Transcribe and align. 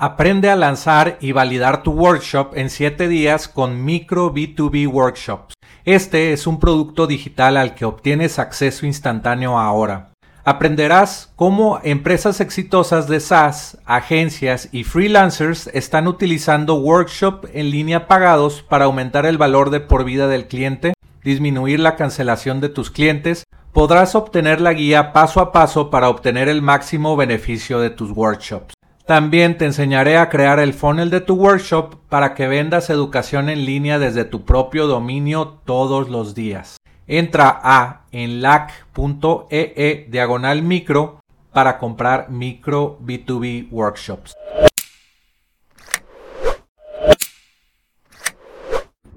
Aprende 0.00 0.48
a 0.48 0.54
lanzar 0.54 1.18
y 1.20 1.32
validar 1.32 1.82
tu 1.82 1.90
workshop 1.90 2.52
en 2.54 2.70
7 2.70 3.08
días 3.08 3.48
con 3.48 3.84
Micro 3.84 4.32
B2B 4.32 4.86
Workshops. 4.86 5.54
Este 5.84 6.32
es 6.32 6.46
un 6.46 6.60
producto 6.60 7.08
digital 7.08 7.56
al 7.56 7.74
que 7.74 7.84
obtienes 7.84 8.38
acceso 8.38 8.86
instantáneo 8.86 9.58
ahora. 9.58 10.12
Aprenderás 10.44 11.32
cómo 11.34 11.80
empresas 11.82 12.40
exitosas 12.40 13.08
de 13.08 13.18
SaaS, 13.18 13.78
agencias 13.86 14.68
y 14.70 14.84
freelancers 14.84 15.66
están 15.74 16.06
utilizando 16.06 16.76
workshop 16.76 17.46
en 17.52 17.70
línea 17.72 18.06
pagados 18.06 18.62
para 18.62 18.84
aumentar 18.84 19.26
el 19.26 19.36
valor 19.36 19.70
de 19.70 19.80
por 19.80 20.04
vida 20.04 20.28
del 20.28 20.46
cliente, 20.46 20.92
disminuir 21.24 21.80
la 21.80 21.96
cancelación 21.96 22.60
de 22.60 22.68
tus 22.68 22.92
clientes, 22.92 23.42
podrás 23.72 24.14
obtener 24.14 24.60
la 24.60 24.74
guía 24.74 25.12
paso 25.12 25.40
a 25.40 25.50
paso 25.50 25.90
para 25.90 26.08
obtener 26.08 26.48
el 26.48 26.62
máximo 26.62 27.16
beneficio 27.16 27.80
de 27.80 27.90
tus 27.90 28.12
workshops. 28.12 28.77
También 29.08 29.56
te 29.56 29.64
enseñaré 29.64 30.18
a 30.18 30.28
crear 30.28 30.60
el 30.60 30.74
funnel 30.74 31.08
de 31.08 31.22
tu 31.22 31.34
workshop 31.34 31.94
para 32.10 32.34
que 32.34 32.46
vendas 32.46 32.90
educación 32.90 33.48
en 33.48 33.64
línea 33.64 33.98
desde 33.98 34.26
tu 34.26 34.44
propio 34.44 34.86
dominio 34.86 35.62
todos 35.64 36.10
los 36.10 36.34
días. 36.34 36.76
Entra 37.06 37.58
a 37.62 38.04
enlac.ee 38.12 39.72
e 39.76 40.06
diagonal 40.10 40.60
micro 40.60 41.20
para 41.54 41.78
comprar 41.78 42.28
micro 42.28 42.98
B2B 43.00 43.68
workshops. 43.70 44.34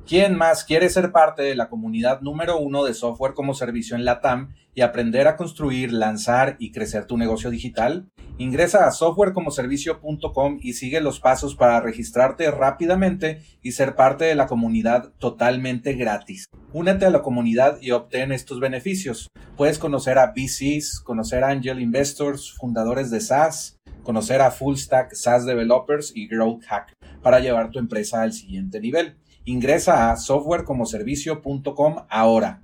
¿Quién 0.08 0.38
más 0.38 0.64
quiere 0.64 0.88
ser 0.88 1.12
parte 1.12 1.44
de 1.44 1.56
la 1.56 1.68
comunidad 1.68 2.22
número 2.22 2.58
uno 2.58 2.86
de 2.86 2.94
software 2.94 3.34
como 3.34 3.54
servicio 3.54 3.98
en 3.98 4.06
LATAM 4.06 4.54
y 4.74 4.82
aprender 4.82 5.28
a 5.28 5.36
construir, 5.36 5.92
lanzar 5.92 6.56
y 6.60 6.72
crecer 6.72 7.06
tu 7.06 7.18
negocio 7.18 7.50
digital? 7.50 8.10
Ingresa 8.38 8.88
a 8.88 8.92
softwarecomoservicio.com 8.92 10.60
y 10.62 10.74
sigue 10.74 11.02
los 11.02 11.20
pasos 11.20 11.56
para 11.56 11.80
registrarte 11.80 12.50
rápidamente 12.50 13.42
y 13.62 13.74
ser 13.74 13.96
parte 13.96 14.26
de 14.26 14.36
la 14.36 14.48
comunidad 14.48 15.12
totalmente 15.20 15.94
gratis. 15.94 16.46
Únete 16.74 17.06
a 17.06 17.12
la 17.12 17.22
comunidad 17.22 17.78
y 17.82 17.92
obtén 17.92 18.32
estos 18.32 18.60
beneficios. 18.60 19.28
Puedes 19.58 19.78
conocer 19.78 20.18
a 20.18 20.34
VCs, 20.36 21.02
conocer 21.02 21.44
a 21.44 21.50
Angel 21.50 21.80
Investors, 21.80 22.54
fundadores 22.54 23.12
de 23.12 23.20
SaaS, 23.20 23.78
conocer 24.04 24.42
a 24.42 24.52
Full 24.52 24.76
Stack 24.76 25.14
SaaS 25.14 25.46
Developers 25.46 26.12
y 26.16 26.28
Growth 26.28 26.64
Hack 26.64 26.94
para 27.22 27.40
llevar 27.40 27.72
tu 27.72 27.80
empresa 27.80 28.22
al 28.22 28.34
siguiente 28.34 28.80
nivel. 28.80 29.18
Ingresa 29.46 30.12
a 30.12 30.18
softwarecomoservicio.com 30.18 31.96
ahora. 32.10 32.64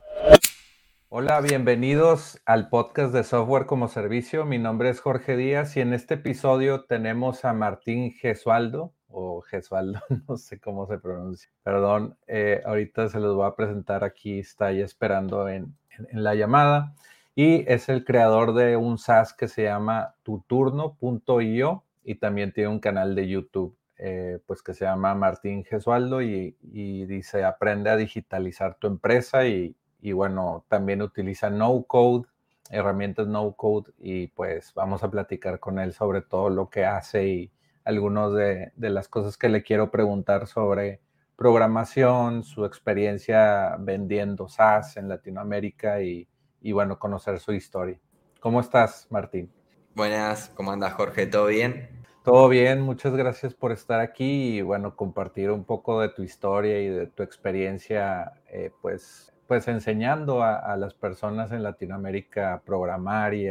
Hola, 1.09 1.39
bienvenidos 1.39 2.41
al 2.45 2.67
podcast 2.67 3.13
de 3.13 3.23
Software 3.23 3.66
como 3.66 3.88
Servicio. 3.88 4.44
Mi 4.44 4.58
nombre 4.58 4.89
es 4.89 5.00
Jorge 5.00 5.38
Díaz 5.38 5.77
y 5.77 5.80
en 5.80 5.94
este 5.94 6.16
episodio 6.16 6.83
tenemos 6.83 7.45
a 7.45 7.53
Martín 7.53 8.11
Gesualdo 8.11 8.91
o 9.08 9.39
Gesualdo, 9.39 10.02
no 10.28 10.35
sé 10.35 10.59
cómo 10.59 10.85
se 10.85 10.97
pronuncia. 10.97 11.50
Perdón, 11.63 12.17
eh, 12.28 12.61
ahorita 12.66 13.08
se 13.08 13.22
los 13.22 13.38
voy 13.38 13.47
a 13.47 13.55
presentar 13.55 14.03
aquí, 14.03 14.39
está 14.39 14.66
ahí 14.66 14.81
esperando 14.81 15.47
en, 15.47 15.78
la 16.11 16.35
llamada. 16.35 16.94
Y 17.35 17.63
es 17.72 17.88
el 17.88 18.03
creador 18.03 18.53
de 18.53 18.75
un 18.75 18.97
SaaS 18.97 19.33
que 19.33 19.47
se 19.47 19.63
llama 19.63 20.16
tuturno.io 20.23 21.85
y 22.03 22.16
también 22.16 22.52
tiene 22.52 22.69
un 22.69 22.80
canal 22.80 23.16
de 23.16 23.30
YouTube 23.30 23.78
eh, 23.97 24.39
pues 24.45 24.61
que 24.61 24.73
se 24.73 24.83
llama 24.83 25.16
Martín 25.16 25.63
Gesualdo 25.63 26.22
y, 26.22 26.53
dice 26.61 27.45
aprende 27.45 27.89
a 27.91 27.95
digitalizar 27.95 28.75
tu 28.75 28.88
empresa 28.88 29.47
y, 29.47 29.73
y 30.00 30.12
bueno, 30.12 30.66
también 30.70 31.02
utiliza 31.02 31.50
no 31.50 31.84
code, 31.84 32.28
herramientas 32.70 33.28
no 33.28 33.53
code 33.53 33.92
y 33.98 34.28
pues 34.28 34.73
vamos 34.73 35.03
a 35.03 35.09
platicar 35.09 35.59
con 35.59 35.80
él 35.80 35.94
sobre 35.94 36.22
todo 36.22 36.50
lo 36.50 36.70
que 36.70 36.86
hace 36.86 37.28
y 37.28 37.52
algunas 37.84 38.34
de, 38.34 38.72
las 38.75 39.08
cosas 39.08 39.38
que 39.38 39.50
le 39.50 39.64
quiero 39.64 39.90
preguntar 39.92 40.48
sobre 40.48 41.02
programación, 41.36 42.44
su 42.44 42.66
experiencia 42.66 43.78
vendiendo 43.80 44.50
SaaS 44.50 44.97
en 44.97 45.08
Latinoamérica 45.08 46.02
y, 46.02 46.28
y 46.62 46.72
bueno, 46.74 47.00
conocer 47.00 47.40
su 47.40 47.53
historia. 47.53 48.00
¿Cómo 48.41 48.59
estás, 48.59 49.08
Martín? 49.09 49.52
Buenas, 49.96 50.52
¿cómo 50.56 50.72
andas, 50.72 50.94
Jorge? 50.94 51.28
¿Todo 51.28 51.47
bien? 51.47 51.90
Todo 52.24 52.50
bien, 52.50 52.81
muchas 52.81 53.16
gracias 53.16 53.53
por 53.53 53.72
estar 53.72 54.02
aquí 54.02 54.58
y 54.58 54.62
bueno, 54.62 54.97
compartir 54.97 55.50
un 55.50 55.64
poco 55.64 56.02
de 56.02 56.09
tu 56.09 56.24
historia 56.24 56.81
y 56.81 56.90
de 56.90 57.08
tu 57.08 57.24
experiencia, 57.24 58.34
eh, 58.50 58.72
pues 58.81 59.34
pues 59.47 59.68
enseñando 59.68 60.44
a, 60.44 60.75
las 60.78 60.94
personas 60.94 61.52
en 61.52 61.63
Latinoamérica 61.63 62.53
a 62.53 62.62
programar 62.62 63.34
y, 63.34 63.50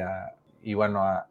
y 0.62 0.74
bueno, 0.74 1.02
a, 1.02 1.26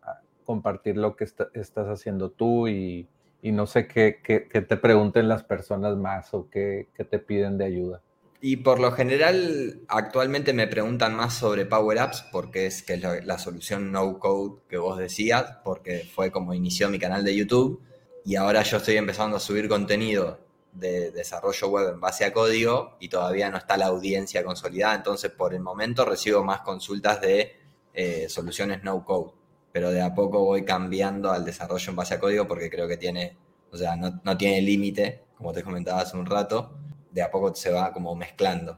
compartir 0.46 0.96
lo 0.96 1.16
que 1.16 1.26
estás 1.26 1.88
haciendo 1.88 2.30
tú 2.30 2.68
y, 2.68 3.08
no 3.42 3.68
sé 3.68 3.88
qué, 3.88 4.20
te 4.24 4.78
pregunten 4.78 5.28
las 5.28 5.44
personas 5.44 5.98
más 5.98 6.34
o 6.34 6.50
qué, 6.50 6.88
te 6.96 7.20
piden 7.20 7.58
de 7.58 7.66
ayuda. 7.66 8.02
Y 8.42 8.58
por 8.58 8.80
lo 8.80 8.92
general, 8.92 9.82
actualmente 9.88 10.54
me 10.54 10.68
preguntan 10.68 11.16
más 11.16 11.34
sobre 11.34 11.66
Power 11.66 12.00
Apps 12.00 12.26
porque 12.32 12.68
es 12.68 12.84
que 12.84 12.98
la 12.98 13.38
solución 13.40 13.92
no 13.92 14.20
code 14.20 14.62
que 14.70 14.78
vos 14.78 14.98
decías, 14.98 15.58
porque 15.64 16.08
fue 16.14 16.32
como 16.32 16.54
inició 16.54 16.90
mi 16.90 17.00
canal 17.00 17.24
de 17.24 17.36
YouTube 17.36 17.82
y 18.24 18.36
ahora 18.36 18.62
yo 18.64 18.78
estoy 18.78 18.98
empezando 18.98 19.38
a 19.38 19.40
subir 19.40 19.68
contenido 19.68 20.45
de 20.76 21.12
desarrollo 21.12 21.70
web 21.70 21.94
en 21.94 22.00
base 22.00 22.26
a 22.26 22.34
código 22.34 22.98
y 23.00 23.08
todavía 23.10 23.50
no 23.50 23.58
está 23.58 23.78
la 23.78 23.88
audiencia 23.88 24.44
consolidada, 24.44 24.96
entonces 24.96 25.32
por 25.32 25.54
el 25.54 25.62
momento 25.62 26.06
recibo 26.06 26.44
más 26.44 26.62
consultas 26.62 27.22
de 27.22 27.56
eh, 27.94 28.28
soluciones 28.30 28.84
no 28.84 29.04
code, 29.06 29.32
pero 29.72 29.90
de 29.90 30.02
a 30.02 30.14
poco 30.14 30.44
voy 30.44 30.66
cambiando 30.66 31.32
al 31.32 31.46
desarrollo 31.46 31.90
en 31.90 31.96
base 31.96 32.14
a 32.14 32.20
código 32.20 32.48
porque 32.48 32.70
creo 32.70 32.88
que 32.88 32.98
tiene, 32.98 33.38
o 33.72 33.78
sea, 33.78 33.96
no, 33.96 34.38
tiene 34.38 34.62
límite, 34.62 35.24
como 35.38 35.54
te 35.54 35.64
comentaba 35.64 36.02
hace 36.02 36.18
un 36.18 36.26
rato, 36.26 36.74
de 37.12 37.22
a 37.22 37.32
poco 37.32 37.56
se 37.56 37.72
va 37.72 37.94
como 37.94 38.14
mezclando. 38.16 38.78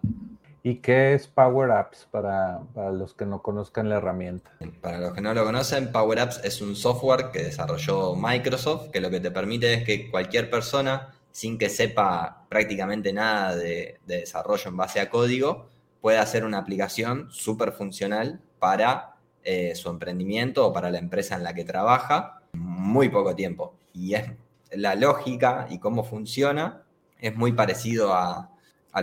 ¿Y 0.61 0.75
qué 0.75 1.13
es 1.13 1.27
Power 1.27 1.71
Apps 1.71 2.07
para, 2.11 2.59
para, 2.73 2.91
los 2.91 3.13
que 3.13 3.25
no 3.25 3.41
conozcan 3.41 3.89
la 3.89 3.97
herramienta? 3.97 4.51
Para 4.81 4.99
los 4.99 5.13
que 5.13 5.21
no 5.21 5.33
lo 5.33 5.45
conocen, 5.45 5.91
Power 5.91 6.19
Apps 6.19 6.41
es 6.43 6.61
un 6.61 6.75
software 6.75 7.31
que 7.31 7.43
desarrolló 7.43 8.15
Microsoft, 8.15 8.89
que 8.91 8.99
lo 8.99 9.09
que 9.09 9.21
te 9.21 9.31
permite 9.31 9.73
es 9.73 9.83
que 9.83 10.11
cualquier 10.11 10.49
persona 10.49 11.13
sin 11.37 11.59
que 11.59 11.69
sepa 11.69 12.47
prácticamente 12.49 13.13
nada 13.13 13.55
de, 13.55 13.99
desarrollo 14.07 14.71
en 14.71 14.75
base 14.75 14.99
a 14.99 15.07
código, 15.07 15.67
puede 16.01 16.17
hacer 16.17 16.43
una 16.43 16.57
aplicación 16.57 17.27
súper 17.29 17.73
funcional 17.73 18.41
para 18.57 19.17
eh, 19.43 19.75
su 19.75 19.87
emprendimiento 19.91 20.65
o 20.65 20.73
para 20.73 20.89
la 20.89 20.97
empresa 20.97 21.35
en 21.35 21.43
la 21.43 21.53
que 21.53 21.63
trabaja 21.63 22.41
muy 22.53 23.09
poco 23.09 23.35
tiempo. 23.35 23.75
Y 23.93 24.15
es 24.15 24.31
la 24.71 24.95
lógica 24.95 25.67
y 25.69 25.77
cómo 25.77 26.03
funciona 26.03 26.81
es 27.19 27.35
muy 27.35 27.51
parecido 27.51 28.15
a, 28.15 28.49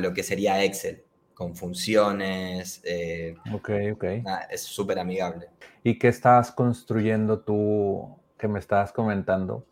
lo 0.00 0.12
que 0.12 0.24
sería 0.24 0.64
Excel, 0.64 1.04
con 1.34 1.54
funciones. 1.54 2.80
Eh, 2.82 3.36
ok, 3.52 3.70
ok. 3.92 4.04
es 4.50 4.60
súper 4.60 4.98
amigable. 4.98 5.50
¿Y 5.84 6.00
qué 6.00 6.08
estás 6.08 6.50
construyendo 6.50 7.38
tú 7.38 8.18
que 8.36 8.48
me 8.48 8.58
estabas 8.58 8.90
comentando? 8.90 9.64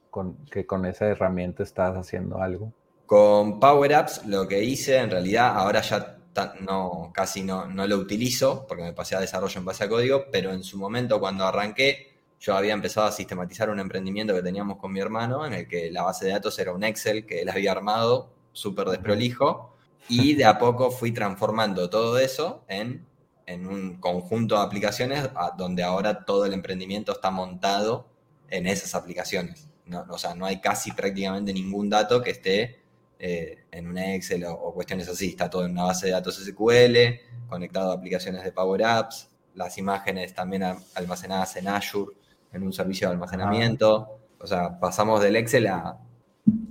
Que 0.50 0.67
con 0.67 0.87
esa 0.87 1.06
herramienta 1.06 1.62
estás 1.62 1.97
haciendo 1.97 2.41
algo? 2.41 2.73
Con 3.06 3.61
Power 3.61 3.95
Apps 3.95 4.27
lo 4.27 4.47
que 4.47 4.62
hice, 4.62 4.99
en 4.99 5.11
realidad 5.11 5.56
ahora 5.56 5.81
ya 5.83 6.19
no, 6.61 7.11
casi 7.12 7.43
no, 7.43 7.67
no 7.67 7.87
lo 7.87 7.97
utilizo 7.97 8.67
porque 8.67 8.83
me 8.83 8.93
pasé 8.93 9.17
a 9.17 9.21
desarrollo 9.21 9.59
en 9.59 9.65
base 9.65 9.84
a 9.84 9.89
código, 9.89 10.27
pero 10.31 10.53
en 10.53 10.62
su 10.62 10.78
momento 10.78 11.21
cuando 11.21 11.45
arranqué 11.45 12.12
yo 12.41 12.56
había 12.56 12.73
empezado 12.73 13.06
a 13.06 13.12
sistematizar 13.12 13.71
un 13.71 13.78
emprendimiento 13.78 14.34
que 14.34 14.43
teníamos 14.43 14.78
con 14.78 14.93
mi 14.93 15.00
hermano 15.00 15.47
en 15.47 15.53
el 15.53 15.69
que 15.69 15.91
la 15.91 16.03
base 16.03 16.25
de 16.25 16.33
datos 16.33 16.59
era 16.59 16.73
un 16.73 16.83
Excel 16.83 17.25
que 17.25 17.43
él 17.43 17.49
había 17.49 17.71
armado 17.71 18.33
súper 18.53 18.89
desprolijo 18.89 19.77
y 20.09 20.34
de 20.37 20.44
a 20.44 20.59
poco 20.59 20.91
fui 20.91 21.12
transformando 21.12 21.89
todo 21.89 22.19
eso 22.19 22.65
en, 22.67 23.06
en 23.47 23.67
un 23.67 24.00
conjunto 24.00 24.56
de 24.56 24.62
aplicaciones 24.62 25.29
donde 25.56 25.84
ahora 25.84 26.25
todo 26.25 26.44
el 26.47 26.53
emprendimiento 26.53 27.12
está 27.12 27.31
montado 27.31 28.06
en 28.49 28.67
esas 28.67 28.94
aplicaciones. 28.94 29.69
No, 29.87 30.05
o 30.08 30.19
sea, 30.19 30.34
no 30.34 30.46
hay 30.46 30.61
casi 30.61 30.93
prácticamente 30.93 31.52
ningún 31.52 31.90
dato 31.90 32.23
que 32.23 32.31
esté 32.31 32.82
eh, 33.25 33.67
en 33.70 33.87
una 33.87 34.14
Excel 34.14 34.44
o, 34.44 34.73
cuestiones 34.75 35.08
así. 35.08 35.29
Está 35.29 35.49
todo 35.49 35.64
en 35.64 35.70
una 35.70 35.84
base 35.84 36.06
de 36.06 36.12
datos 36.12 36.37
SQL, 36.37 37.46
conectado 37.49 37.93
a 37.93 37.94
aplicaciones 37.94 38.43
de 38.43 38.50
Power 38.50 38.84
Apps, 38.84 39.29
las 39.55 39.79
imágenes 39.79 40.34
también 40.34 40.64
almacenadas 40.94 41.55
en 41.56 41.69
Azure, 41.69 42.17
en 42.52 42.64
un 42.64 42.73
servicio 42.73 43.06
de 43.06 43.14
almacenamiento. 43.14 44.19
O 44.38 44.46
sea, 44.46 44.79
pasamos 44.81 45.23
del 45.23 45.37
Excel 45.37 45.69
a, 45.69 45.99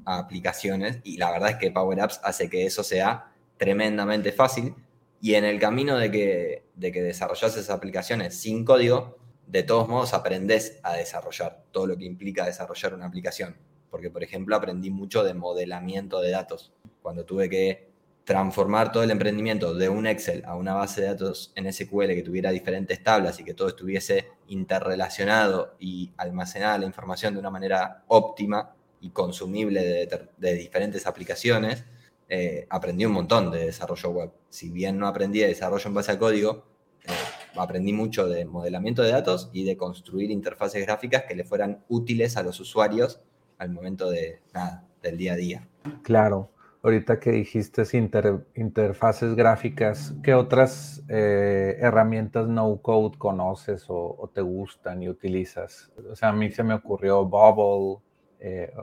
aplicaciones 0.04 1.00
y 1.04 1.16
la 1.16 1.32
verdad 1.32 1.52
es 1.52 1.56
que 1.56 1.72
Power 1.72 2.02
Apps 2.02 2.20
hace 2.24 2.50
que 2.50 2.66
eso 2.66 2.84
sea 2.84 3.32
tremendamente 3.58 4.34
fácil. 4.34 4.76
Y 5.22 5.36
en 5.36 5.46
el 5.46 5.58
camino 5.58 5.98
de 5.98 6.12
que, 6.12 6.66
de 6.76 6.92
que 6.92 7.02
desarrollas 7.02 7.56
esas 7.56 7.70
aplicaciones 7.70 8.36
sin 8.38 8.66
código, 8.66 9.20
de 9.48 9.64
todos 9.64 9.88
modos 9.88 10.14
aprendes 10.14 10.80
a 10.84 10.94
desarrollar 10.94 11.64
todo 11.72 11.88
lo 11.88 11.98
que 11.98 12.06
implica 12.06 12.46
desarrollar 12.46 12.94
una 12.94 13.06
aplicación. 13.06 13.56
Porque, 13.90 14.10
por 14.10 14.24
ejemplo, 14.24 14.56
aprendí 14.56 14.90
mucho 14.90 15.24
de 15.24 15.34
modelamiento 15.34 16.22
de 16.22 16.32
datos. 16.32 16.72
Cuando 17.02 17.26
tuve 17.26 17.50
que 17.50 17.92
transformar 18.24 18.92
todo 18.92 19.04
el 19.04 19.12
emprendimiento 19.12 19.74
de 19.74 19.90
un 19.90 20.08
Excel 20.08 20.44
a 20.46 20.56
una 20.56 20.74
base 20.74 21.02
de 21.02 21.08
datos 21.08 21.52
en 21.56 21.72
SQL 21.72 22.08
que 22.08 22.24
tuviera 22.24 22.52
diferentes 22.52 23.04
tablas 23.04 23.40
y 23.40 23.44
que 23.44 23.54
todo 23.54 23.68
estuviese 23.68 24.30
interrelacionado 24.48 25.76
y 25.80 26.12
almacenada 26.18 26.78
la 26.78 26.86
información 26.86 27.34
de 27.34 27.40
una 27.40 27.50
manera 27.50 28.04
óptima, 28.08 28.76
y 29.02 29.10
consumible 29.10 30.08
de, 30.38 30.56
diferentes 30.56 31.08
aplicaciones, 31.08 31.84
eh, 32.30 32.68
aprendí 32.70 33.04
un 33.06 33.14
montón 33.14 33.52
de 33.52 33.66
desarrollo 33.66 34.10
web. 34.12 34.32
Si 34.50 34.70
bien 34.70 34.98
no 34.98 35.08
aprendí 35.08 35.40
de 35.40 35.48
desarrollo 35.48 35.88
en 35.88 35.94
base 35.94 36.12
a 36.12 36.20
código, 36.20 36.64
aprendí 37.56 37.94
mucho 37.94 38.28
de 38.28 38.46
modelamiento 38.46 39.02
de 39.02 39.12
datos 39.12 39.50
y 39.54 39.64
de 39.64 39.78
construir 39.78 40.32
interfaces 40.32 40.86
gráficas 40.86 41.24
que 41.28 41.36
le 41.36 41.44
fueran 41.44 41.84
útiles 41.90 42.38
a 42.38 42.44
los 42.44 42.60
usuarios 42.60 43.22
al 43.58 43.70
momento 43.72 44.10
de 44.10 44.42
del 45.02 45.18
día 45.18 45.34
a 45.34 45.36
día. 45.36 45.68
Claro. 46.04 46.50
Ahorita 46.84 47.20
que 47.20 47.32
dijiste 47.32 47.84
interfaces 48.56 49.36
gráficas, 49.36 50.16
¿qué 50.24 50.34
otras 50.34 51.04
eh, 51.10 51.78
herramientas 51.80 52.48
no 52.48 52.76
code 52.82 53.20
conoces 53.20 53.86
o, 53.88 54.32
te 54.34 54.42
gustan 54.42 55.04
y 55.04 55.10
utilizas? 55.10 55.92
O 56.10 56.16
sea, 56.16 56.30
a 56.30 56.34
mí 56.34 56.50
se 56.50 56.64
me 56.64 56.74
ocurrió 56.74 57.24
Bubble, 57.24 58.02
eh, 58.40 58.74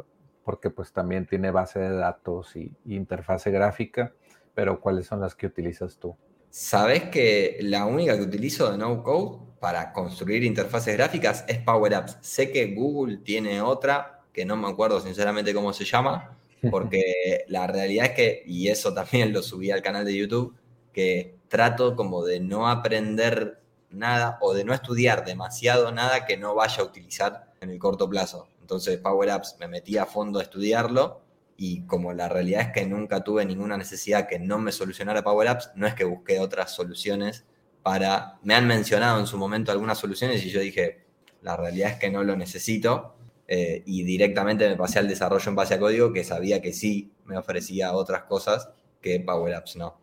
porque 0.45 0.71
pues 0.71 0.93
también 0.93 1.27
tiene 1.27 1.51
base 1.51 1.81
de 1.81 1.91
datos 1.91 2.55
y, 2.55 2.73
interfase 2.87 3.51
gráfica, 3.51 4.13
pero 4.55 4.81
¿cuáles 4.81 5.07
son 5.07 5.21
las 5.21 5.35
que 5.35 5.49
utilizas 5.49 5.99
tú? 5.99 6.17
Sabes 6.51 7.05
que 7.11 7.59
la 7.61 7.85
única 7.85 8.17
que 8.17 8.23
utilizo 8.23 8.71
de 8.71 8.79
no 8.79 9.03
code 9.03 9.39
para 9.61 9.93
construir 9.93 10.45
interfaces 10.45 10.97
gráficas 10.97 11.45
es 11.49 11.59
Power 11.59 11.95
Apps. 11.95 12.17
Sé 12.21 12.51
que 12.51 12.75
Google 12.75 13.19
tiene 13.19 13.61
otra, 13.61 14.23
que 14.33 14.45
no 14.45 14.57
me 14.57 14.69
acuerdo 14.69 15.01
sinceramente 15.01 15.53
cómo 15.53 15.73
se 15.73 15.85
llama, 15.85 16.37
porque 16.71 17.45
la 17.49 17.67
realidad 17.67 18.07
es 18.07 18.13
que, 18.13 18.43
y 18.47 18.69
eso 18.69 18.95
también 18.95 19.33
lo 19.33 19.43
subí 19.43 19.71
al 19.71 19.83
canal 19.83 20.05
de 20.05 20.17
YouTube, 20.17 20.55
que 20.93 21.37
trato 21.49 21.97
como 21.97 22.25
de 22.25 22.41
no 22.41 22.69
aprender 22.69 23.61
nada 23.91 24.39
o 24.41 24.55
de 24.55 24.65
no 24.65 24.75
estudiar 24.75 25.25
demasiado 25.25 25.93
nada 25.93 26.27
que 26.27 26.37
no 26.37 26.55
vaya 26.55 26.83
a 26.83 26.87
utilizar 26.87 27.53
en 27.61 27.71
el 27.71 27.79
corto 27.79 28.09
plazo. 28.09 28.49
Entonces 28.61 28.99
Power 28.99 29.31
Apps 29.31 29.57
me 29.59 29.69
metí 29.69 29.97
a 29.97 30.07
fondo 30.07 30.39
a 30.39 30.43
estudiarlo 30.43 31.23
y 31.61 31.83
como 31.83 32.13
la 32.13 32.29
realidad 32.29 32.61
es 32.61 32.69
que 32.69 32.87
nunca 32.87 33.25
tuve 33.25 33.45
ninguna 33.45 33.77
necesidad 33.77 34.29
que 34.29 34.39
no 34.39 34.61
me 34.61 34.71
solucionara 34.71 35.25
Power 35.25 35.49
Apps, 35.49 35.73
no 35.75 35.89
es 35.89 35.95
que 35.95 36.05
busqué 36.05 36.39
otras 36.39 36.73
soluciones 36.73 37.45
para... 37.83 38.39
Me 38.45 38.55
han 38.55 38.69
mencionado 38.69 39.19
en 39.19 39.27
su 39.27 39.37
momento 39.37 39.73
algunas 39.73 39.99
soluciones 39.99 40.45
y 40.45 40.51
yo 40.51 40.61
dije, 40.61 41.05
la 41.43 41.57
realidad 41.57 41.91
es 41.91 41.97
que 41.97 42.11
no 42.11 42.23
lo 42.23 42.37
necesito 42.37 43.17
eh, 43.49 43.83
y 43.87 44.05
directamente 44.05 44.69
me 44.69 44.77
pasé 44.77 45.01
al 45.01 45.09
desarrollo 45.09 45.49
en 45.49 45.57
base 45.57 45.75
a 45.75 45.81
código 45.81 46.13
que 46.13 46.23
sabía 46.23 46.63
que 46.63 46.73
sí 46.73 47.11
me 47.25 47.37
ofrecía 47.37 47.93
otras 47.93 48.23
cosas 48.23 48.71
que 49.03 49.19
Power 49.19 49.53
Apps 49.55 49.75
no. 49.75 49.99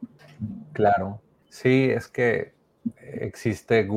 Claro, 0.73 1.21
sí, 1.49 1.89
es 1.89 2.09
que 2.09 2.54
existe, 2.97 3.87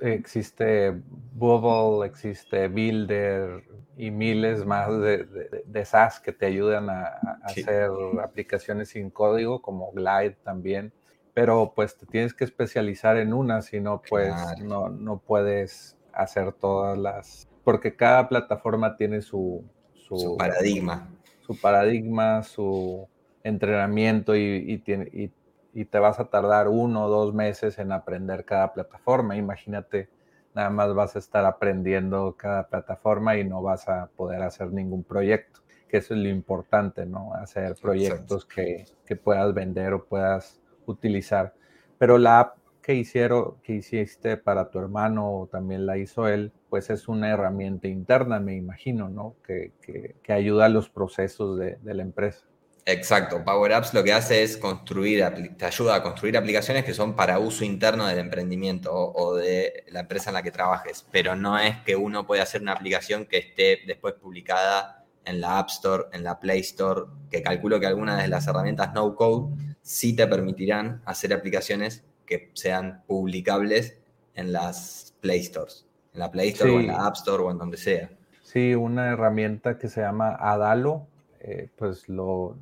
existe 0.00 1.02
Bubble, 1.34 2.06
existe 2.06 2.68
Builder 2.68 3.64
y 3.96 4.10
miles 4.10 4.64
más 4.64 4.88
de, 5.00 5.62
de, 5.64 5.84
SaaS 5.84 6.20
que 6.20 6.32
te 6.32 6.46
ayudan 6.46 6.88
a, 6.90 7.04
hacer 7.42 7.90
aplicaciones 8.22 8.90
sin 8.90 9.10
código, 9.10 9.60
como 9.60 9.92
Glide 9.92 10.36
también. 10.42 10.92
Pero 11.34 11.72
pues 11.74 11.96
te 11.96 12.06
tienes 12.06 12.34
que 12.34 12.44
especializar 12.44 13.16
en 13.16 13.32
una, 13.32 13.62
si 13.62 13.80
no, 13.80 14.02
pues 14.08 14.34
no, 14.60 14.88
no 14.88 15.18
puedes 15.18 15.96
hacer 16.12 16.52
todas 16.52 16.98
las 16.98 17.48
porque 17.64 17.94
cada 17.94 18.28
plataforma 18.28 18.96
tiene 18.96 19.22
su, 19.22 19.64
su, 19.94 20.36
paradigma. 20.36 21.08
Su 21.46 21.60
paradigma, 21.60 22.42
su 22.42 23.06
entrenamiento 23.44 24.34
y, 24.36 24.78
tiene, 24.78 25.08
y, 25.12 25.30
te 25.72 25.98
vas 25.98 26.20
a 26.20 26.26
tardar 26.26 26.68
uno 26.68 27.06
o 27.06 27.08
dos 27.08 27.34
meses 27.34 27.78
en 27.78 27.92
aprender 27.92 28.44
cada 28.44 28.72
plataforma. 28.72 29.36
Imagínate, 29.36 30.08
nada 30.54 30.70
más 30.70 30.94
vas 30.94 31.16
a 31.16 31.18
estar 31.18 31.44
aprendiendo 31.44 32.36
cada 32.36 32.68
plataforma 32.68 33.36
y 33.36 33.44
no 33.44 33.62
vas 33.62 33.88
a 33.88 34.08
poder 34.16 34.42
hacer 34.42 34.72
ningún 34.72 35.02
proyecto, 35.02 35.60
que 35.88 35.98
eso 35.98 36.14
es 36.14 36.20
lo 36.20 36.28
importante, 36.28 37.06
¿no? 37.06 37.34
Hacer 37.34 37.74
proyectos 37.80 38.44
que, 38.44 38.84
que 39.06 39.16
puedas 39.16 39.52
vender 39.54 39.94
o 39.94 40.04
puedas 40.04 40.60
utilizar. 40.86 41.54
Pero 41.98 42.18
la 42.18 42.40
app 42.40 42.56
que 42.82 42.94
hicieron, 42.94 43.54
que 43.62 43.74
hiciste 43.74 44.36
para 44.36 44.68
tu 44.70 44.78
hermano 44.78 45.32
o 45.32 45.46
también 45.46 45.86
la 45.86 45.96
hizo 45.98 46.26
él, 46.26 46.52
pues 46.68 46.90
es 46.90 47.06
una 47.06 47.30
herramienta 47.30 47.86
interna, 47.86 48.40
me 48.40 48.56
imagino, 48.56 49.08
¿no? 49.08 49.36
Que, 49.46 49.72
que, 49.80 50.32
ayuda 50.32 50.66
a 50.66 50.68
los 50.68 50.88
procesos 50.88 51.58
de, 51.58 51.76
de, 51.76 51.94
la 51.94 52.02
empresa. 52.02 52.44
Exacto, 52.84 53.44
Power 53.44 53.72
Apps 53.74 53.94
lo 53.94 54.02
que 54.02 54.12
hace 54.12 54.42
es 54.42 54.56
construir, 54.56 55.24
te 55.56 55.64
ayuda 55.64 55.94
a 55.94 56.02
construir 56.02 56.36
aplicaciones 56.36 56.84
que 56.84 56.94
son 56.94 57.14
para 57.14 57.38
uso 57.38 57.64
interno 57.64 58.06
del 58.06 58.18
emprendimiento 58.18 58.92
o, 58.92 59.36
de 59.36 59.84
la 59.88 60.00
empresa 60.00 60.30
en 60.30 60.34
la 60.34 60.42
que 60.42 60.50
trabajes, 60.50 61.06
pero 61.12 61.36
no 61.36 61.58
es 61.58 61.76
que 61.82 61.94
uno 61.94 62.26
pueda 62.26 62.42
hacer 62.42 62.60
una 62.60 62.72
aplicación 62.72 63.26
que 63.26 63.38
esté 63.38 63.82
después 63.86 64.14
publicada 64.14 65.04
en 65.24 65.40
la 65.40 65.60
App 65.60 65.68
Store, 65.68 66.04
en 66.12 66.24
la 66.24 66.40
Play 66.40 66.58
Store, 66.60 67.02
que 67.30 67.40
calculo 67.40 67.78
que 67.78 67.86
algunas 67.86 68.20
de 68.20 68.26
las 68.26 68.48
herramientas 68.48 68.92
no 68.92 69.14
code 69.14 69.54
sí 69.82 70.16
te 70.16 70.26
permitirán 70.26 71.02
hacer 71.04 71.32
aplicaciones 71.32 72.02
que 72.26 72.50
sean 72.54 73.04
publicables 73.06 74.00
en 74.34 74.52
las 74.52 75.14
Play 75.20 75.44
Stores, 75.44 75.86
en 76.14 76.18
la 76.18 76.32
Play 76.32 76.48
Store 76.48 76.72
o 76.72 76.80
en 76.80 76.88
la 76.88 77.06
App 77.06 77.14
Store 77.14 77.44
o 77.44 77.50
en 77.52 77.58
donde 77.58 77.76
sea. 77.76 78.10
Sí, 78.42 78.74
una 78.74 79.10
herramienta 79.12 79.78
que 79.78 79.88
se 79.88 80.00
llama 80.00 80.36
Adalo, 80.38 81.06
eh, 81.44 81.68
pues 81.76 82.08
lo, 82.08 82.56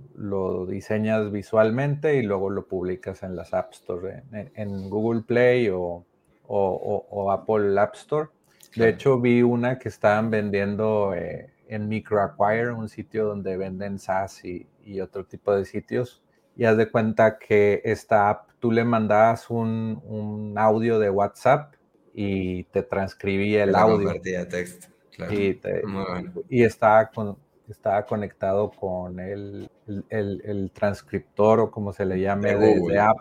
diseñas 0.67 1.31
visualmente 1.31 2.17
y 2.17 2.23
luego 2.23 2.51
lo 2.51 2.67
publicas 2.67 3.23
en 3.23 3.37
las 3.37 3.53
App 3.55 3.73
Store, 3.73 4.23
en, 4.33 4.91
Google 4.91 5.23
Play 5.23 5.69
o, 5.73 6.05
Apple 7.31 7.79
App 7.79 7.95
Store. 7.95 8.29
De 8.75 8.89
hecho, 8.89 9.21
vi 9.21 9.43
una 9.43 9.79
que 9.79 9.89
estaban 9.89 10.31
vendiendo 10.31 11.15
eh, 11.15 11.53
en 11.69 11.89
MicroAcquire, 11.89 12.73
un 12.73 12.89
sitio 12.89 13.27
donde 13.27 13.57
venden 13.57 13.99
SaaS 13.99 14.45
y, 14.45 14.67
y 14.85 15.01
otro 15.01 15.25
tipo 15.25 15.55
de 15.55 15.65
sitios 15.65 16.23
y 16.61 16.65
haz 16.67 16.77
de 16.77 16.91
cuenta 16.91 17.39
que 17.39 17.81
esta 17.85 18.29
app, 18.29 18.51
tú 18.59 18.71
le 18.71 18.85
mandabas 18.85 19.49
un, 19.49 20.55
audio 20.59 20.99
de 20.99 21.09
WhatsApp 21.09 21.75
y 22.13 22.65
te 22.65 22.83
transcribía 22.83 23.65
el 23.65 23.75
audio. 23.75 24.13
texto, 24.21 24.89
Y, 26.51 26.63
estaba, 26.63 27.07
con, 27.07 27.39
estaba 27.73 28.05
conectado 28.05 28.71
con 28.71 29.21
el, 29.21 29.71
el, 30.09 30.71
transcriptor 30.73 31.61
o 31.61 31.71
como 31.71 31.93
se 31.93 32.05
le 32.05 32.21
llame 32.21 32.55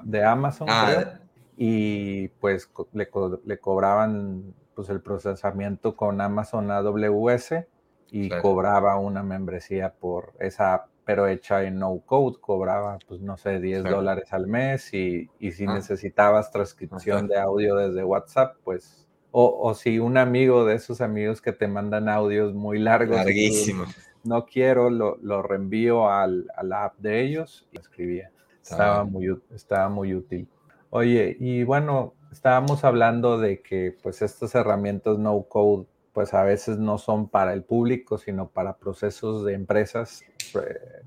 de, 0.03 0.23
Amazon. 0.23 0.67
Ah, 0.69 1.19
y 1.57 2.29
pues 2.39 2.69
le, 2.93 3.09
le, 3.45 3.59
cobraban 3.59 4.53
pues 4.75 4.89
el 4.89 5.01
procesamiento 5.01 5.95
con 5.95 6.21
Amazon 6.21 6.71
AWS 6.71 7.65
y 8.11 8.29
cobraba 8.41 8.97
una 8.97 9.23
membresía 9.23 9.93
por 9.93 10.33
esa 10.39 10.73
app 10.73 10.89
pero 11.09 11.27
hecha 11.27 11.63
en 11.63 11.79
no 11.79 12.03
code, 12.05 12.37
cobraba, 12.39 12.99
pues 13.07 13.19
no 13.19 13.35
sé, 13.35 13.59
10 13.59 13.83
dólares 13.83 14.31
al 14.31 14.45
mes 14.45 14.93
y, 14.93 15.27
si 15.39 15.65
ah. 15.65 15.73
necesitabas 15.73 16.51
transcripción 16.51 17.27
de 17.27 17.39
audio 17.39 17.77
desde 17.77 18.03
WhatsApp, 18.03 18.57
pues, 18.63 19.07
o, 19.31 19.73
si 19.73 19.97
un 19.97 20.19
amigo 20.19 20.65
de 20.65 20.75
esos 20.75 21.01
amigos 21.01 21.41
que 21.41 21.51
te 21.51 21.67
mandan 21.67 22.09
audios 22.09 22.53
muy 22.53 22.77
largos, 22.77 23.15
larguísimo, 23.15 23.85
no 24.23 24.45
quiero, 24.45 24.89
lo, 24.89 25.17
lo 25.21 25.41
reenvío 25.41 26.09
al, 26.09 26.47
a 26.55 26.63
la 26.63 26.85
app 26.85 26.97
de 26.97 27.21
ellos 27.21 27.67
y 27.71 27.79
escribía. 27.79 28.31
Estaba 28.61 29.03
muy, 29.03 29.35
estaba 29.53 29.89
muy 29.89 30.13
útil. 30.13 30.47
Oye, 30.91 31.35
y 31.39 31.63
bueno, 31.63 32.13
estábamos 32.31 32.83
hablando 32.83 33.39
de 33.39 33.61
que 33.61 33.95
pues 34.03 34.21
estas 34.21 34.53
herramientas 34.55 35.17
no 35.17 35.41
code 35.43 35.87
pues 36.13 36.33
a 36.33 36.43
veces 36.43 36.79
no 36.79 36.97
son 36.97 37.29
para 37.29 37.53
el 37.53 37.63
público, 37.63 38.17
sino 38.17 38.49
para 38.49 38.77
procesos 38.77 39.45
de 39.45 39.53
empresas, 39.53 40.21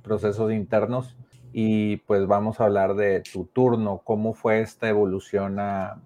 procesos 0.03 0.53
internos. 0.53 1.17
Y 1.53 1.99
pues 1.99 2.27
vamos 2.27 2.61
a 2.61 2.65
hablar 2.65 2.95
de 2.95 3.21
tu 3.21 3.45
turno, 3.45 4.01
cómo 4.05 4.33
fue 4.33 4.61
esta 4.61 4.89
evolución 4.89 5.59
a, 5.59 6.01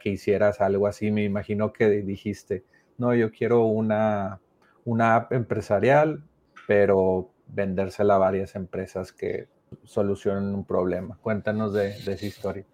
que 0.00 0.10
hicieras 0.10 0.60
algo 0.60 0.86
así. 0.86 1.10
Me 1.10 1.22
imagino 1.22 1.72
que 1.72 1.88
dijiste, 1.88 2.64
no, 2.96 3.14
yo 3.14 3.30
quiero 3.30 3.64
una, 3.66 4.40
una 4.84 5.14
app 5.14 5.32
empresarial, 5.32 6.24
pero 6.68 7.32
vendérsela 7.46 8.16
a 8.16 8.18
varias 8.18 8.54
empresas 8.54 9.10
que 9.10 9.48
solucionen 9.84 10.54
un 10.54 10.66
problema. 10.66 11.16
Cuéntanos 11.22 11.72
de 11.72 11.96
esa 11.96 12.26
historia. 12.26 12.66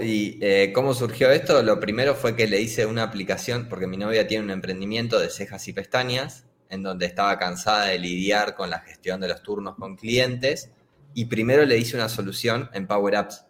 ¿Y 0.00 0.38
eh, 0.40 0.70
cómo 0.72 0.94
surgió 0.94 1.28
esto? 1.28 1.60
Lo 1.64 1.80
primero 1.80 2.14
fue 2.14 2.36
que 2.36 2.46
le 2.46 2.60
hice 2.60 2.86
una 2.86 3.02
aplicación, 3.02 3.68
porque 3.68 3.88
mi 3.88 3.96
novia 3.96 4.28
tiene 4.28 4.44
un 4.44 4.52
emprendimiento 4.52 5.18
de 5.18 5.28
cejas 5.28 5.66
y 5.66 5.72
pestañas, 5.72 6.46
en 6.70 6.84
donde 6.84 7.06
estaba 7.06 7.36
cansada 7.40 7.86
de 7.86 7.98
lidiar 7.98 8.54
con 8.54 8.70
la 8.70 8.78
gestión 8.78 9.20
de 9.20 9.26
los 9.26 9.42
turnos 9.42 9.74
con 9.74 9.96
clientes, 9.96 10.70
y 11.12 11.24
primero 11.24 11.64
le 11.64 11.76
hice 11.78 11.96
una 11.96 12.08
solución 12.08 12.70
en 12.74 12.86
Power 12.86 13.16
Apps, 13.16 13.44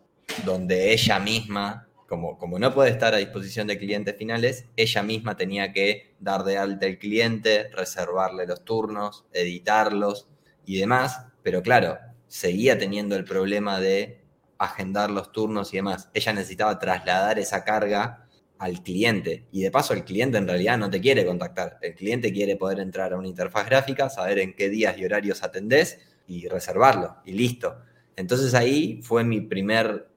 donde 0.47 0.95
ella 0.95 1.19
misma, 1.19 1.87
como, 2.13 2.37
como 2.37 2.59
no 2.59 2.75
puede 2.75 2.91
estar 2.91 3.15
a 3.15 3.17
disposición 3.17 3.67
de 3.67 3.79
clientes 3.79 4.15
finales, 4.19 4.67
ella 4.77 5.03
misma 5.03 5.35
tenía 5.35 5.73
que 5.73 6.15
dar 6.21 6.45
de 6.45 6.59
alta 6.59 6.85
el 6.85 6.99
cliente, 6.99 7.71
reservarle 7.71 8.47
los 8.47 8.67
turnos, 8.67 9.25
editarlos 9.33 10.29
y 10.67 10.77
demás, 10.79 11.25
pero 11.43 11.63
claro, 11.63 11.97
seguía 12.27 12.77
teniendo 12.77 13.17
el 13.17 13.25
problema 13.25 13.81
de 13.81 14.21
agendar 14.59 15.11
los 15.11 15.33
turnos 15.33 15.73
y 15.73 15.79
demás. 15.79 16.11
Ella 16.13 16.35
necesitaba 16.35 16.79
trasladar 16.79 17.39
esa 17.39 17.65
carga 17.65 18.29
al 18.59 18.83
cliente. 18.83 19.47
Y 19.51 19.63
de 19.63 19.71
paso, 19.71 19.95
el 19.95 20.05
cliente 20.05 20.37
en 20.37 20.47
realidad 20.47 20.77
no 20.77 20.91
te 20.91 21.01
quiere 21.01 21.25
contactar. 21.25 21.79
El 21.81 21.95
cliente 21.95 22.31
quiere 22.31 22.57
poder 22.57 22.81
entrar 22.81 23.15
a 23.15 23.17
una 23.17 23.29
interfaz 23.29 23.65
gráfica, 23.65 24.11
saber 24.11 24.39
en 24.39 24.55
qué 24.55 24.69
días 24.69 24.99
y 24.99 25.07
horarios 25.07 25.43
atendés 25.43 25.99
y 26.27 26.47
reservarlo. 26.47 27.17
Y 27.25 27.33
listo. 27.33 27.75
Entonces 28.17 28.53
ahí 28.53 29.01
fue 29.03 29.25
mi 29.25 29.41
primer, 29.41 30.09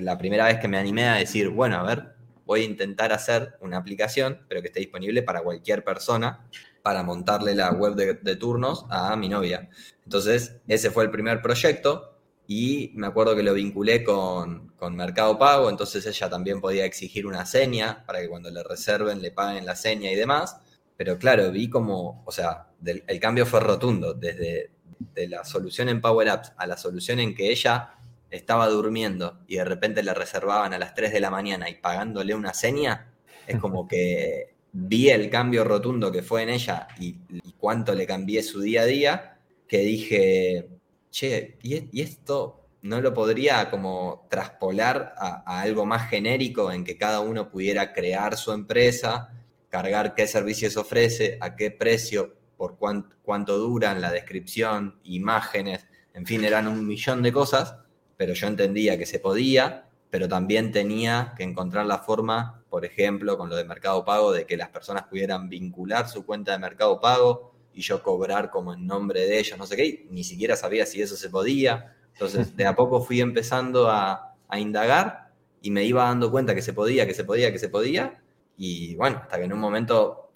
la 0.00 0.18
primera 0.18 0.46
vez 0.46 0.58
que 0.58 0.68
me 0.68 0.78
animé 0.78 1.08
a 1.08 1.14
decir, 1.14 1.48
bueno, 1.48 1.76
a 1.76 1.82
ver, 1.82 2.14
voy 2.44 2.62
a 2.62 2.64
intentar 2.64 3.12
hacer 3.12 3.56
una 3.60 3.76
aplicación, 3.76 4.44
pero 4.48 4.60
que 4.60 4.68
esté 4.68 4.80
disponible 4.80 5.22
para 5.22 5.42
cualquier 5.42 5.84
persona, 5.84 6.46
para 6.82 7.02
montarle 7.02 7.54
la 7.54 7.72
web 7.72 7.94
de, 7.94 8.36
turnos 8.36 8.86
a 8.90 9.16
mi 9.16 9.28
novia. 9.28 9.68
Entonces, 10.04 10.56
ese 10.68 10.90
fue 10.90 11.04
el 11.04 11.10
primer 11.10 11.42
proyecto 11.42 12.18
y 12.46 12.92
me 12.94 13.08
acuerdo 13.08 13.34
que 13.34 13.42
lo 13.42 13.54
vinculé 13.54 14.04
con, 14.04 14.64
Mercado 14.92 15.36
Pago, 15.36 15.68
entonces 15.68 16.06
ella 16.06 16.30
también 16.30 16.60
podía 16.60 16.84
exigir 16.84 17.26
una 17.26 17.44
seña 17.44 18.04
para 18.06 18.20
que 18.20 18.28
cuando 18.28 18.50
le 18.50 18.62
reserven 18.62 19.20
le 19.20 19.32
paguen 19.32 19.66
la 19.66 19.74
seña 19.74 20.12
y 20.12 20.14
demás. 20.14 20.60
Pero 20.96 21.18
claro, 21.18 21.50
vi 21.50 21.68
como, 21.68 22.22
o 22.24 22.30
sea, 22.30 22.68
el 22.84 23.18
cambio 23.18 23.46
fue 23.46 23.58
rotundo, 23.58 24.14
desde 24.14 24.70
de 24.98 25.28
la 25.28 25.44
solución 25.44 25.88
en 25.88 26.00
Power 26.00 26.28
Apps 26.28 26.52
a 26.56 26.66
la 26.66 26.76
solución 26.76 27.18
en 27.20 27.34
que 27.34 27.50
ella 27.50 27.95
estaba 28.30 28.68
durmiendo 28.68 29.38
y 29.46 29.56
de 29.56 29.64
repente 29.64 30.02
le 30.02 30.14
reservaban 30.14 30.72
a 30.74 30.78
las 30.78 30.94
3 30.94 31.12
de 31.12 31.20
la 31.20 31.30
mañana 31.30 31.68
y 31.68 31.74
pagándole 31.74 32.34
una 32.34 32.54
seña, 32.54 33.12
es 33.46 33.58
como 33.58 33.86
que 33.86 34.54
vi 34.72 35.08
el 35.08 35.30
cambio 35.30 35.64
rotundo 35.64 36.12
que 36.12 36.22
fue 36.22 36.42
en 36.42 36.50
ella 36.50 36.88
y, 36.98 37.16
cuánto 37.56 37.94
le 37.94 38.06
cambié 38.06 38.42
su 38.42 38.60
día 38.60 38.82
a 38.82 38.84
día, 38.84 39.38
que 39.66 39.78
dije, 39.78 40.68
che, 41.10 41.56
¿y, 41.62 42.00
esto 42.00 42.68
no 42.82 43.00
lo 43.00 43.14
podría 43.14 43.70
como 43.70 44.26
traspolar 44.30 45.14
a, 45.16 45.60
algo 45.60 45.86
más 45.86 46.08
genérico 46.10 46.70
en 46.70 46.84
que 46.84 46.98
cada 46.98 47.20
uno 47.20 47.50
pudiera 47.50 47.92
crear 47.92 48.36
su 48.36 48.52
empresa, 48.52 49.32
cargar 49.70 50.14
qué 50.14 50.26
servicios 50.26 50.76
ofrece, 50.76 51.38
a 51.40 51.56
qué 51.56 51.70
precio, 51.70 52.36
por 52.56 52.76
cuánto, 52.76 53.16
cuánto 53.22 53.58
duran, 53.58 54.00
la 54.00 54.12
descripción, 54.12 55.00
imágenes, 55.04 55.86
en 56.12 56.26
fin, 56.26 56.44
eran 56.44 56.68
un 56.68 56.86
millón 56.86 57.22
de 57.22 57.32
cosas, 57.32 57.76
pero 58.16 58.34
yo 58.34 58.46
entendía 58.46 58.98
que 58.98 59.06
se 59.06 59.18
podía, 59.18 59.88
pero 60.10 60.28
también 60.28 60.72
tenía 60.72 61.34
que 61.36 61.42
encontrar 61.42 61.86
la 61.86 61.98
forma, 61.98 62.64
por 62.70 62.84
ejemplo, 62.84 63.36
con 63.36 63.48
lo 63.48 63.56
de 63.56 63.64
Mercado 63.64 64.04
Pago, 64.04 64.32
de 64.32 64.46
que 64.46 64.56
las 64.56 64.70
personas 64.70 65.04
pudieran 65.04 65.48
vincular 65.48 66.08
su 66.08 66.24
cuenta 66.24 66.52
de 66.52 66.58
Mercado 66.58 67.00
Pago 67.00 67.54
y 67.76 67.82
yo 67.82 68.02
cobrar 68.02 68.50
como 68.50 68.72
en 68.72 68.86
nombre 68.86 69.20
de 69.20 69.38
ellos, 69.38 69.58
no 69.58 69.66
sé 69.66 69.76
qué, 69.76 70.06
ni 70.10 70.24
siquiera 70.24 70.56
sabía 70.56 70.86
si 70.86 71.02
eso 71.02 71.16
se 71.16 71.28
podía. 71.28 71.94
Entonces, 72.14 72.56
de 72.56 72.66
a 72.66 72.74
poco 72.76 73.02
fui 73.02 73.20
empezando 73.20 73.90
a, 73.90 74.22
indagar 74.56 75.32
y 75.60 75.70
me 75.70 75.84
iba 75.84 76.04
dando 76.04 76.30
cuenta 76.30 76.54
que 76.54 76.62
se 76.62 76.72
podía, 76.72 77.06
que 77.06 77.12
se 77.12 77.24
podía, 77.24 77.52
que 77.52 77.58
se 77.58 77.68
podía. 77.68 78.22
Y 78.56 78.94
bueno, 78.94 79.18
hasta 79.22 79.36
que 79.36 79.44
en 79.44 79.52
un 79.52 79.58
momento 79.58 80.30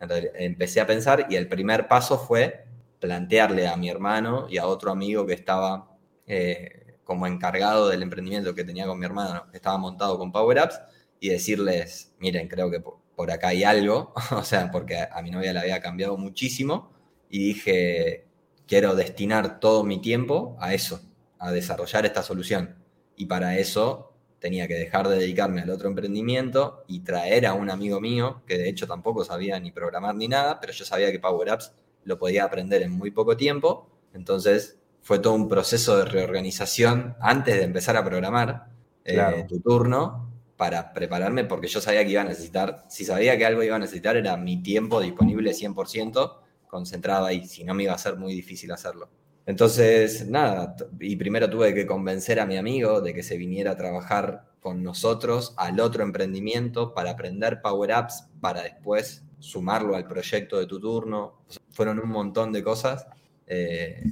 empecé 0.00 0.80
a 0.80 0.86
pensar 0.86 1.26
y 1.28 1.36
el 1.36 1.46
primer 1.46 1.86
paso 1.86 2.18
fue 2.18 2.64
plantearle 2.98 3.68
a 3.68 3.76
mi 3.76 3.90
hermano 3.90 4.46
y 4.48 4.58
a 4.58 4.66
otro 4.66 4.90
amigo 4.90 5.26
que 5.26 5.34
estaba 5.34 5.96
eh, 6.26 6.79
como 7.10 7.26
encargado 7.26 7.88
del 7.88 8.04
emprendimiento 8.04 8.54
que 8.54 8.62
tenía 8.62 8.86
con 8.86 8.96
mi 8.96 9.04
hermano, 9.04 9.46
estaba 9.52 9.76
montado 9.78 10.16
con 10.16 10.30
Power 10.30 10.60
Apps, 10.60 10.80
y 11.18 11.30
decirles, 11.30 12.14
miren, 12.20 12.46
creo 12.46 12.70
que 12.70 12.80
por 13.16 13.32
acá 13.32 13.48
hay 13.48 13.64
algo, 13.64 14.14
o 14.30 14.44
sea, 14.44 14.70
porque 14.70 14.96
a 14.96 15.20
mi 15.20 15.32
novia 15.32 15.52
le 15.52 15.58
había 15.58 15.80
cambiado 15.80 16.16
muchísimo 16.16 16.92
y 17.28 17.46
dije, 17.46 18.28
quiero 18.64 18.94
destinar 18.94 19.58
todo 19.58 19.82
mi 19.82 20.00
tiempo 20.00 20.56
a 20.60 20.72
eso, 20.72 21.00
a 21.40 21.50
desarrollar 21.50 22.06
esta 22.06 22.22
solución. 22.22 22.76
Y 23.16 23.26
para 23.26 23.58
eso 23.58 24.12
tenía 24.38 24.68
que 24.68 24.74
dejar 24.74 25.08
de 25.08 25.18
dedicarme 25.18 25.62
al 25.62 25.70
otro 25.70 25.88
emprendimiento 25.88 26.84
y 26.86 27.00
traer 27.00 27.44
a 27.44 27.54
un 27.54 27.70
amigo 27.70 28.00
mío, 28.00 28.44
que 28.46 28.56
de 28.56 28.68
hecho 28.68 28.86
tampoco 28.86 29.24
sabía 29.24 29.58
ni 29.58 29.72
programar 29.72 30.14
ni 30.14 30.28
nada, 30.28 30.60
pero 30.60 30.72
yo 30.72 30.84
sabía 30.84 31.10
que 31.10 31.18
Power 31.18 31.50
Apps 31.50 31.72
lo 32.04 32.20
podía 32.20 32.44
aprender 32.44 32.82
en 32.82 32.92
muy 32.92 33.10
poco 33.10 33.36
tiempo. 33.36 33.88
Entonces 34.14 34.79
fue 35.02 35.18
todo 35.18 35.34
un 35.34 35.48
proceso 35.48 35.96
de 35.98 36.04
reorganización 36.04 37.16
antes 37.20 37.56
de 37.56 37.64
empezar 37.64 37.96
a 37.96 38.04
programar 38.04 38.66
eh, 39.04 39.46
tu 39.48 39.60
turno 39.60 40.30
para 40.56 40.92
prepararme 40.92 41.44
porque 41.44 41.68
yo 41.68 41.80
sabía 41.80 42.04
que 42.04 42.10
iba 42.10 42.20
a 42.20 42.24
necesitar, 42.24 42.84
si 42.88 43.04
sabía 43.04 43.36
que 43.38 43.46
algo 43.46 43.62
iba 43.62 43.76
a 43.76 43.78
necesitar 43.78 44.16
era 44.16 44.36
mi 44.36 44.62
tiempo 44.62 45.00
disponible 45.00 45.52
100% 45.52 46.36
concentrado 46.68 47.26
ahí, 47.26 47.46
si 47.46 47.64
no 47.64 47.74
me 47.74 47.84
iba 47.84 47.94
a 47.94 47.98
ser 47.98 48.16
muy 48.16 48.34
difícil 48.34 48.70
hacerlo. 48.70 49.08
Entonces, 49.46 50.28
nada, 50.28 50.76
y 51.00 51.16
primero 51.16 51.48
tuve 51.50 51.74
que 51.74 51.86
convencer 51.86 52.38
a 52.38 52.46
mi 52.46 52.56
amigo 52.56 53.00
de 53.00 53.14
que 53.14 53.22
se 53.22 53.36
viniera 53.36 53.72
a 53.72 53.76
trabajar 53.76 54.44
con 54.60 54.82
nosotros 54.82 55.54
al 55.56 55.80
otro 55.80 56.02
emprendimiento 56.02 56.94
para 56.94 57.12
aprender 57.12 57.60
Power 57.62 57.92
Apps, 57.92 58.28
para 58.40 58.62
después 58.62 59.24
sumarlo 59.38 59.96
al 59.96 60.06
proyecto 60.06 60.58
de 60.58 60.66
tu 60.66 60.78
turno. 60.78 61.40
fueron 61.70 61.98
un 61.98 62.10
montón 62.10 62.52
de 62.52 62.62
cosas 62.62 63.06
eh, 63.46 64.04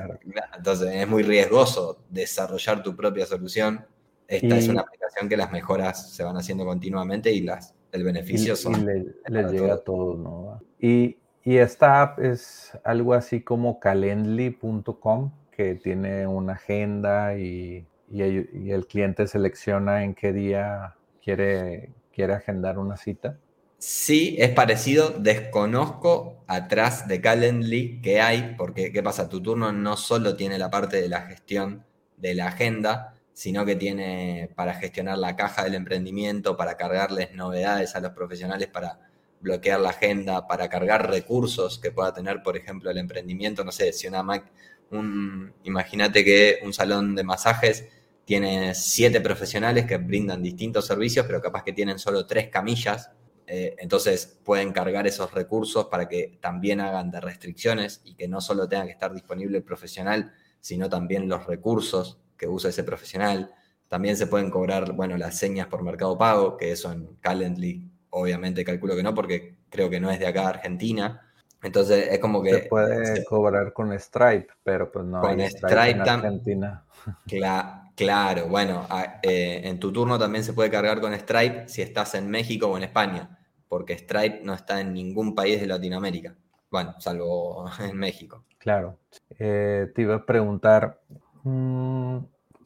entonces 0.55 0.89
es 0.93 1.07
muy 1.07 1.23
riesgoso 1.23 1.99
desarrollar 2.09 2.83
tu 2.83 2.95
propia 2.95 3.25
solución. 3.25 3.85
Esta 4.27 4.57
es 4.57 4.67
una 4.67 4.81
aplicación 4.81 5.29
que 5.29 5.37
las 5.37 5.51
mejoras 5.51 6.11
se 6.11 6.23
van 6.23 6.35
haciendo 6.37 6.65
continuamente 6.65 7.31
y 7.31 7.41
las, 7.41 7.73
el 7.91 8.03
beneficio 8.03 8.55
son... 8.55 8.85
le, 8.85 9.05
llega 9.51 9.73
a 9.73 9.77
todos, 9.77 10.19
¿no? 10.19 10.61
Y, 10.79 11.17
y 11.47 11.59
esta 11.59 12.01
app 12.01 12.19
es 12.19 12.77
algo 12.83 13.13
así 13.13 13.39
como 13.39 13.79
calendly.com, 13.79 15.31
que 15.49 15.75
tiene 15.75 16.27
una 16.27 16.51
agenda 16.51 17.37
y, 17.37 17.87
el 18.11 18.85
cliente 18.85 19.27
selecciona 19.27 20.03
en 20.03 20.13
qué 20.13 20.33
día 20.33 20.95
quiere, 21.23 21.93
quiere 22.13 22.33
agendar 22.33 22.77
una 22.77 22.97
cita. 22.97 23.37
Sí, 23.77 24.35
es 24.39 24.49
parecido. 24.49 25.11
Desconozco 25.11 26.43
atrás 26.47 27.07
de 27.07 27.21
Calendly 27.21 28.01
que 28.01 28.19
hay, 28.19 28.55
porque 28.57 28.91
¿qué 28.91 29.01
pasa? 29.01 29.29
Tu 29.29 29.41
turno 29.41 29.71
no 29.71 29.95
solo 29.95 30.35
tiene 30.35 30.59
la 30.59 30.69
parte 30.69 31.01
de 31.01 31.07
la 31.07 31.21
gestión 31.21 31.85
de 32.17 32.35
la 32.35 32.47
agenda, 32.47 33.15
sino 33.31 33.63
que 33.63 33.77
tiene 33.77 34.49
para 34.53 34.73
gestionar 34.73 35.17
la 35.17 35.37
caja 35.37 35.63
del 35.63 35.75
emprendimiento, 35.75 36.57
para 36.57 36.75
cargarles 36.75 37.33
novedades 37.33 37.95
a 37.95 38.01
los 38.01 38.11
profesionales 38.11 38.67
para 38.67 39.06
bloquear 39.39 39.79
la 39.79 39.89
agenda, 39.89 40.47
para 40.47 40.69
cargar 40.69 41.09
recursos 41.09 41.79
que 41.79 41.91
pueda 41.91 42.13
tener, 42.13 42.41
por 42.43 42.57
ejemplo, 42.57 42.89
el 42.91 42.97
emprendimiento. 42.97 43.63
No 43.63 43.71
sé, 43.71 43.93
si 43.93 44.07
una 44.07 44.23
Mac, 44.23 44.51
un, 44.91 45.53
imagínate 45.63 46.23
que 46.23 46.59
un 46.63 46.73
salón 46.73 47.15
de 47.15 47.23
masajes 47.23 47.87
tiene 48.25 48.73
siete 48.75 49.21
profesionales 49.21 49.85
que 49.85 49.97
brindan 49.97 50.41
distintos 50.43 50.85
servicios, 50.85 51.25
pero 51.25 51.41
capaz 51.41 51.63
que 51.63 51.73
tienen 51.73 51.99
solo 51.99 52.25
tres 52.25 52.49
camillas 52.49 53.11
Eh, 53.49 53.75
entonces 53.79 54.39
pueden 54.43 54.73
cargar 54.73 55.07
esos 55.07 55.31
recursos 55.33 55.85
para 55.85 56.07
que 56.09 56.37
también 56.41 56.81
hagan 56.81 57.09
de 57.11 57.21
restricciones 57.21 58.01
y 58.03 58.13
que 58.15 58.27
no 58.27 58.41
solo 58.41 58.67
tenga 58.67 58.85
que 58.85 58.91
estar 58.91 59.13
disponible 59.13 59.57
el 59.57 59.63
profesional, 59.63 60.33
sino 60.59 60.89
también 60.89 61.29
los 61.29 61.45
recursos 61.47 62.19
que 62.37 62.47
usa 62.47 62.69
ese 62.71 62.83
profesional. 62.83 63.53
También 63.87 64.17
se 64.17 64.27
pueden 64.27 64.49
cobrar, 64.51 64.91
bueno, 64.93 65.15
las 65.17 65.37
señas 65.39 65.67
por 65.67 65.81
mercado 65.81 66.17
pago, 66.17 66.57
que 66.57 66.71
eso 66.73 66.91
en 66.91 67.15
Calendly 67.21 67.89
obviamente 68.09 68.63
calculo 68.63 68.95
que 68.95 69.03
no, 69.03 69.13
porque 69.13 69.55
creo 69.69 69.89
que 69.89 69.99
no 69.99 70.11
es 70.11 70.19
de 70.19 70.27
acá 70.27 70.49
Argentina. 70.49 71.21
Entonces 71.61 72.07
es 72.11 72.19
como 72.19 72.41
que... 72.41 72.53
Se 72.53 72.59
puede 72.63 73.25
cobrar 73.25 73.73
con 73.73 73.97
Stripe, 73.99 74.47
pero 74.63 74.91
pues 74.91 75.05
no 75.05 75.21
con 75.21 75.39
Stripe, 75.41 75.89
en 75.89 76.01
Argentina. 76.01 76.83
claro, 77.95 78.47
bueno, 78.47 78.87
eh, 79.23 79.61
en 79.63 79.79
tu 79.79 79.91
turno 79.91 80.19
también 80.19 80.43
se 80.43 80.53
puede 80.53 80.69
cargar 80.69 81.01
con 81.01 81.13
Stripe 81.13 81.67
si 81.67 81.81
estás 81.81 82.15
en 82.15 82.29
México 82.29 82.67
o 82.67 82.77
en 82.77 82.83
España, 82.83 83.39
porque 83.67 83.97
Stripe 83.97 84.41
no 84.43 84.53
está 84.53 84.81
en 84.81 84.93
ningún 84.93 85.33
país 85.33 85.59
de 85.59 85.67
Latinoamérica. 85.67 86.35
Bueno, 86.69 86.95
salvo 86.99 87.65
en 87.79 87.97
México. 87.97 88.43
Claro. 88.59 88.97
Eh, 89.39 89.91
te 89.95 90.01
iba 90.01 90.15
a 90.15 90.25
preguntar, 90.25 91.01
mm, 91.43 92.19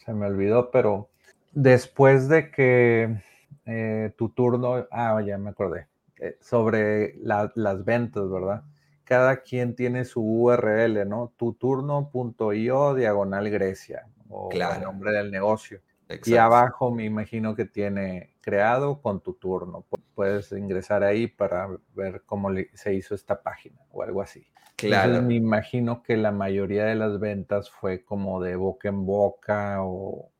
se 0.03 0.13
me 0.13 0.25
olvidó, 0.25 0.71
pero 0.71 1.10
después 1.51 2.27
de 2.27 2.51
que 2.51 3.21
eh, 3.65 4.13
tu 4.18 4.30
turno, 4.30 4.88
ah, 4.91 5.22
ya 5.25 5.38
me 5.38 5.50
acordé, 5.50 5.88
sobre 6.39 7.15
las 7.18 7.86
ventas, 7.86 8.30
¿verdad? 8.30 8.63
cada 9.12 9.41
quien 9.41 9.75
tiene 9.75 10.06
su 10.06 10.22
URL, 10.22 11.06
¿no? 11.06 11.34
Tuturno.io 11.36 12.94
diagonal 12.94 13.50
Grecia 13.50 14.08
o 14.30 14.50
el 14.53 14.82
nombre 14.82 15.12
del 15.12 15.30
negocio. 15.30 15.82
Y 16.24 16.36
abajo 16.36 16.91
me 16.91 17.03
imagino 17.03 17.53
que 17.53 17.65
tiene 17.65 18.36
creado 18.39 19.01
con 19.01 19.20
tu 19.20 19.34
turno. 19.34 19.86
Puedes 20.15 20.53
ingresar 20.53 21.03
ahí 21.03 21.27
para 21.27 21.68
ver 21.94 22.24
cómo 22.25 22.51
se 22.74 22.94
hizo 22.94 23.13
esta 23.13 23.41
página 23.41 23.82
o 23.91 24.01
algo 24.01 24.22
así. 24.22 24.48
Claro. 24.77 25.22
me 25.22 25.36
imagino 25.36 26.01
que 26.03 26.15
la 26.15 26.32
mayoría 26.32 26.86
de 26.86 26.96
las 26.96 27.20
ventas 27.20 27.70
fue 27.70 28.06
como 28.06 28.41
de 28.41 28.56
boca 28.56 28.88
en 28.88 29.06
boca 29.06 29.80
o, 29.82 30.32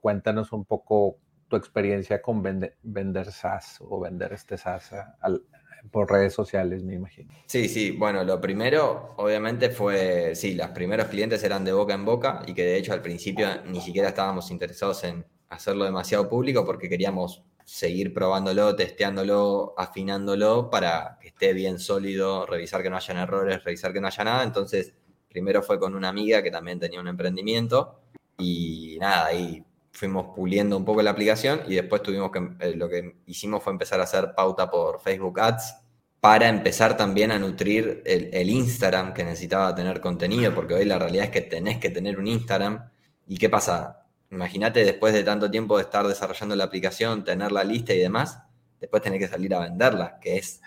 cuéntanos 0.00 0.52
un 0.52 0.64
poco 0.64 1.18
tu 1.48 1.56
experiencia 1.56 2.20
con 2.20 2.42
vender, 2.42 2.76
vender 2.82 3.30
SaaS 3.32 3.78
o 3.80 4.00
vender 4.00 4.32
este 4.32 4.58
SaaS 4.58 4.92
al, 5.20 5.42
por 5.90 6.10
redes 6.10 6.34
sociales, 6.34 6.82
me 6.82 6.94
imagino. 6.94 7.32
Sí, 7.46 7.68
sí, 7.68 7.92
bueno, 7.92 8.24
lo 8.24 8.40
primero 8.40 9.14
obviamente 9.16 9.70
fue, 9.70 10.34
sí, 10.34 10.54
los 10.54 10.68
primeros 10.68 11.06
clientes 11.06 11.42
eran 11.44 11.64
de 11.64 11.72
boca 11.72 11.94
en 11.94 12.04
boca 12.04 12.42
y 12.46 12.54
que 12.54 12.64
de 12.64 12.76
hecho 12.76 12.92
al 12.92 13.02
principio 13.02 13.48
ni 13.64 13.80
siquiera 13.80 14.08
estábamos 14.08 14.50
interesados 14.50 15.04
en 15.04 15.24
hacerlo 15.48 15.84
demasiado 15.84 16.28
público 16.28 16.64
porque 16.64 16.88
queríamos 16.88 17.44
seguir 17.64 18.14
probándolo, 18.14 18.76
testeándolo, 18.76 19.74
afinándolo 19.76 20.70
para 20.70 21.18
que 21.20 21.28
esté 21.28 21.52
bien 21.52 21.78
sólido, 21.78 22.46
revisar 22.46 22.82
que 22.82 22.90
no 22.90 22.96
hayan 22.96 23.18
errores, 23.18 23.64
revisar 23.64 23.92
que 23.92 24.00
no 24.00 24.06
haya 24.06 24.24
nada. 24.24 24.44
Entonces, 24.44 24.94
primero 25.28 25.62
fue 25.62 25.78
con 25.78 25.94
una 25.94 26.08
amiga 26.08 26.42
que 26.42 26.50
también 26.50 26.78
tenía 26.78 27.00
un 27.00 27.08
emprendimiento 27.08 28.00
y 28.38 28.98
nada, 29.00 29.26
ahí 29.26 29.64
fuimos 29.96 30.34
puliendo 30.34 30.76
un 30.76 30.84
poco 30.84 31.02
la 31.02 31.10
aplicación 31.10 31.62
y 31.66 31.74
después 31.74 32.02
tuvimos 32.02 32.30
que, 32.30 32.50
eh, 32.60 32.76
lo 32.76 32.88
que 32.88 33.16
hicimos 33.26 33.62
fue 33.62 33.72
empezar 33.72 33.98
a 34.00 34.04
hacer 34.04 34.34
pauta 34.34 34.70
por 34.70 35.00
Facebook 35.00 35.40
Ads 35.40 35.74
para 36.20 36.48
empezar 36.48 36.96
también 36.96 37.30
a 37.30 37.38
nutrir 37.38 38.02
el, 38.04 38.50
Instagram 38.50 39.14
que 39.14 39.24
necesitaba 39.24 39.74
tener 39.74 40.00
contenido, 40.00 40.54
porque 40.54 40.74
hoy 40.74 40.84
la 40.84 40.98
realidad 40.98 41.26
es 41.26 41.30
que 41.30 41.40
tenés 41.40 41.78
que 41.78 41.90
tener 41.90 42.18
un 42.18 42.26
Instagram. 42.26 42.90
¿Y 43.28 43.38
qué 43.38 43.48
pasa? 43.48 44.06
Imagínate 44.30 44.84
después 44.84 45.14
de 45.14 45.22
tanto 45.22 45.50
tiempo 45.50 45.76
de 45.76 45.84
estar 45.84 46.06
desarrollando 46.06 46.56
la 46.56 46.64
aplicación, 46.64 47.22
tener 47.22 47.52
la 47.52 47.62
lista 47.62 47.94
y 47.94 47.98
demás, 47.98 48.40
después 48.80 49.02
tenés 49.02 49.20
que 49.20 49.28
salir 49.28 49.54
a 49.54 49.60
venderla, 49.60 50.18
que 50.20 50.38
es... 50.38 50.60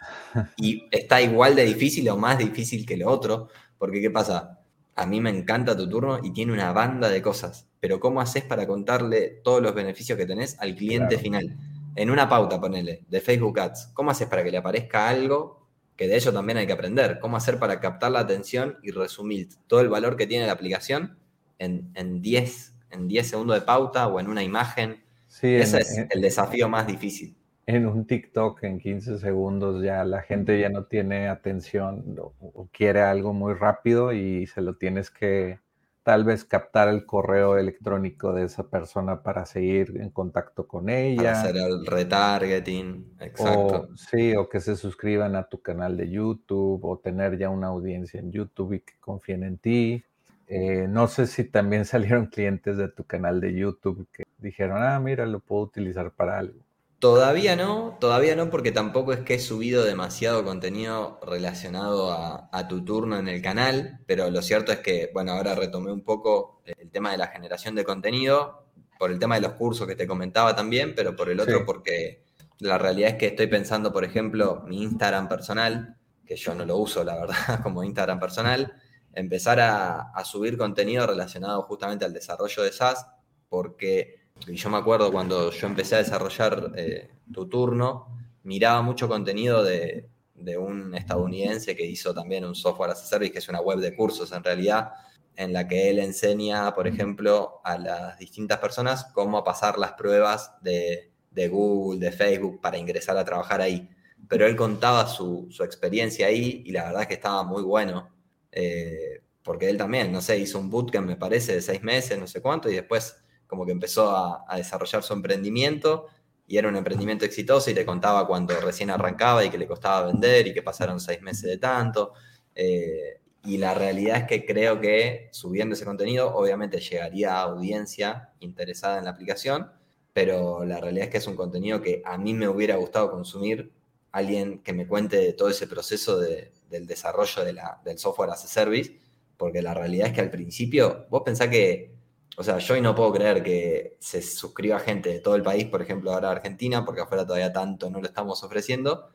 Y 0.58 0.88
está 0.92 1.22
igual 1.22 1.56
de 1.56 1.66
difícil 1.66 2.08
o 2.10 2.16
más 2.16 2.38
difícil 2.38 2.86
que 2.86 2.96
lo 2.96 3.10
otro, 3.10 3.50
porque 3.78 4.00
¿qué 4.00 4.12
pasa? 4.12 4.60
A 4.96 5.06
mí 5.06 5.20
me 5.20 5.30
encanta 5.30 5.76
tu 5.76 5.90
turno 5.90 6.20
y 6.24 6.32
tiene 6.32 6.54
una 6.54 6.72
banda 6.72 7.10
de 7.10 7.22
cosas 7.22 7.69
pero 7.80 8.00
¿cómo 8.00 8.22
haces 8.22 8.44
para 8.44 8.68
contarle 8.68 9.40
todos 9.44 9.62
los 9.62 9.74
beneficios 9.74 10.18
que 10.18 10.26
tenés 10.26 10.60
al 10.60 10.76
cliente 10.76 11.18
final? 11.18 11.58
En 11.96 12.10
una 12.10 12.30
pauta, 12.30 12.60
ponele, 12.60 13.06
de 13.10 13.22
Facebook 13.22 13.60
Ads, 13.60 13.92
¿cómo 13.94 14.12
haces 14.12 14.28
para 14.28 14.44
que 14.44 14.52
le 14.52 14.58
aparezca 14.58 15.10
algo 15.10 15.68
que 15.96 16.08
de 16.08 16.16
ello 16.16 16.32
también 16.32 16.58
hay 16.58 16.68
que 16.68 16.74
aprender? 16.74 17.20
¿Cómo 17.20 17.38
hacer 17.38 17.60
para 17.60 17.80
captar 17.80 18.12
la 18.12 18.20
atención 18.20 18.78
y 18.84 18.92
resumir 18.92 19.50
todo 19.68 19.82
el 19.82 19.90
valor 19.90 20.16
que 20.16 20.28
tiene 20.28 20.48
la 20.48 20.54
aplicación 20.54 21.18
en, 21.58 21.92
en 21.96 22.22
10 22.22 22.76
en 22.92 23.08
10 23.08 23.28
segundos 23.28 23.60
de 23.60 23.66
pauta 23.66 24.08
o 24.08 24.20
en 24.20 24.28
una 24.28 24.44
imagen? 24.44 25.04
Sí, 25.28 25.56
Ese 25.56 25.80
es 25.80 26.06
el 26.10 26.22
desafío 26.22 26.70
más 26.70 26.88
difícil. 26.88 27.36
En 27.66 27.86
un 27.86 28.08
TikTok 28.08 28.64
en 28.64 28.80
15 28.80 29.20
segundos 29.20 29.84
ya 29.84 30.04
la 30.04 30.24
gente 30.24 30.60
ya 30.60 30.70
no 30.70 30.86
tiene 30.86 31.28
atención 31.28 32.16
o 32.18 32.68
quiere 32.72 33.02
algo 33.02 33.32
muy 33.32 33.54
rápido 33.54 34.12
y 34.12 34.48
se 34.48 34.62
lo 34.62 34.76
tienes 34.76 35.12
que 35.12 35.60
tal 36.04 36.24
vez 36.24 36.46
captar 36.46 36.88
el 36.88 37.06
correo 37.06 37.58
electrónico 37.58 38.34
de 38.34 38.46
esa 38.46 38.70
persona 38.70 39.22
para 39.22 39.46
seguir 39.46 39.94
en 40.00 40.10
contacto 40.10 40.68
con 40.68 40.90
ella. 40.90 41.34
Para 41.34 41.42
hacer 41.42 41.58
el 41.58 41.86
retargeting, 41.86 43.16
exacto. 43.20 43.90
sí, 43.96 44.36
o 44.36 44.50
que 44.50 44.60
se 44.60 44.76
suscriban 44.76 45.36
a 45.36 45.48
tu 45.48 45.62
canal 45.62 45.98
de 45.98 46.10
YouTube 46.10 46.84
o 46.84 46.98
tener 47.00 47.38
ya 47.38 47.50
una 47.50 47.68
audiencia 47.68 48.20
en 48.20 48.32
YouTube 48.32 48.74
y 48.74 48.80
que 48.82 48.94
confíen 49.00 49.44
en 49.44 49.58
ti. 49.58 50.04
Eh, 50.48 50.88
no 50.90 51.08
sé 51.08 51.28
si 51.28 51.44
también 51.44 51.86
salieron 51.86 52.28
clientes 52.28 52.78
de 52.78 52.90
tu 52.90 53.04
canal 53.04 53.40
de 53.40 53.54
YouTube 53.54 54.08
que 54.12 54.24
dijeron, 54.38 54.82
ah, 54.82 55.00
mira, 55.00 55.26
lo 55.26 55.40
puedo 55.40 55.62
utilizar 55.62 56.12
para 56.12 56.40
algo. 56.40 56.60
Todavía 57.00 57.56
no, 57.56 57.98
todavía 58.02 58.36
no, 58.36 58.50
porque 58.50 58.74
tampoco 58.74 59.14
es 59.14 59.20
que 59.20 59.36
he 59.36 59.40
subido 59.40 59.86
demasiado 59.86 60.44
contenido 60.44 61.18
relacionado 61.26 62.12
a, 62.12 62.68
tu 62.68 62.84
turno 62.84 63.18
en 63.18 63.30
el 63.30 63.42
canal, 63.42 64.02
pero 64.06 64.30
lo 64.30 64.42
cierto 64.42 64.74
es 64.74 64.80
que, 64.80 65.10
bueno, 65.14 65.32
ahora 65.32 65.56
retomé 65.56 65.94
un 65.94 66.04
poco 66.04 66.62
el 66.66 66.92
tema 66.92 67.12
de 67.12 67.18
la 67.18 67.28
generación 67.28 67.74
de 67.76 67.86
contenido, 67.86 68.66
por 68.98 69.12
el 69.12 69.20
tema 69.20 69.36
de 69.36 69.42
los 69.42 69.54
cursos 69.54 69.88
que 69.88 69.96
te 69.96 70.06
comentaba 70.06 70.58
también, 70.58 70.94
pero 70.94 71.16
por 71.16 71.30
el 71.30 71.40
otro 71.40 71.66
porque 71.66 72.26
la 72.60 72.78
realidad 72.78 73.12
es 73.12 73.16
que 73.16 73.28
estoy 73.28 73.48
pensando, 73.48 73.94
por 73.94 74.04
ejemplo, 74.04 74.62
mi 74.68 74.84
Instagram 74.84 75.30
personal, 75.30 75.96
que 76.26 76.36
yo 76.36 76.54
no 76.54 76.66
lo 76.66 76.76
uso, 76.76 77.06
la 77.06 77.16
verdad, 77.16 77.36
como 77.64 77.82
Instagram 77.82 78.20
personal, 78.20 78.74
empezar 79.14 79.62
a, 79.62 80.12
a 80.12 80.26
subir 80.26 80.58
contenido 80.58 81.08
relacionado 81.08 81.62
justamente 81.62 82.04
al 82.04 82.12
desarrollo 82.12 82.62
de 82.62 82.74
SaaS, 82.74 83.06
porque 83.48 84.19
y 84.48 84.56
yo 84.56 84.70
me 84.70 84.78
acuerdo 84.78 85.12
cuando 85.12 85.52
yo 85.52 85.68
empecé 85.68 85.96
a 85.96 86.00
desarrollar 86.00 86.72
eh, 86.76 87.10
tu 87.32 87.48
turno, 87.48 88.08
miraba 88.44 88.82
mucho 88.82 89.08
contenido 89.08 89.64
de, 89.64 90.10
un 90.58 90.96
estadounidense 90.96 91.76
que 91.76 91.86
hizo 91.86 92.14
también 92.14 92.46
un 92.46 92.56
software 92.56 92.92
as 92.92 93.04
a 93.04 93.06
service, 93.06 93.32
que 93.32 93.40
es 93.40 93.50
una 93.50 93.60
web 93.60 93.80
de 93.80 93.96
cursos 93.96 94.32
en 94.32 94.44
realidad, 94.44 94.92
en 95.36 95.54
la 95.54 95.68
que 95.68 95.90
él 95.90 96.00
enseña, 96.00 96.74
por 96.74 96.88
ejemplo, 96.88 97.62
a 97.64 97.78
las 97.78 98.18
distintas 98.18 98.58
personas 98.60 99.06
cómo 99.14 99.44
pasar 99.44 99.78
las 99.78 99.94
pruebas 99.94 100.54
de, 100.62 101.12
Google, 101.50 102.00
de 102.00 102.12
Facebook, 102.12 102.62
para 102.62 102.78
ingresar 102.78 103.18
a 103.18 103.26
trabajar 103.26 103.62
ahí. 103.62 103.90
Pero 104.28 104.48
él 104.48 104.56
contaba 104.56 105.08
su, 105.08 105.50
experiencia 105.60 106.28
ahí 106.28 106.64
y 106.66 106.72
la 106.72 106.86
verdad 106.86 107.02
es 107.04 107.08
que 107.08 107.14
estaba 107.16 107.44
muy 107.44 107.64
bueno. 107.64 108.10
Eh, 108.52 109.22
porque 109.44 109.70
él 109.70 109.78
también, 109.78 110.12
no 110.12 110.22
sé, 110.22 110.38
hizo 110.38 110.60
un 110.60 110.70
bootcamp, 110.70 111.08
me 111.08 111.16
parece, 111.16 111.56
de 111.56 111.62
seis 111.62 111.84
meses, 111.84 112.18
no 112.18 112.28
sé 112.28 112.42
cuánto, 112.42 112.70
y 112.70 112.76
después 112.76 113.16
como 113.50 113.66
que 113.66 113.72
empezó 113.72 114.16
a, 114.16 114.56
desarrollar 114.56 115.02
su 115.02 115.12
emprendimiento 115.14 116.06
y 116.48 116.58
era 116.58 116.70
un 116.70 116.76
emprendimiento 116.76 117.26
exitoso 117.26 117.72
y 117.72 117.74
te 117.74 117.84
contaba 117.84 118.28
cuando 118.28 118.60
recién 118.62 118.92
arrancaba 118.92 119.44
y 119.44 119.50
que 119.50 119.58
le 119.58 119.68
costaba 119.68 120.06
vender 120.06 120.48
y 120.48 120.54
que 120.54 120.62
pasaron 120.62 121.00
seis 121.00 121.22
meses 121.22 121.50
de 121.50 121.58
tanto. 121.58 122.14
Eh, 122.54 123.22
y 123.44 123.58
la 123.58 123.74
realidad 123.74 124.18
es 124.18 124.24
que 124.26 124.46
creo 124.46 124.80
que 124.80 125.30
subiendo 125.32 125.74
ese 125.74 125.84
contenido 125.84 126.36
obviamente 126.36 126.80
llegaría 126.80 127.38
a 127.38 127.42
audiencia 127.42 128.34
interesada 128.40 129.00
en 129.00 129.06
la 129.06 129.12
aplicación, 129.12 129.72
pero 130.14 130.64
la 130.64 130.80
realidad 130.80 131.06
es 131.06 131.12
que 131.12 131.18
es 131.18 131.28
un 131.28 131.36
contenido 131.36 131.82
que 131.82 132.04
a 132.06 132.20
mí 132.20 132.36
me 132.36 132.48
hubiera 132.48 132.76
gustado 132.76 133.10
consumir 133.10 133.72
alguien 134.12 134.60
que 134.60 134.74
me 134.74 134.88
cuente 134.88 135.34
todo 135.34 135.50
ese 135.50 135.66
proceso 135.66 136.20
del 136.20 136.86
desarrollo 136.86 137.44
del 137.44 137.98
software 137.98 138.30
as 138.30 138.46
a 138.46 138.48
service, 138.48 139.00
porque 139.38 139.64
la 139.64 139.74
realidad 139.74 140.08
es 140.08 140.14
que 140.14 140.22
al 140.22 140.30
principio 140.30 141.08
vos 141.10 141.24
pensás 141.26 141.48
que 141.48 141.99
o 142.40 142.44
sea, 142.44 142.58
yo 142.58 142.74
hoy 142.74 142.80
no 142.80 142.96
puedo 142.96 143.12
creer 143.12 143.44
que 143.44 143.98
se 144.00 144.22
suscriba 144.22 144.80
gente 144.80 145.10
de 145.10 145.20
todo 145.20 145.36
el 145.36 145.44
país, 145.44 145.66
por 145.66 145.82
ejemplo, 145.82 146.14
ahora 146.14 146.32
Argentina, 146.32 146.86
porque 146.86 147.02
afuera 147.02 147.26
todavía 147.26 147.52
tanto 147.52 147.90
no 147.90 148.00
lo 148.00 148.08
estamos 148.08 148.42
ofreciendo. 148.46 149.10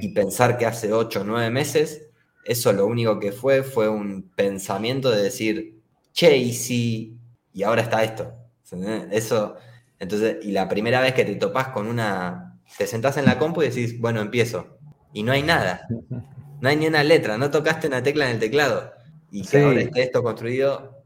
Y 0.00 0.10
pensar 0.10 0.56
que 0.56 0.64
hace 0.64 0.92
8 0.92 1.22
o 1.22 1.24
9 1.24 1.50
meses, 1.50 2.08
eso 2.44 2.72
lo 2.72 2.86
único 2.86 3.18
que 3.18 3.32
fue 3.32 3.64
fue 3.64 3.88
un 3.88 4.30
pensamiento 4.30 5.10
de 5.10 5.24
decir, 5.24 5.80
che, 6.12 6.36
y 6.36 6.52
si. 6.52 7.18
Y 7.52 7.64
ahora 7.64 7.82
está 7.82 8.04
esto. 8.04 8.32
Eso. 9.10 9.56
Entonces, 9.98 10.36
y 10.42 10.52
la 10.52 10.68
primera 10.68 11.00
vez 11.00 11.14
que 11.14 11.24
te 11.24 11.34
topás 11.34 11.68
con 11.68 11.88
una. 11.88 12.60
Te 12.76 12.86
sentás 12.86 13.16
en 13.16 13.24
la 13.24 13.40
compu 13.40 13.62
y 13.62 13.70
decís, 13.70 13.98
bueno, 13.98 14.20
empiezo. 14.20 14.78
Y 15.12 15.24
no 15.24 15.32
hay 15.32 15.42
nada. 15.42 15.88
No 16.60 16.68
hay 16.68 16.74
ni 16.74 16.88
una 16.88 17.04
letra, 17.04 17.38
no 17.38 17.52
tocaste 17.52 17.86
una 17.86 18.02
tecla 18.02 18.24
en 18.24 18.32
el 18.32 18.40
teclado. 18.40 18.92
Y 19.30 19.46
que 19.46 19.62
ahora 19.62 19.80
esté 19.80 20.02
esto 20.02 20.24
construido. 20.24 20.97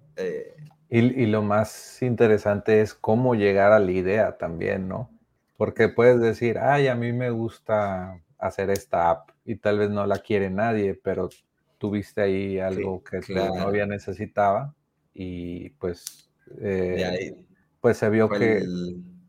Eh, 0.92 1.14
y, 1.16 1.26
lo 1.26 1.42
más 1.42 2.02
interesante 2.02 2.82
es 2.82 2.92
cómo 2.92 3.34
llegar 3.34 3.72
a 3.72 3.78
la 3.78 3.90
idea 3.90 4.36
también, 4.36 4.88
¿no? 4.88 5.10
Porque 5.56 5.88
puedes 5.88 6.20
decir, 6.20 6.58
ay, 6.58 6.88
a 6.88 6.94
mí 6.94 7.14
me 7.14 7.30
gusta 7.30 8.20
hacer 8.38 8.68
esta 8.68 9.08
app 9.08 9.30
y 9.46 9.56
tal 9.56 9.78
vez 9.78 9.88
no 9.88 10.06
la 10.06 10.18
quiere 10.18 10.50
nadie, 10.50 10.94
pero 10.94 11.30
tuviste 11.78 12.20
ahí 12.20 12.58
algo 12.58 13.02
que 13.02 13.20
tu 13.20 13.32
novia 13.32 13.86
necesitaba 13.86 14.74
y 15.14 15.70
pues, 15.70 16.30
eh, 16.60 17.36
pues 17.80 17.96
se 17.96 18.10
vio 18.10 18.28
que 18.28 18.62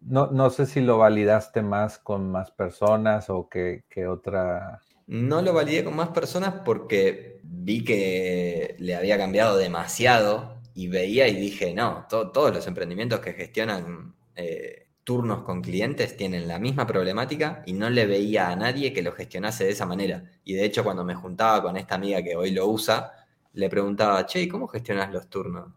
no, 0.01 0.27
no 0.31 0.49
sé 0.49 0.65
si 0.65 0.81
lo 0.81 0.97
validaste 0.97 1.61
más 1.61 1.97
con 1.97 2.29
más 2.29 2.51
personas 2.51 3.29
o 3.29 3.47
que, 3.47 3.83
otra. 4.09 4.81
No 5.07 5.41
lo 5.41 5.53
validé 5.53 5.85
con 5.85 5.95
más 5.95 6.09
personas 6.09 6.55
porque 6.65 7.39
vi 7.43 7.85
que 7.85 8.75
le 8.79 8.95
había 8.95 9.17
cambiado 9.17 9.57
demasiado 9.57 10.61
y 10.73 10.87
veía 10.87 11.27
y 11.27 11.35
dije, 11.35 11.73
no, 11.73 12.05
todos 12.09 12.53
los 12.53 12.65
emprendimientos 12.67 13.19
que 13.19 13.33
gestionan 13.33 14.15
eh, 14.35 14.87
turnos 15.03 15.43
con 15.43 15.61
clientes 15.61 16.15
tienen 16.17 16.47
la 16.47 16.59
misma 16.59 16.87
problemática 16.87 17.63
y 17.65 17.73
no 17.73 17.89
le 17.89 18.05
veía 18.05 18.49
a 18.49 18.55
nadie 18.55 18.93
que 18.93 19.01
lo 19.01 19.11
gestionase 19.13 19.65
de 19.65 19.71
esa 19.71 19.85
manera. 19.85 20.23
Y 20.43 20.53
de 20.53 20.65
hecho 20.65 20.83
cuando 20.83 21.03
me 21.03 21.15
juntaba 21.15 21.61
con 21.61 21.77
esta 21.77 21.95
amiga 21.95 22.23
que 22.23 22.35
hoy 22.35 22.51
lo 22.51 22.67
usa, 22.67 23.11
le 23.53 23.69
preguntaba, 23.69 24.25
che, 24.25 24.47
¿cómo 24.47 24.67
gestionas 24.67 25.11
los 25.11 25.29
turnos? 25.29 25.73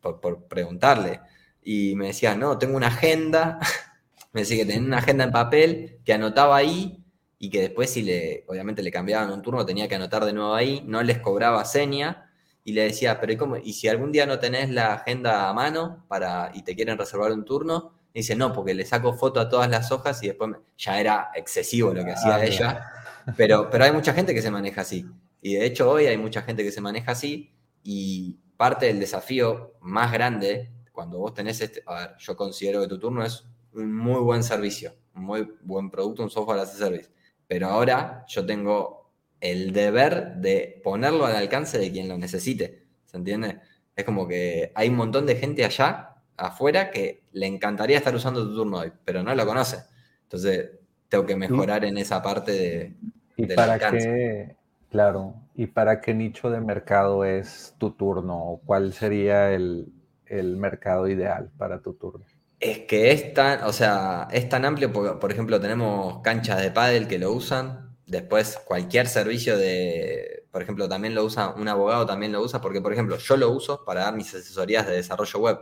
Por, 0.00 0.20
por 0.20 0.44
preguntarle 0.46 1.20
y 1.62 1.94
me 1.96 2.08
decía, 2.08 2.34
no, 2.34 2.58
tengo 2.58 2.76
una 2.76 2.88
agenda, 2.88 3.58
me 4.32 4.42
decía 4.42 4.58
que 4.58 4.66
tenía 4.66 4.86
una 4.86 4.98
agenda 4.98 5.24
en 5.24 5.32
papel 5.32 6.00
que 6.04 6.12
anotaba 6.12 6.56
ahí 6.56 7.04
y 7.38 7.50
que 7.50 7.60
después 7.60 7.90
si 7.90 8.02
le, 8.02 8.44
obviamente 8.48 8.82
le 8.82 8.90
cambiaban 8.90 9.30
un 9.30 9.42
turno 9.42 9.64
tenía 9.64 9.88
que 9.88 9.94
anotar 9.94 10.24
de 10.24 10.32
nuevo 10.32 10.54
ahí, 10.54 10.82
no 10.86 11.02
les 11.02 11.18
cobraba 11.18 11.64
seña 11.64 12.27
y 12.68 12.72
le 12.72 12.82
decía, 12.82 13.18
pero 13.18 13.32
¿y, 13.32 13.36
cómo? 13.38 13.56
¿y 13.56 13.72
si 13.72 13.88
algún 13.88 14.12
día 14.12 14.26
no 14.26 14.38
tenés 14.38 14.68
la 14.68 14.92
agenda 14.92 15.48
a 15.48 15.54
mano 15.54 16.04
para, 16.06 16.50
y 16.52 16.60
te 16.60 16.76
quieren 16.76 16.98
reservar 16.98 17.32
un 17.32 17.46
turno? 17.46 17.94
dice, 18.12 18.36
no, 18.36 18.52
porque 18.52 18.74
le 18.74 18.84
saco 18.84 19.14
foto 19.14 19.40
a 19.40 19.48
todas 19.48 19.70
las 19.70 19.90
hojas 19.90 20.22
y 20.22 20.26
después 20.26 20.54
ya 20.76 21.00
era 21.00 21.30
excesivo 21.34 21.94
lo 21.94 22.04
que 22.04 22.10
hacía 22.10 22.34
ah, 22.34 22.44
ella. 22.44 22.92
Pero, 23.38 23.70
pero 23.70 23.84
hay 23.84 23.92
mucha 23.92 24.12
gente 24.12 24.34
que 24.34 24.42
se 24.42 24.50
maneja 24.50 24.82
así. 24.82 25.06
Y 25.40 25.54
de 25.54 25.64
hecho 25.64 25.90
hoy 25.90 26.08
hay 26.08 26.18
mucha 26.18 26.42
gente 26.42 26.62
que 26.62 26.70
se 26.70 26.82
maneja 26.82 27.12
así 27.12 27.50
y 27.82 28.36
parte 28.58 28.84
del 28.84 29.00
desafío 29.00 29.72
más 29.80 30.12
grande 30.12 30.70
cuando 30.92 31.16
vos 31.20 31.32
tenés 31.32 31.62
este, 31.62 31.82
a 31.86 31.94
ver, 31.94 32.16
yo 32.18 32.36
considero 32.36 32.82
que 32.82 32.88
tu 32.88 32.98
turno 32.98 33.24
es 33.24 33.46
un 33.72 33.94
muy 33.94 34.20
buen 34.20 34.42
servicio, 34.42 34.92
un 35.14 35.24
muy 35.24 35.48
buen 35.62 35.90
producto, 35.90 36.22
un 36.22 36.28
software 36.28 36.58
as 36.58 36.74
a 36.74 36.76
service. 36.76 37.08
Pero 37.46 37.68
ahora 37.68 38.26
yo 38.28 38.44
tengo 38.44 38.97
el 39.40 39.72
deber 39.72 40.36
de 40.36 40.80
ponerlo 40.82 41.26
al 41.26 41.36
alcance 41.36 41.78
de 41.78 41.90
quien 41.90 42.08
lo 42.08 42.18
necesite. 42.18 42.84
¿Se 43.04 43.16
entiende? 43.16 43.60
Es 43.94 44.04
como 44.04 44.28
que 44.28 44.72
hay 44.74 44.88
un 44.88 44.96
montón 44.96 45.26
de 45.26 45.36
gente 45.36 45.64
allá, 45.64 46.16
afuera, 46.36 46.90
que 46.90 47.22
le 47.32 47.46
encantaría 47.46 47.98
estar 47.98 48.14
usando 48.14 48.46
tu 48.46 48.54
turno 48.54 48.78
hoy, 48.78 48.92
pero 49.04 49.22
no 49.22 49.34
lo 49.34 49.46
conoce. 49.46 49.78
Entonces, 50.22 50.70
tengo 51.08 51.26
que 51.26 51.36
mejorar 51.36 51.84
en 51.84 51.98
esa 51.98 52.22
parte 52.22 52.52
de. 52.52 52.96
¿Y 53.36 53.46
para 53.46 53.78
qué? 53.78 54.56
Claro. 54.90 55.34
¿Y 55.54 55.66
para 55.66 56.00
qué 56.00 56.14
nicho 56.14 56.50
de 56.50 56.60
mercado 56.60 57.24
es 57.24 57.74
tu 57.78 57.90
turno? 57.92 58.60
¿Cuál 58.64 58.92
sería 58.92 59.52
el, 59.52 59.92
el 60.26 60.56
mercado 60.56 61.08
ideal 61.08 61.50
para 61.56 61.80
tu 61.80 61.94
turno? 61.94 62.24
Es 62.60 62.80
que 62.80 63.12
es 63.12 63.34
tan, 63.34 63.62
o 63.64 63.72
sea, 63.72 64.28
es 64.32 64.48
tan 64.48 64.64
amplio, 64.64 64.92
porque, 64.92 65.18
por 65.20 65.30
ejemplo, 65.30 65.60
tenemos 65.60 66.20
canchas 66.22 66.60
de 66.60 66.70
pádel 66.70 67.06
que 67.06 67.18
lo 67.18 67.32
usan, 67.32 67.87
después 68.08 68.58
cualquier 68.64 69.06
servicio 69.06 69.56
de, 69.56 70.44
por 70.50 70.62
ejemplo, 70.62 70.88
también 70.88 71.14
lo 71.14 71.24
usa, 71.24 71.50
un 71.50 71.68
abogado 71.68 72.06
también 72.06 72.32
lo 72.32 72.42
usa, 72.42 72.60
porque, 72.60 72.80
por 72.80 72.92
ejemplo, 72.92 73.18
yo 73.18 73.36
lo 73.36 73.50
uso 73.50 73.84
para 73.84 74.04
dar 74.04 74.16
mis 74.16 74.34
asesorías 74.34 74.86
de 74.86 74.94
desarrollo 74.94 75.38
web. 75.38 75.58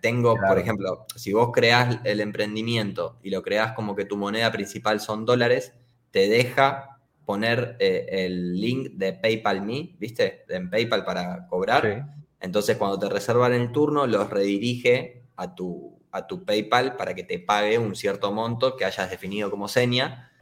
Tengo, 0.00 0.34
por 0.48 0.58
ejemplo, 0.58 1.06
si 1.14 1.32
vos 1.32 1.50
creás 1.52 2.00
el 2.02 2.20
emprendimiento 2.20 3.18
y 3.22 3.30
lo 3.30 3.40
creás 3.42 3.72
como 3.72 3.94
que 3.94 4.04
tu 4.04 4.16
moneda 4.16 4.50
principal 4.50 5.00
son 5.00 5.24
dólares, 5.24 5.74
te 6.10 6.28
deja 6.28 6.98
poner 7.24 7.76
eh, 7.78 8.06
el 8.10 8.60
link 8.60 8.92
de 8.94 9.12
PayPal 9.12 9.62
Me, 9.62 9.94
¿viste? 9.98 10.44
En 10.48 10.70
PayPal 10.70 11.04
para 11.04 11.46
cobrar. 11.46 12.16
Entonces, 12.40 12.76
cuando 12.76 12.98
te 12.98 13.08
reservan 13.08 13.52
el 13.52 13.70
turno, 13.70 14.08
los 14.08 14.28
redirige 14.28 15.22
a 15.36 15.54
tu, 15.54 15.96
a 16.10 16.26
tu 16.26 16.44
PayPal 16.44 16.96
para 16.96 17.14
que 17.14 17.22
te 17.22 17.38
pague 17.38 17.78
un 17.78 17.94
cierto 17.94 18.32
monto 18.32 18.76
que 18.76 18.84
hayas 18.84 19.08
definido 19.08 19.50
como 19.50 19.68
seña. 19.68 20.32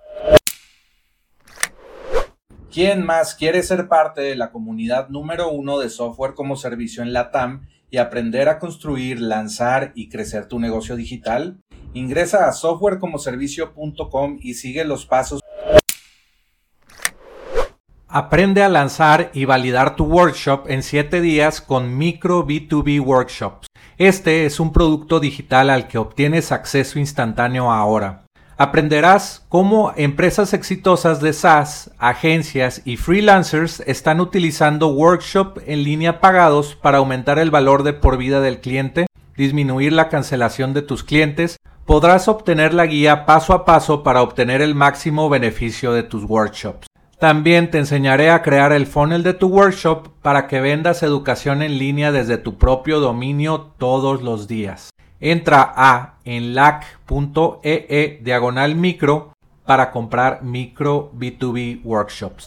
¿Quién 2.75 3.07
más 3.07 3.37
quiere 3.37 3.63
ser 3.63 3.87
parte 3.87 4.21
de 4.21 4.35
la 4.35 4.51
comunidad 4.51 5.09
número 5.09 5.49
uno 5.49 5.79
de 5.79 5.89
software 5.89 6.35
como 6.35 6.57
servicio 6.57 7.05
en 7.05 7.13
la 7.13 7.31
TAM 7.31 7.69
y 7.89 7.99
aprender 7.99 8.49
a 8.49 8.59
construir, 8.59 9.21
lanzar 9.21 9.93
y 9.95 10.09
crecer 10.09 10.49
tu 10.49 10.59
negocio 10.59 10.97
digital? 10.97 11.61
Ingresa 11.93 12.49
a 12.49 12.53
softwarecomoservicio.com 12.53 14.39
y 14.41 14.55
sigue 14.55 14.85
los 14.85 15.07
pasos 15.07 15.41
Aprende 18.09 18.65
a 18.65 18.69
lanzar 18.69 19.31
y 19.33 19.45
validar 19.45 19.95
tu 19.95 20.07
workshop 20.07 20.65
en 20.69 20.83
7 20.83 21.21
días 21.21 21.61
con 21.61 21.97
Micro 21.97 22.45
B2B 22.45 23.01
Workshops. 23.01 23.69
Este 23.99 24.47
es 24.47 24.59
un 24.59 24.73
producto 24.73 25.21
digital 25.21 25.71
al 25.71 25.87
que 25.87 25.99
obtienes 25.99 26.51
acceso 26.51 26.99
instantáneo 26.99 27.71
ahora. 27.71 28.24
Aprenderás 28.57 29.45
cómo 29.49 29.93
empresas 29.97 30.55
exitosas 30.55 31.21
de 31.21 31.33
SaaS, 31.33 31.91
agencias 31.99 32.83
y 32.85 32.97
freelancers 32.97 33.81
están 33.81 34.21
utilizando 34.21 34.89
workshop 34.89 35.59
en 35.67 35.83
línea 35.83 36.21
pagados 36.21 36.77
para 36.77 36.99
aumentar 36.99 37.41
el 37.41 37.51
valor 37.51 37.83
de 37.83 37.95
por 37.95 38.17
vida 38.17 38.41
del 38.41 38.61
cliente, 38.61 39.07
disminuir 39.37 39.93
la 39.93 40.09
cancelación 40.09 40.73
de 40.73 40.83
tus 40.83 41.03
clientes. 41.03 41.57
Podrás 41.85 42.29
obtener 42.29 42.75
la 42.75 42.87
guía 42.87 43.27
paso 43.27 43.55
a 43.55 43.65
paso 43.65 44.05
para 44.05 44.23
obtener 44.23 44.63
el 44.63 44.77
máximo 44.77 45.29
beneficio 45.29 45.93
de 45.93 46.05
tus 46.05 46.23
workshops. 46.23 46.87
También 47.19 47.73
te 47.73 47.79
enseñaré 47.79 48.31
a 48.31 48.43
crear 48.43 48.73
el 48.73 48.87
funnel 48.87 49.25
de 49.25 49.35
tu 49.35 49.49
workshop 49.49 50.11
para 50.23 50.47
que 50.47 50.61
vendas 50.61 51.03
educación 51.03 51.61
en 51.63 51.79
línea 51.79 52.13
desde 52.13 52.39
tu 52.39 52.57
propio 52.57 53.01
dominio 53.01 53.73
todos 53.79 54.23
los 54.23 54.47
días. 54.47 54.94
Entra 55.27 55.73
a 55.75 56.19
enlac.ee 56.27 57.87
e 57.89 58.21
diagonal 58.23 58.75
micro 58.75 59.33
para 59.65 59.91
comprar 59.91 60.43
micro 60.43 61.11
B2B 61.15 61.81
workshops. 61.83 62.47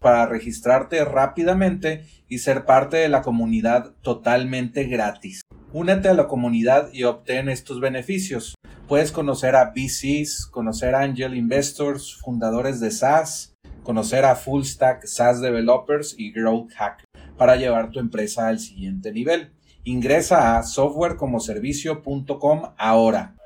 Para 0.00 0.26
registrarte 0.26 1.02
rápidamente 1.06 2.04
y 2.28 2.40
ser 2.40 2.66
parte 2.66 2.98
de 2.98 3.08
la 3.08 3.22
comunidad 3.22 3.94
totalmente 4.02 4.84
gratis. 4.84 5.40
Únete 5.72 6.10
a 6.10 6.14
la 6.14 6.28
comunidad 6.28 6.92
y 6.92 7.04
obtén 7.04 7.48
estos 7.48 7.80
beneficios. 7.80 8.54
Puedes 8.86 9.12
conocer 9.12 9.56
a 9.56 9.72
VCs, 9.74 10.44
conocer 10.44 10.94
a 10.94 11.04
Angel 11.04 11.34
Investors, 11.34 12.20
fundadores 12.20 12.80
de 12.80 12.90
SaaS, 12.90 13.54
conocer 13.82 14.26
a 14.26 14.36
Full 14.36 14.64
Stack 14.64 15.06
SaaS 15.06 15.40
Developers 15.40 16.14
y 16.18 16.32
Growth 16.32 16.72
Hack 16.74 17.02
para 17.38 17.56
llevar 17.56 17.92
tu 17.92 17.98
empresa 17.98 18.48
al 18.48 18.58
siguiente 18.58 19.10
nivel. 19.10 19.50
Ingresa 19.84 20.58
a 20.58 20.62
softwarecomoservicio.com 20.62 22.74
ahora. 22.76 23.36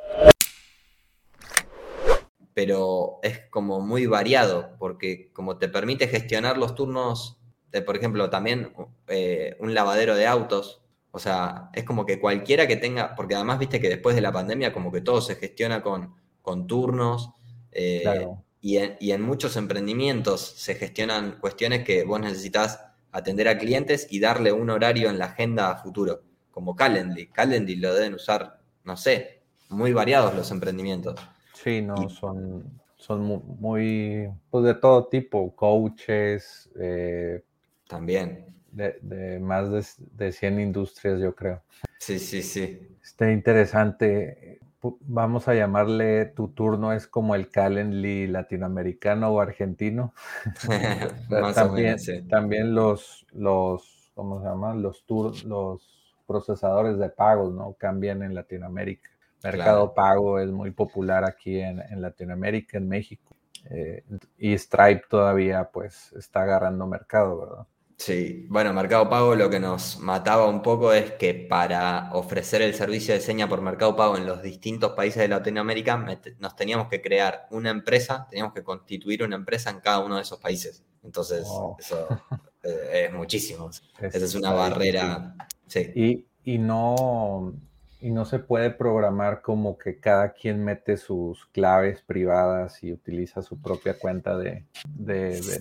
Pero 2.54 3.18
es 3.22 3.40
como 3.50 3.80
muy 3.80 4.06
variado 4.06 4.70
porque 4.78 5.30
como 5.32 5.58
te 5.58 5.68
permite 5.68 6.08
gestionar 6.08 6.58
los 6.58 6.74
turnos 6.74 7.38
de, 7.70 7.82
por 7.82 7.96
ejemplo, 7.96 8.30
también 8.30 8.72
eh, 9.08 9.56
un 9.60 9.74
lavadero 9.74 10.14
de 10.14 10.26
autos, 10.26 10.82
o 11.10 11.18
sea, 11.18 11.70
es 11.74 11.84
como 11.84 12.06
que 12.06 12.20
cualquiera 12.20 12.66
que 12.66 12.76
tenga, 12.76 13.14
porque 13.14 13.34
además 13.34 13.58
viste 13.58 13.80
que 13.80 13.88
después 13.88 14.14
de 14.14 14.22
la 14.22 14.32
pandemia 14.32 14.72
como 14.72 14.92
que 14.92 15.00
todo 15.00 15.20
se 15.20 15.36
gestiona 15.36 15.82
con, 15.82 16.14
con 16.42 16.66
turnos 16.66 17.30
eh, 17.72 18.26
y, 18.60 18.76
en, 18.76 19.22
muchos 19.22 19.56
emprendimientos 19.56 20.40
se 20.40 20.74
gestionan 20.74 21.38
cuestiones 21.40 21.84
que 21.84 22.04
vos 22.04 22.20
necesitas 22.20 22.80
atender 23.12 23.48
a 23.48 23.58
clientes 23.58 24.06
y 24.10 24.20
darle 24.20 24.52
un 24.52 24.70
horario 24.70 25.10
en 25.10 25.18
la 25.18 25.26
agenda 25.26 25.70
a 25.70 25.76
futuro, 25.76 26.22
como 26.58 26.74
Calendly. 26.74 27.28
Calendly 27.28 27.76
lo 27.76 27.94
deben 27.94 28.14
usar, 28.14 28.58
no 28.82 28.96
sé, 28.96 29.42
muy 29.68 29.92
variados 29.92 30.34
los 30.34 30.50
emprendimientos. 30.50 31.14
Sí, 31.54 31.80
no, 31.80 32.08
son, 32.08 32.64
son 32.96 33.44
muy, 33.60 34.28
pues 34.50 34.64
de 34.64 34.74
todo 34.74 35.06
tipo, 35.06 35.54
coaches. 35.54 36.68
Eh, 36.80 37.44
También 37.86 38.44
de, 38.72 39.38
más 39.40 39.96
de, 40.16 40.32
100 40.32 40.58
industrias, 40.58 41.20
yo 41.20 41.32
creo. 41.32 41.62
Sí, 41.96 42.18
sí, 42.18 42.42
sí. 42.42 42.88
Está 43.00 43.30
interesante. 43.30 44.58
Vamos 44.82 45.46
a 45.46 45.54
llamarle 45.54 46.26
tu 46.26 46.48
turno 46.48 46.92
es 46.92 47.06
como 47.06 47.36
el 47.36 47.50
Calendly 47.50 48.26
latinoamericano 48.26 49.30
o 49.30 49.40
argentino. 49.40 50.12
también, 51.54 51.98
también 52.28 52.74
los, 52.74 53.24
los, 53.32 54.10
¿cómo 54.16 54.40
se 54.40 54.48
llama? 54.48 54.74
Los 54.74 55.04
los 55.44 55.97
procesadores 56.28 56.98
de 56.98 57.08
pagos, 57.08 57.52
¿no? 57.52 57.72
Cambian 57.72 58.22
en 58.22 58.34
Latinoamérica. 58.34 59.10
Mercado 59.42 59.94
Pago 59.94 60.38
es 60.38 60.50
muy 60.50 60.70
popular 60.70 61.24
aquí 61.24 61.58
en, 61.58 61.82
Latinoamérica, 62.00 62.76
en 62.76 62.88
México. 62.88 63.34
Eh, 63.70 64.04
y 64.36 64.56
Stripe 64.56 65.04
todavía 65.08 65.68
pues 65.72 66.12
está 66.12 66.42
agarrando 66.42 66.86
mercado, 66.86 67.38
¿verdad? 67.40 67.66
Sí, 67.98 68.46
bueno, 68.48 68.72
Mercado 68.72 69.10
Pago 69.10 69.34
lo 69.34 69.50
que 69.50 69.58
nos 69.58 69.98
mataba 69.98 70.46
un 70.46 70.62
poco 70.62 70.92
es 70.92 71.10
que 71.12 71.34
para 71.34 72.10
ofrecer 72.12 72.62
el 72.62 72.72
servicio 72.72 73.12
de 73.12 73.20
seña 73.20 73.48
por 73.48 73.60
Mercado 73.60 73.96
Pago 73.96 74.16
en 74.16 74.24
los 74.24 74.40
distintos 74.40 74.92
países 74.92 75.22
de 75.22 75.28
Latinoamérica 75.28 75.96
nos 76.38 76.54
teníamos 76.54 76.86
que 76.86 77.02
crear 77.02 77.48
una 77.50 77.70
empresa, 77.70 78.28
teníamos 78.30 78.54
que 78.54 78.62
constituir 78.62 79.24
una 79.24 79.34
empresa 79.34 79.70
en 79.70 79.80
cada 79.80 79.98
uno 79.98 80.14
de 80.14 80.22
esos 80.22 80.38
países. 80.38 80.84
Entonces, 81.02 81.40
eso 81.40 81.76
eh, 82.12 82.14
es 82.62 83.12
muchísimo. 83.12 83.70
Esa 84.00 84.24
es 84.24 84.34
una 84.34 84.52
barrera. 84.52 85.34
Sí. 85.66 85.90
Y, 85.94 86.26
y, 86.44 86.58
no, 86.58 87.54
y 88.00 88.10
no 88.10 88.24
se 88.24 88.38
puede 88.38 88.70
programar 88.70 89.42
como 89.42 89.78
que 89.78 89.98
cada 89.98 90.32
quien 90.32 90.64
mete 90.64 90.96
sus 90.96 91.46
claves 91.46 92.02
privadas 92.02 92.82
y 92.82 92.92
utiliza 92.92 93.42
su 93.42 93.60
propia 93.60 93.98
cuenta 93.98 94.36
de 94.36 94.64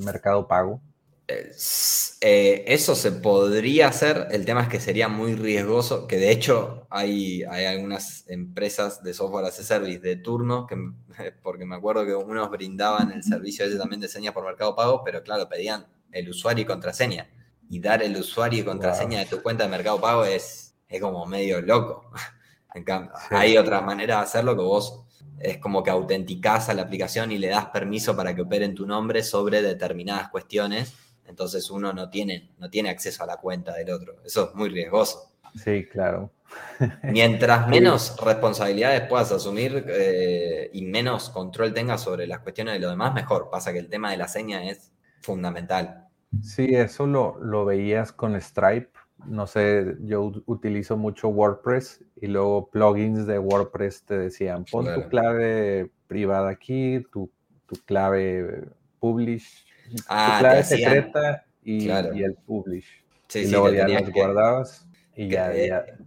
Mercado 0.04 0.48
Pago. 0.48 0.82
Eh, 1.30 2.64
eso 2.68 2.96
se 2.96 3.12
podría 3.12 3.90
hacer, 3.90 4.28
el 4.32 4.46
tema 4.46 4.62
es 4.64 4.70
que 4.70 4.80
sería 4.80 5.10
muy 5.10 5.36
riesgoso, 5.36 6.08
que 6.08 6.18
de 6.18 6.32
hecho 6.32 6.88
hay, 6.90 7.44
hay 7.44 7.66
algunas 7.66 8.24
empresas 8.30 9.04
de 9.04 9.14
software 9.14 9.46
as 9.46 9.60
a 9.60 9.64
service 9.64 10.00
de 10.00 10.16
turno, 10.16 10.66
que, 10.66 10.78
porque 11.44 11.66
me 11.66 11.76
acuerdo 11.76 12.06
que 12.06 12.16
unos 12.16 12.50
brindaban 12.50 13.12
el 13.12 13.24
servicio 13.24 13.66
ese 13.66 13.78
también 13.78 14.00
de 14.00 14.08
señas 14.08 14.34
por 14.34 14.46
mercado 14.46 14.76
pago, 14.76 15.04
pero 15.04 15.22
claro, 15.22 15.50
pedían 15.50 15.86
el 16.12 16.30
usuario 16.30 16.63
y 16.63 16.65
contraseña. 16.65 17.30
Y 17.70 17.80
dar 17.80 18.02
el 18.02 18.15
usuario 18.15 18.62
y 18.62 18.63
contraseña 18.63 19.20
de 19.20 19.26
tu 19.26 19.41
cuenta 19.41 19.63
de 19.63 19.70
mercado 19.70 20.00
pago 20.00 20.26
es, 20.26 20.76
es 20.88 21.02
como 21.02 21.26
medio 21.26 21.62
loco. 21.62 22.12
En 22.74 22.84
cambio, 22.84 23.12
hay 23.32 23.58
otras 23.58 23.82
maneras 23.84 24.20
de 24.20 24.24
hacerlo 24.24 24.56
que 24.56 24.62
vos 24.62 25.04
es 25.39 25.58
como 25.58 25.82
que 25.82 25.89
autenticás 25.89 26.70
a 26.70 26.76
la 26.76 26.84
aplicación 26.84 27.32
y 27.32 27.39
le 27.39 27.48
das 27.48 27.67
permiso 27.67 28.15
para 28.15 28.36
que 28.36 28.41
opere 28.41 28.65
en 28.65 28.76
tu 28.76 28.86
nombre 28.86 29.24
sobre 29.24 29.63
determinadas 29.63 30.30
cuestiones 30.30 30.93
entonces 31.28 31.70
uno 31.70 31.93
no 31.93 32.10
tiene, 32.10 32.52
no 32.58 32.70
tiene 32.70 32.89
acceso 32.89 33.24
a 33.24 33.28
la 33.28 33.38
cuenta 33.38 33.74
del 33.74 33.91
otro. 33.91 34.15
Eso 34.26 34.50
es 34.50 34.56
muy 34.56 34.70
riesgoso. 34.70 35.34
Sí, 35.56 35.86
claro. 35.86 36.32
Mientras 37.04 37.67
menos 37.67 38.15
responsabilidades 38.24 39.02
puedas 39.08 39.32
asumir 39.32 39.86
eh, 39.89 40.70
y 40.74 40.84
menos 40.84 41.30
control 41.30 41.74
tengas 41.74 42.02
sobre 42.02 42.26
las 42.26 42.39
cuestiones 42.39 42.76
de 42.76 42.80
lo 42.80 42.89
demás, 42.89 43.13
mejor. 43.13 43.50
Pasa 43.50 43.74
que 43.74 43.80
el 43.80 43.89
tema 43.89 44.12
de 44.12 44.17
la 44.17 44.28
seña 44.28 44.63
es 44.70 44.91
fundamental. 45.28 46.08
Sí, 46.42 46.74
eso 46.74 47.06
lo, 47.06 47.38
lo 47.40 47.66
veías 47.66 48.12
con 48.12 48.40
Stripe. 48.42 48.90
No 49.26 49.46
sé, 49.46 49.96
yo 50.02 50.32
utilizo 50.46 50.96
mucho 50.96 51.28
WordPress 51.28 52.04
y 52.16 52.28
luego 52.28 52.70
plugins 52.70 53.28
de 53.28 53.40
WordPress 53.40 54.04
te 54.04 54.18
decían, 54.18 54.63
pon 54.72 54.86
tu 54.94 55.10
clave 55.10 55.92
privada 56.08 56.50
aquí, 56.50 57.04
tu, 57.12 57.30
tu 57.66 57.76
clave 57.86 58.70
publish 59.00 59.68
Ah, 60.08 60.38
clave 60.40 60.63
secreta 60.63 61.46
y, 61.63 61.90
el 61.90 62.36
publish. 62.46 62.88
Sí, 63.28 63.40
y 63.40 63.46
sí, 63.46 63.52
luego 63.52 63.72
ya 63.72 63.88
los 63.88 64.12
guardabas 64.12 64.88
y 65.16 65.30
ya, 65.30 65.52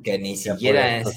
que, 0.05 0.19
ni 0.19 0.37
siquiera 0.37 0.99
es 0.99 1.09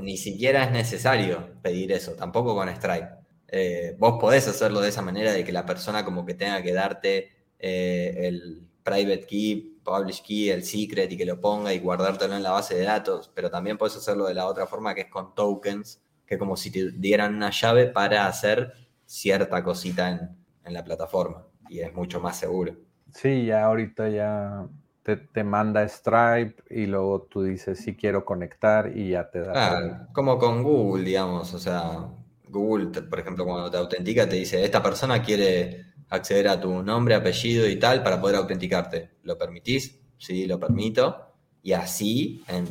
ni 0.00 0.16
siquiera 0.16 0.64
es 0.64 0.72
necesario 0.72 1.50
pedir 1.62 1.92
eso, 1.92 2.14
tampoco 2.14 2.54
con 2.54 2.68
Stripe. 2.68 3.08
Eh, 3.48 3.94
vos 3.98 4.18
podés 4.18 4.48
hacerlo 4.48 4.80
de 4.80 4.88
esa 4.88 5.02
manera 5.02 5.32
de 5.32 5.44
que 5.44 5.52
la 5.52 5.66
persona 5.66 6.04
como 6.04 6.24
que 6.24 6.34
tenga 6.34 6.62
que 6.62 6.72
darte 6.72 7.33
eh, 7.66 8.26
el 8.28 8.68
private 8.82 9.24
key, 9.26 9.78
publish 9.82 10.22
key, 10.22 10.50
el 10.50 10.64
secret 10.64 11.10
y 11.10 11.16
que 11.16 11.24
lo 11.24 11.40
ponga 11.40 11.72
y 11.72 11.78
guardártelo 11.78 12.36
en 12.36 12.42
la 12.42 12.50
base 12.50 12.74
de 12.74 12.84
datos, 12.84 13.30
pero 13.34 13.50
también 13.50 13.78
puedes 13.78 13.96
hacerlo 13.96 14.26
de 14.26 14.34
la 14.34 14.46
otra 14.46 14.66
forma 14.66 14.94
que 14.94 15.02
es 15.02 15.08
con 15.08 15.34
tokens, 15.34 16.02
que 16.26 16.36
como 16.36 16.56
si 16.56 16.70
te 16.70 16.90
dieran 16.90 17.34
una 17.34 17.50
llave 17.50 17.86
para 17.86 18.26
hacer 18.26 18.74
cierta 19.06 19.64
cosita 19.64 20.10
en, 20.10 20.36
en 20.64 20.74
la 20.74 20.84
plataforma 20.84 21.46
y 21.70 21.80
es 21.80 21.94
mucho 21.94 22.20
más 22.20 22.36
seguro. 22.36 22.74
Sí, 23.12 23.46
ya 23.46 23.64
ahorita 23.64 24.10
ya 24.10 24.68
te, 25.02 25.44
manda 25.44 25.86
Stripe 25.88 26.62
y 26.70 26.86
luego 26.86 27.22
tú 27.22 27.44
dices 27.44 27.78
si 27.78 27.94
quiero 27.94 28.24
conectar 28.24 28.96
y 28.96 29.10
ya 29.10 29.30
te 29.30 29.40
da. 29.40 30.08
Como 30.12 30.38
con 30.38 30.62
Google, 30.62 31.04
digamos, 31.04 31.52
o 31.54 31.58
sea, 31.58 32.08
Google, 32.48 33.02
por 33.02 33.20
ejemplo, 33.20 33.44
cuando 33.44 33.70
te 33.70 33.76
autentica 33.76 34.28
te 34.28 34.36
dice, 34.36 34.64
esta 34.64 34.82
persona 34.82 35.22
quiere 35.22 35.93
acceder 36.08 36.48
a 36.48 36.60
tu 36.60 36.82
nombre, 36.82 37.14
apellido 37.14 37.68
y 37.68 37.78
tal 37.78 38.02
para 38.02 38.20
poder 38.20 38.36
autenticarte. 38.36 39.10
¿Lo 39.22 39.38
permitís? 39.38 40.00
Sí, 40.18 40.46
lo 40.46 40.58
permito. 40.58 41.32
Y 41.62 41.72
así 41.72 42.44
en 42.48 42.66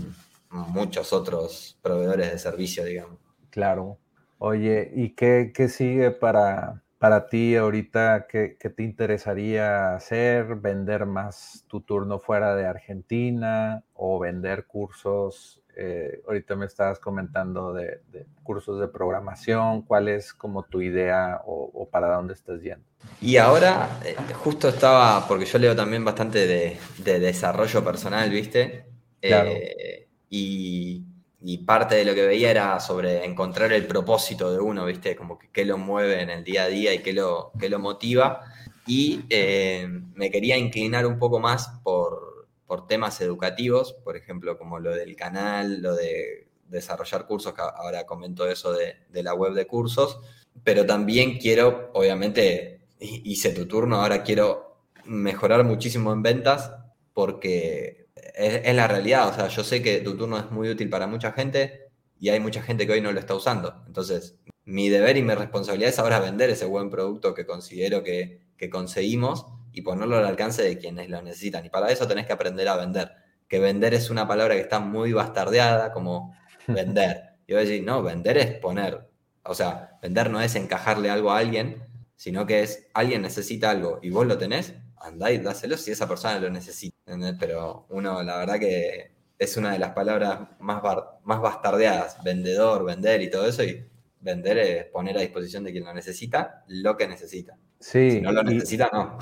muchos 0.49 1.13
otros 1.13 1.77
proveedores 1.81 2.31
de 2.31 2.37
servicio, 2.37 2.85
digamos. 2.85 3.19
Claro. 3.49 3.97
Oye, 4.37 4.91
¿y 4.95 5.11
qué, 5.15 5.51
qué 5.53 5.69
sigue 5.69 6.11
para, 6.11 6.83
para 7.03 7.27
ti 7.27 7.55
ahorita, 7.55 8.27
¿qué, 8.29 8.55
te 8.57 8.83
interesaría 8.83 9.95
hacer? 9.95 10.55
¿Vender 10.55 11.05
más 11.05 11.65
tu 11.67 11.81
turno 11.81 12.19
fuera 12.19 12.55
de 12.55 12.65
Argentina 12.65 13.83
o 13.93 14.19
vender 14.19 14.67
cursos? 14.67 15.62
Eh, 15.75 16.21
ahorita 16.27 16.55
me 16.55 16.65
estabas 16.65 16.99
comentando 16.99 17.73
de, 17.73 18.01
cursos 18.43 18.79
de 18.79 18.87
programación. 18.87 19.81
¿Cuál 19.83 20.07
es 20.07 20.33
como 20.33 20.63
tu 20.63 20.81
idea 20.81 21.41
o, 21.45 21.87
para 21.91 22.13
dónde 22.15 22.33
estás 22.33 22.61
yendo? 22.61 22.85
Y 23.21 23.37
ahora, 23.37 23.99
eh, 24.05 24.15
justo 24.33 24.69
estaba, 24.69 25.27
porque 25.27 25.45
yo 25.45 25.59
leo 25.59 25.75
también 25.75 26.05
bastante 26.05 26.47
de, 26.47 27.19
desarrollo 27.19 27.83
personal, 27.83 28.29
¿viste? 28.29 28.85
Claro. 29.21 29.49
Eh, 29.51 30.07
y 30.29 31.05
y 31.45 31.57
parte 31.59 31.95
de 31.95 32.05
lo 32.05 32.15
que 32.15 32.25
veía 32.25 32.49
era 32.49 32.79
sobre 32.79 33.25
encontrar 33.25 33.73
el 33.73 33.85
propósito 33.85 34.51
de 34.51 34.59
uno, 34.59 34.85
¿viste? 34.85 35.15
Como 35.15 35.37
que 35.37 35.49
qué 35.51 35.65
lo 35.65 35.77
mueve 35.77 36.21
en 36.21 36.29
el 36.29 36.43
día 36.43 36.63
a 36.63 36.67
día 36.67 36.93
y 36.93 36.99
qué 36.99 37.11
lo, 37.11 37.51
qué 37.59 37.67
lo 37.67 37.79
motiva. 37.79 38.41
Y 38.87 39.25
eh, 39.29 39.87
me 40.15 40.31
quería 40.31 40.57
inclinar 40.57 41.05
un 41.05 41.19
poco 41.19 41.39
más 41.41 41.67
por, 41.83 42.32
por, 42.75 42.87
temas 42.87 43.21
educativos, 43.21 43.93
por 43.93 44.15
ejemplo, 44.17 44.57
como 44.57 44.79
lo 44.79 44.91
del 44.91 45.15
canal, 45.15 45.81
lo 45.81 45.95
de 45.95 46.47
desarrollar 46.67 47.27
cursos, 47.27 47.53
que 47.53 47.61
ahora 47.61 48.05
comento 48.05 48.47
eso 48.47 48.73
de, 48.73 48.97
de 49.09 49.23
la 49.23 49.33
web 49.33 49.53
de 49.53 49.67
cursos, 49.67 50.19
pero 50.63 50.85
también 50.85 51.37
quiero, 51.37 51.91
obviamente, 51.93 52.81
hice 52.99 53.51
tu 53.51 53.67
turno, 53.67 54.01
ahora 54.01 54.23
quiero 54.23 54.77
mejorar 55.05 55.63
muchísimo 55.63 56.13
en 56.13 56.21
ventas 56.21 56.71
porque 57.13 58.03
es, 58.35 58.75
la 58.75 58.87
realidad. 58.87 59.29
O 59.29 59.33
sea, 59.33 59.47
yo 59.47 59.63
sé 59.63 59.81
que 59.81 59.99
tu 59.99 60.15
turno 60.17 60.37
es 60.37 60.49
muy 60.51 60.69
útil 60.69 60.89
para 60.89 61.07
mucha 61.07 61.31
gente 61.31 61.89
y 62.19 62.29
hay 62.29 62.39
mucha 62.39 62.61
gente 62.61 62.85
que 62.87 62.93
hoy 62.93 63.01
no 63.01 63.11
lo 63.11 63.19
está 63.19 63.35
usando. 63.35 63.83
Entonces, 63.87 64.37
mi 64.65 64.89
deber 64.89 65.17
y 65.17 65.23
mi 65.23 65.33
responsabilidad 65.33 65.89
es 65.89 65.99
ahora 65.99 66.19
vender 66.19 66.49
ese 66.49 66.65
buen 66.65 66.89
producto 66.89 67.33
que 67.33 67.45
considero 67.45 68.03
que, 68.03 68.41
conseguimos 68.71 69.45
y 69.73 69.81
ponerlo 69.81 70.17
al 70.17 70.25
alcance 70.25 70.63
de 70.63 70.77
quienes 70.77 71.09
lo 71.09 71.21
necesitan. 71.21 71.65
Y 71.65 71.69
para 71.69 71.91
eso 71.91 72.07
tenés 72.07 72.25
que 72.25 72.33
aprender 72.33 72.67
a 72.67 72.77
vender. 72.77 73.11
Que 73.47 73.59
vender 73.59 73.93
es 73.93 74.09
una 74.09 74.27
palabra 74.27 74.55
que 74.55 74.61
está 74.61 74.79
muy 74.79 75.11
bastardeada, 75.13 75.91
como 75.91 76.35
vender. 76.67 77.33
Y 77.47 77.53
voy 77.53 77.61
a 77.61 77.65
decir, 77.65 77.83
no, 77.83 78.01
vender 78.01 78.37
es 78.37 78.59
poner. 78.59 79.09
O 79.43 79.53
sea, 79.53 79.97
vender 80.01 80.29
no 80.29 80.39
es 80.39 80.55
encajarle 80.55 81.09
algo 81.09 81.31
a 81.31 81.39
alguien, 81.39 81.83
sino 82.15 82.45
que 82.45 82.61
es 82.61 82.87
alguien 82.93 83.21
necesita 83.21 83.69
algo 83.69 83.99
y 84.01 84.09
vos 84.09 84.25
lo 84.25 84.37
tenés, 84.37 84.73
andá 84.97 85.31
y 85.31 85.39
dáselo 85.39 85.75
si 85.75 85.91
esa 85.91 86.07
persona 86.07 86.39
lo 86.39 86.49
necesita. 86.49 86.95
Pero 87.37 87.85
uno, 87.89 88.23
la 88.23 88.37
verdad 88.37 88.59
que 88.59 89.11
es 89.37 89.57
una 89.57 89.73
de 89.73 89.79
las 89.79 89.91
palabras 89.91 90.39
más, 90.59 90.81
más 91.23 91.41
bastardeadas, 91.41 92.23
vendedor, 92.23 92.85
vender 92.85 93.21
y 93.21 93.29
todo 93.29 93.45
eso, 93.45 93.63
y 93.63 93.85
vender 94.21 94.57
es 94.57 94.85
poner 94.85 95.17
a 95.17 95.21
disposición 95.21 95.65
de 95.65 95.71
quien 95.71 95.83
lo 95.83 95.93
necesita 95.93 96.63
lo 96.67 96.95
que 96.95 97.07
necesita. 97.07 97.57
Sí. 97.79 98.11
Si 98.11 98.21
no 98.21 98.31
lo 98.31 98.43
necesita, 98.43 98.89
no. 98.93 99.17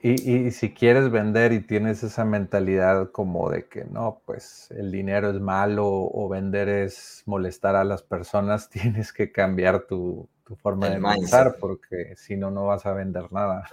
Y, 0.00 0.52
si 0.52 0.72
quieres 0.72 1.10
vender 1.10 1.52
y 1.52 1.60
tienes 1.60 2.04
esa 2.04 2.24
mentalidad 2.24 3.10
como 3.10 3.50
de 3.50 3.66
que 3.66 3.84
no, 3.84 4.22
pues 4.24 4.70
el 4.70 4.92
dinero 4.92 5.30
es 5.30 5.40
malo 5.40 5.88
o 5.88 6.28
vender 6.28 6.68
es 6.68 7.24
molestar 7.26 7.74
a 7.74 7.82
las 7.82 8.02
personas, 8.02 8.70
tienes 8.70 9.12
que 9.12 9.32
cambiar 9.32 9.86
tu, 9.86 10.28
forma 10.62 10.88
de 10.88 11.00
pensar 11.00 11.56
porque 11.60 12.14
si 12.16 12.36
no, 12.36 12.50
no 12.50 12.66
vas 12.66 12.86
a 12.86 12.92
vender 12.92 13.30
nada. 13.32 13.68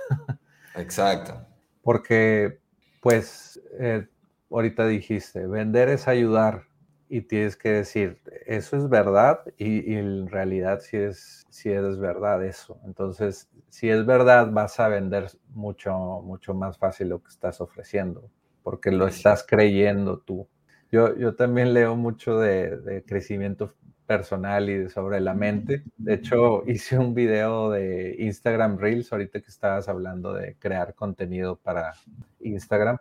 Exacto. 0.75 1.39
Porque 1.83 2.59
pues 2.99 3.61
eh, 3.79 4.07
ahorita 4.49 4.87
dijiste, 4.87 5.45
vender 5.45 5.87
es 5.89 6.07
ayudar 6.07 6.63
y 7.07 7.21
tienes 7.21 7.55
que 7.55 7.69
decir, 7.69 8.19
eso 8.45 8.77
es 8.77 8.89
verdad 8.89 9.41
y, 9.57 9.93
en 9.95 10.27
realidad 10.27 10.79
sí 10.81 10.97
es, 10.97 11.45
sí 11.49 11.69
es 11.69 11.99
verdad 11.99 12.43
eso. 12.43 12.79
Entonces, 12.85 13.49
si 13.69 13.89
es 13.89 14.05
verdad, 14.05 14.51
vas 14.51 14.79
a 14.79 14.87
vender 14.87 15.27
mucho, 15.49 15.93
mucho 16.23 16.53
más 16.53 16.77
fácil 16.77 17.09
lo 17.09 17.21
que 17.21 17.29
estás 17.29 17.61
ofreciendo, 17.61 18.29
porque 18.63 18.91
lo 18.91 19.07
estás 19.07 19.45
creyendo 19.47 20.19
tú. 20.19 20.47
Yo, 20.91 21.15
yo 21.17 21.35
también 21.35 21.73
leo 21.73 21.95
mucho 21.95 22.39
de, 22.39 22.77
de 22.77 23.03
crecimiento 23.03 23.73
personal 24.05 24.69
y 24.69 24.89
sobre 24.89 25.19
la 25.19 25.33
mente. 25.33 25.83
De 25.97 26.15
hecho, 26.15 26.63
hice 26.67 26.97
un 26.97 27.13
video 27.13 27.71
de 27.71 28.15
Instagram 28.19 28.77
Reels, 28.77 29.11
ahorita 29.11 29.41
que 29.41 29.49
estabas 29.49 29.89
hablando 29.89 30.33
de 30.33 30.55
crear 30.57 30.93
contenido 30.95 31.57
para 31.57 31.93
Instagram, 32.39 32.97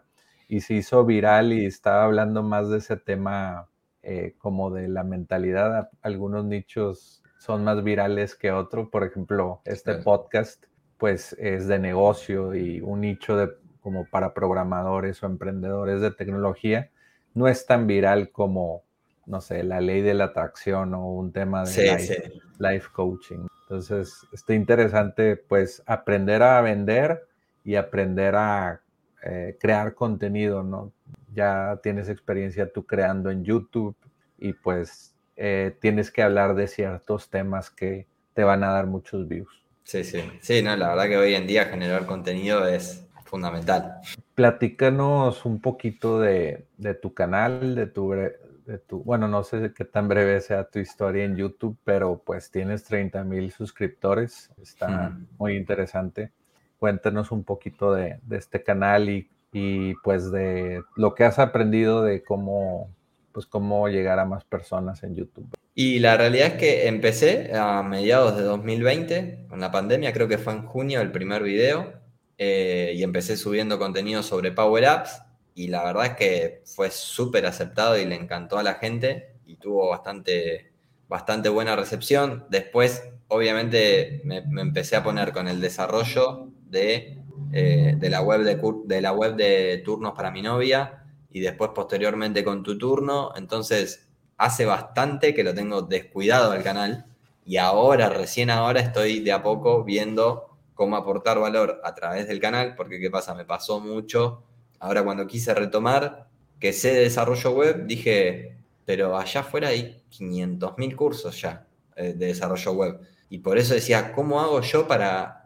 y 0.48 0.60
se 0.60 0.74
hizo 0.74 1.04
viral 1.04 1.52
y 1.52 1.66
estaba 1.66 2.04
hablando 2.04 2.42
más 2.42 2.68
de 2.68 2.78
ese 2.78 2.96
tema 2.96 3.68
eh, 4.04 4.34
como 4.38 4.70
de 4.70 4.88
la 4.88 5.02
mentalidad. 5.02 5.90
Algunos 6.02 6.44
nichos 6.44 7.22
son 7.38 7.64
más 7.64 7.82
virales 7.82 8.34
que 8.34 8.52
otros. 8.52 8.88
Por 8.90 9.04
ejemplo, 9.04 9.62
este 9.64 9.94
podcast, 9.94 10.64
pues 10.98 11.34
es 11.38 11.66
de 11.66 11.78
negocio 11.78 12.54
y 12.54 12.80
un 12.80 13.00
nicho 13.00 13.36
de 13.36 13.50
como 13.80 14.06
para 14.06 14.32
programadores 14.32 15.22
o 15.22 15.26
emprendedores 15.26 16.00
de 16.00 16.10
tecnología, 16.10 16.90
no 17.34 17.48
es 17.48 17.66
tan 17.66 17.86
viral 17.86 18.30
como, 18.30 18.82
no 19.26 19.42
sé, 19.42 19.62
la 19.62 19.82
ley 19.82 20.00
de 20.00 20.14
la 20.14 20.24
atracción 20.24 20.94
o 20.94 21.06
un 21.06 21.32
tema 21.32 21.64
de 21.64 22.32
life, 22.58 22.88
coaching. 22.92 23.46
Entonces, 23.62 24.26
está 24.32 24.54
interesante 24.54 25.36
pues 25.36 25.82
aprender 25.84 26.42
a 26.42 26.62
vender 26.62 27.26
y 27.62 27.74
aprender 27.74 28.36
a 28.36 28.80
eh, 29.22 29.56
crear 29.60 29.94
contenido, 29.94 30.62
¿no? 30.62 30.92
Ya 31.34 31.78
tienes 31.82 32.08
experiencia 32.08 32.72
tú 32.72 32.86
creando 32.86 33.30
en 33.30 33.44
YouTube 33.44 33.96
y 34.38 34.52
pues 34.52 35.14
eh, 35.36 35.76
tienes 35.80 36.10
que 36.10 36.22
hablar 36.22 36.54
de 36.54 36.68
ciertos 36.68 37.28
temas 37.28 37.70
que 37.70 38.06
te 38.34 38.44
van 38.44 38.64
a 38.64 38.70
dar 38.70 38.86
muchos 38.86 39.28
views. 39.28 39.64
Sí, 39.84 40.02
sí, 40.04 40.22
sí, 40.40 40.62
no, 40.62 40.76
la 40.76 40.88
verdad 40.88 41.08
que 41.08 41.16
hoy 41.16 41.34
en 41.34 41.46
día 41.46 41.66
generar 41.66 42.06
contenido 42.06 42.66
es 42.66 43.06
fundamental. 43.24 44.00
Platícanos 44.34 45.44
un 45.44 45.60
poquito 45.60 46.20
de, 46.20 46.66
tu 47.02 47.12
canal, 47.12 47.74
de 47.74 47.86
tu, 47.86 48.12
de 48.12 48.78
tu, 48.78 49.02
bueno, 49.02 49.28
no 49.28 49.44
sé 49.44 49.72
qué 49.76 49.84
tan 49.84 50.08
breve 50.08 50.40
sea 50.40 50.64
tu 50.64 50.78
historia 50.78 51.24
en 51.24 51.36
YouTube, 51.36 51.76
pero 51.84 52.22
pues 52.24 52.50
tienes 52.50 52.84
30 52.84 53.24
mil 53.24 53.50
suscriptores, 53.50 54.50
está 54.60 55.16
muy 55.38 55.56
interesante. 55.56 56.32
Cuéntanos 56.78 57.30
un 57.30 57.44
poquito 57.44 57.92
de, 57.92 58.20
este 58.30 58.62
canal 58.62 59.08
y, 59.08 59.28
y, 59.54 59.94
pues 60.02 60.30
de 60.30 60.82
lo 60.96 61.14
que 61.14 61.24
has 61.24 61.38
aprendido 61.38 62.02
de 62.02 62.22
cómo, 62.22 62.90
pues 63.32 63.46
cómo 63.46 63.88
llegar 63.88 64.18
a 64.18 64.26
más 64.26 64.44
personas 64.44 65.02
en 65.02 65.14
YouTube. 65.14 65.48
Y 65.74 66.00
la 66.00 66.16
realidad 66.16 66.48
es 66.48 66.54
que 66.54 66.88
empecé 66.88 67.52
a 67.56 67.82
mediados 67.82 68.36
de 68.36 68.42
2020 68.42 69.46
con 69.48 69.60
la 69.60 69.72
pandemia, 69.72 70.12
creo 70.12 70.28
que 70.28 70.38
fue 70.38 70.52
en 70.52 70.66
junio 70.66 71.00
el 71.00 71.10
primer 71.10 71.42
video, 71.42 71.94
eh, 72.36 72.92
y 72.96 73.02
empecé 73.02 73.36
subiendo 73.36 73.78
contenido 73.78 74.22
sobre 74.22 74.50
Power 74.50 74.86
Apps 74.86 75.22
y 75.54 75.68
la 75.68 75.84
verdad 75.84 76.06
es 76.06 76.16
que 76.16 76.62
fue 76.64 76.90
súper 76.90 77.46
aceptado 77.46 77.96
y 77.96 78.04
le 78.04 78.16
encantó 78.16 78.58
a 78.58 78.64
la 78.64 78.74
gente 78.74 79.36
y 79.46 79.56
tuvo 79.56 79.88
bastante, 79.88 80.72
bastante 81.08 81.48
buena 81.48 81.76
recepción. 81.76 82.44
Después, 82.50 83.08
obviamente, 83.28 84.20
me, 84.24 84.38
empecé 84.60 84.96
a 84.96 85.04
poner 85.04 85.32
con 85.32 85.46
el 85.46 85.60
desarrollo 85.60 86.48
de, 86.66 87.22
eh, 87.52 87.94
de, 87.98 88.10
la 88.10 88.22
web 88.22 88.42
de, 88.42 88.60
de 88.84 89.00
la 89.00 89.12
web 89.12 89.36
de 89.36 89.82
turnos 89.84 90.12
para 90.14 90.30
mi 90.30 90.42
novia 90.42 91.04
y 91.30 91.40
después 91.40 91.70
posteriormente 91.74 92.44
con 92.44 92.62
tu 92.62 92.78
turno. 92.78 93.32
Entonces, 93.36 94.08
hace 94.36 94.64
bastante 94.64 95.34
que 95.34 95.44
lo 95.44 95.54
tengo 95.54 95.82
descuidado 95.82 96.52
al 96.52 96.62
canal 96.62 97.06
y 97.46 97.58
ahora, 97.58 98.08
recién 98.08 98.50
ahora, 98.50 98.80
estoy 98.80 99.20
de 99.20 99.32
a 99.32 99.42
poco 99.42 99.84
viendo 99.84 100.48
cómo 100.74 100.96
aportar 100.96 101.38
valor 101.38 101.80
a 101.84 101.94
través 101.94 102.26
del 102.26 102.40
canal, 102.40 102.74
porque 102.74 102.98
¿qué 102.98 103.10
pasa? 103.10 103.34
Me 103.34 103.44
pasó 103.44 103.80
mucho. 103.80 104.42
Ahora 104.80 105.04
cuando 105.04 105.26
quise 105.26 105.54
retomar, 105.54 106.28
que 106.58 106.72
sé 106.72 106.94
de 106.94 107.00
desarrollo 107.00 107.50
web, 107.50 107.86
dije, 107.86 108.56
pero 108.84 109.16
allá 109.16 109.40
afuera 109.40 109.68
hay 109.68 110.02
500.000 110.10 110.96
cursos 110.96 111.40
ya 111.40 111.66
eh, 111.96 112.14
de 112.14 112.26
desarrollo 112.26 112.72
web. 112.72 113.00
Y 113.28 113.38
por 113.38 113.58
eso 113.58 113.74
decía, 113.74 114.12
¿cómo 114.12 114.40
hago 114.40 114.60
yo 114.62 114.88
para, 114.88 115.43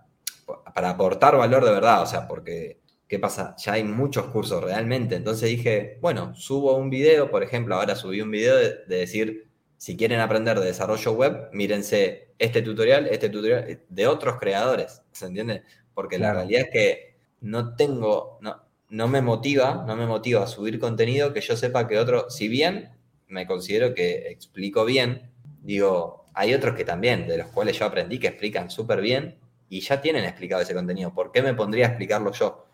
para 0.75 0.91
aportar 0.91 1.37
valor 1.37 1.65
de 1.65 1.73
verdad? 1.73 2.03
O 2.03 2.07
sea, 2.07 2.27
porque, 2.27 2.81
¿qué 3.07 3.19
pasa? 3.19 3.55
Ya 3.59 3.75
hay 3.75 3.85
muchos 3.85 4.27
cursos 4.27 4.63
realmente. 4.63 5.17
Entonces 5.17 5.49
dije, 5.49 5.99
bueno, 6.01 6.35
subo 6.35 6.77
un 6.77 6.91
video, 6.91 7.31
por 7.31 7.43
ejemplo, 7.43 7.75
ahora 7.77 7.95
subí 7.97 8.21
un 8.21 8.31
video 8.31 8.57
de 8.57 8.85
decir, 8.87 9.49
si 9.79 9.97
quieren 9.97 10.21
aprender 10.21 10.59
de 10.59 10.67
desarrollo 10.67 11.13
web, 11.13 11.49
mírense 11.53 12.33
este 12.39 12.63
tutorial, 12.63 13.07
este 13.07 13.31
tutorial 13.31 13.65
eh, 13.69 13.85
de 13.89 14.07
otros 14.07 14.39
creadores, 14.39 15.03
¿se 15.13 15.27
entiende? 15.27 15.63
Porque 15.95 16.19
la 16.19 16.35
realidad 16.35 16.63
es 16.63 16.71
que 16.71 17.17
no 17.41 17.75
tengo, 17.77 18.39
no, 18.43 18.61
no 18.91 19.09
me 19.09 19.23
motiva, 19.23 19.85
no 19.87 19.97
me 19.97 20.07
motiva 20.07 20.43
a 20.43 20.47
subir 20.49 20.81
contenido 20.81 21.33
que 21.33 21.41
yo 21.41 21.57
sepa 21.57 21.87
que 21.87 21.99
otro, 21.99 22.29
si 22.29 22.49
bien 22.49 22.91
me 23.29 23.47
considero 23.47 23.95
que 23.95 24.29
explico 24.31 24.85
bien, 24.85 25.31
digo, 25.63 26.27
hay 26.35 26.55
otros 26.55 26.77
que 26.77 26.85
también, 26.85 27.29
de 27.29 27.39
los 27.39 27.49
cuales 27.49 27.79
yo 27.79 27.87
aprendí 27.87 28.19
que 28.19 28.29
explican 28.29 28.71
súper 28.71 29.01
bien 29.01 29.39
y 29.69 29.81
ya 29.81 30.01
tienen 30.01 30.25
explicado 30.25 30.63
ese 30.63 30.75
contenido. 30.75 31.13
¿Por 31.13 31.33
qué 31.33 31.43
me 31.43 31.55
pondría 31.55 31.87
a 31.87 31.89
explicarlo 31.91 32.33
yo? 32.33 32.67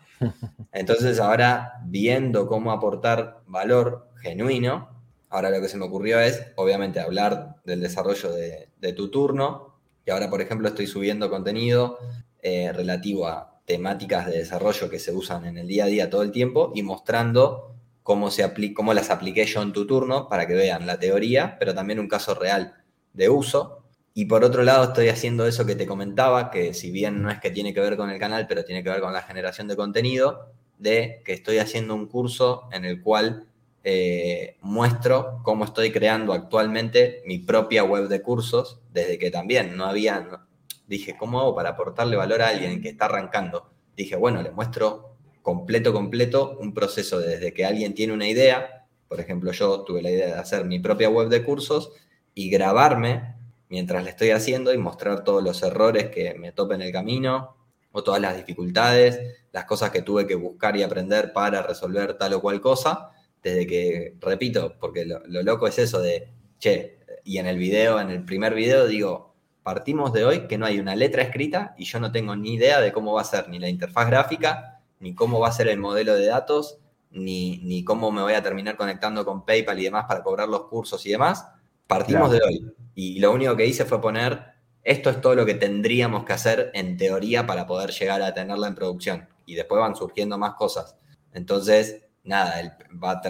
Entonces 0.73 1.19
ahora, 1.21 1.81
viendo 1.85 2.47
cómo 2.47 2.73
aportar 2.73 3.43
valor 3.47 4.09
genuino, 4.23 4.95
Ahora 5.35 5.51
lo 5.51 5.61
que 5.61 5.69
se 5.69 5.77
me 5.77 5.87
ocurrió 5.87 6.21
es, 6.21 6.53
obviamente, 6.55 7.01
hablar 7.01 7.57
del 7.65 7.81
desarrollo 7.81 8.33
de, 8.33 8.93
tu 8.93 9.11
turno. 9.11 9.81
Y 10.07 10.13
ahora, 10.13 10.31
por 10.31 10.41
ejemplo, 10.41 10.69
estoy 10.69 10.87
subiendo 10.87 11.29
contenido 11.29 11.99
eh, 12.41 12.73
relativo 12.73 13.27
a 13.27 13.61
temáticas 13.65 14.27
de 14.27 14.39
desarrollo 14.39 14.89
que 14.89 15.01
se 15.01 15.11
usan 15.11 15.45
en 15.47 15.59
el 15.59 15.67
día 15.67 15.85
a 15.85 15.89
día 15.89 16.09
todo 16.09 16.23
el 16.23 16.31
tiempo 16.31 16.71
y 16.77 16.85
mostrando 16.85 17.75
cómo, 18.05 18.31
se 18.31 18.49
cómo 18.75 18.95
las 18.95 19.11
apliqué 19.11 19.45
yo 19.45 19.61
en 19.63 19.73
tu 19.73 19.89
turno 19.89 20.29
para 20.29 20.47
que 20.47 20.55
vean 20.55 20.87
la 20.87 21.01
teoría, 21.01 21.57
pero 21.59 21.75
también 21.75 21.99
un 21.99 22.07
caso 22.07 22.37
real 22.37 22.85
de 23.13 23.29
uso. 23.29 23.84
Y 24.17 24.27
por 24.27 24.45
otro 24.45 24.63
lado, 24.63 24.85
estoy 24.85 25.09
haciendo 25.09 25.45
eso 25.45 25.67
que 25.67 25.75
te 25.75 25.87
comentaba, 25.87 26.53
que 26.53 26.73
si 26.73 26.93
bien 26.93 27.21
no 27.21 27.31
es 27.33 27.41
que 27.41 27.51
tiene 27.51 27.75
que 27.75 27.81
ver 27.81 27.97
con 27.97 28.11
el 28.11 28.21
canal, 28.21 28.47
pero 28.47 28.65
tiene 28.65 28.85
que 28.85 28.91
ver 28.91 29.01
con 29.01 29.13
la 29.13 29.23
generación 29.23 29.67
de 29.67 29.75
contenido, 29.75 30.53
de 30.79 31.21
que 31.25 31.33
estoy 31.33 31.59
haciendo 31.59 31.97
un 31.97 32.07
curso 32.07 32.69
en 32.71 32.85
el 32.85 33.03
cual 33.03 33.49
eh, 33.83 34.57
muestro 34.61 35.41
cómo 35.43 35.65
estoy 35.65 35.91
creando 35.91 36.33
actualmente 36.33 37.23
mi 37.27 37.39
propia 37.39 37.83
web 37.83 38.07
de 38.07 38.23
cursos, 38.23 38.81
desde 38.93 39.19
que 39.19 39.33
también 39.33 39.77
no 39.77 39.85
había, 39.85 40.47
dije, 40.87 41.17
¿cómo 41.19 41.41
hago 41.41 41.57
para 41.57 41.71
aportarle 41.71 42.15
valor 42.17 42.41
a 42.43 42.49
alguien 42.49 42.81
que 42.81 42.91
está 42.91 43.07
arrancando? 43.07 43.69
Dije, 43.97 44.15
bueno, 44.15 44.43
le 44.43 44.53
muestro 44.53 45.17
completo, 45.43 45.93
completo 45.93 46.57
un 46.61 46.73
proceso 46.73 47.19
desde 47.19 47.53
que 47.53 47.65
alguien 47.65 47.95
tiene 47.95 48.13
una 48.13 48.29
idea, 48.29 48.87
por 49.09 49.19
ejemplo, 49.19 49.51
yo 49.51 49.81
tuve 49.83 50.03
la 50.03 50.11
idea 50.11 50.27
de 50.27 50.35
hacer 50.35 50.65
mi 50.65 50.79
propia 50.79 51.09
web 51.09 51.29
de 51.29 51.43
cursos 51.43 51.91
y 52.33 52.49
grabarme 52.49 53.34
mientras 53.75 54.05
le 54.05 54.11
estoy 54.11 54.31
haciendo 54.31 54.73
y 54.73 54.79
mostrar 54.79 55.25
todos 55.25 55.43
los 55.43 55.61
errores 55.65 56.09
que 56.11 56.35
me 56.35 56.53
topen 56.53 56.81
en 56.81 56.87
el 56.87 56.93
camino 56.93 57.57
o 57.91 58.05
todas 58.05 58.21
las 58.21 58.37
dificultades, 58.37 59.19
las 59.51 59.65
cosas 59.65 59.91
que 59.91 60.01
tuve 60.01 60.29
que 60.29 60.37
buscar 60.37 60.77
y 60.77 60.85
aprender 60.85 61.33
para 61.33 61.61
resolver 61.61 62.17
tal 62.17 62.35
o 62.35 62.41
cual 62.41 62.61
cosa 62.61 63.11
desde 63.43 63.67
que, 63.67 64.15
repito, 64.21 64.77
porque 64.79 65.05
lo, 65.05 65.19
loco 65.27 65.67
es 65.67 65.81
eso 65.81 66.01
de, 66.01 66.29
che, 66.61 67.01
y 67.25 67.39
en 67.39 67.49
el 67.49 67.59
video, 67.59 67.99
en 67.99 68.11
el 68.11 68.25
primer 68.25 68.55
video 68.55 68.87
digo, 68.87 69.35
partimos 69.65 70.13
de 70.13 70.25
hoy 70.25 70.47
que 70.47 70.57
no 70.57 70.67
hay 70.67 70.79
una 70.79 70.95
letra 70.95 71.25
escrita 71.25 71.75
y 71.77 71.85
yo 71.85 71.99
no 71.99 72.13
tengo 72.13 72.37
ni 72.37 72.55
idea 72.55 72.81
de 72.81 72.93
cómo 72.93 73.15
va 73.15 73.23
a 73.23 73.25
ser 73.25 73.49
ni 73.49 73.59
la 73.59 73.69
interfaz 73.69 74.07
gráfica, 74.07 74.83
ni 75.01 75.17
cómo 75.17 75.41
va 75.41 75.49
a 75.49 75.53
ser 75.53 75.67
el 75.67 75.81
modelo 75.81 76.15
de 76.15 76.27
datos, 76.27 76.79
ni, 77.11 77.59
ni 77.65 77.83
cómo 77.83 78.13
me 78.13 78.23
voy 78.23 78.35
a 78.35 78.43
terminar 78.45 78.77
conectando 78.77 79.25
con 79.25 79.45
PayPal 79.45 79.81
y 79.81 79.85
demás 79.85 80.05
para 80.07 80.23
cobrar 80.23 80.49
los 80.49 80.69
cursos 80.69 81.05
y 81.07 81.11
demás. 81.11 81.45
Partimos 81.87 82.31
de 82.31 82.41
hoy. 82.43 82.75
Y 82.95 83.19
lo 83.19 83.33
único 83.33 83.57
que 83.57 83.67
hice 83.67 83.85
fue 83.85 84.01
poner, 84.01 84.41
esto 84.83 85.11
es 85.11 85.21
todo 85.21 85.35
lo 85.35 85.47
que 85.47 85.55
tendríamos 85.55 86.25
que 86.25 86.33
hacer 86.33 86.71
en 86.75 86.97
teoría 86.97 87.47
para 87.47 87.67
poder 87.67 87.91
llegar 87.91 88.23
a 88.23 88.35
tenerla 88.35 88.69
en 88.69 88.75
producción. 88.75 89.29
Y 89.47 89.55
después 89.55 89.81
van 89.81 89.97
surgiendo 89.97 90.39
más 90.39 90.55
cosas. 90.55 90.97
Entonces, 91.33 92.03
nada, 92.23 92.61
el, 92.61 92.73
va 93.03 93.21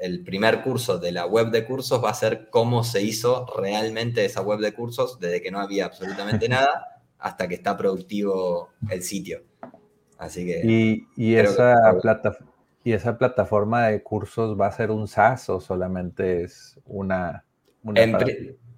el 0.00 0.24
primer 0.24 0.62
curso 0.62 0.98
de 0.98 1.12
la 1.12 1.26
web 1.26 1.50
de 1.50 1.66
cursos 1.66 2.02
va 2.02 2.10
a 2.10 2.14
ser 2.14 2.48
cómo 2.48 2.84
se 2.84 3.02
hizo 3.02 3.46
realmente 3.58 4.24
esa 4.24 4.40
web 4.40 4.58
de 4.60 4.72
cursos 4.72 5.20
desde 5.20 5.42
que 5.42 5.50
no 5.50 5.60
había 5.60 5.84
absolutamente 5.84 6.48
nada 6.48 7.02
hasta 7.18 7.46
que 7.46 7.54
está 7.54 7.76
productivo 7.76 8.70
el 8.88 9.02
sitio. 9.02 9.42
Así 10.18 10.46
que... 10.46 11.06
¿Y, 11.16 11.34
esa, 11.34 11.76
¿y 12.82 12.92
esa 12.92 13.18
plataforma 13.18 13.88
de 13.88 14.02
cursos 14.02 14.58
va 14.58 14.68
a 14.68 14.72
ser 14.72 14.90
un 14.90 15.06
SaaS 15.06 15.50
o 15.50 15.60
solamente 15.60 16.44
es 16.44 16.78
una... 16.86 17.44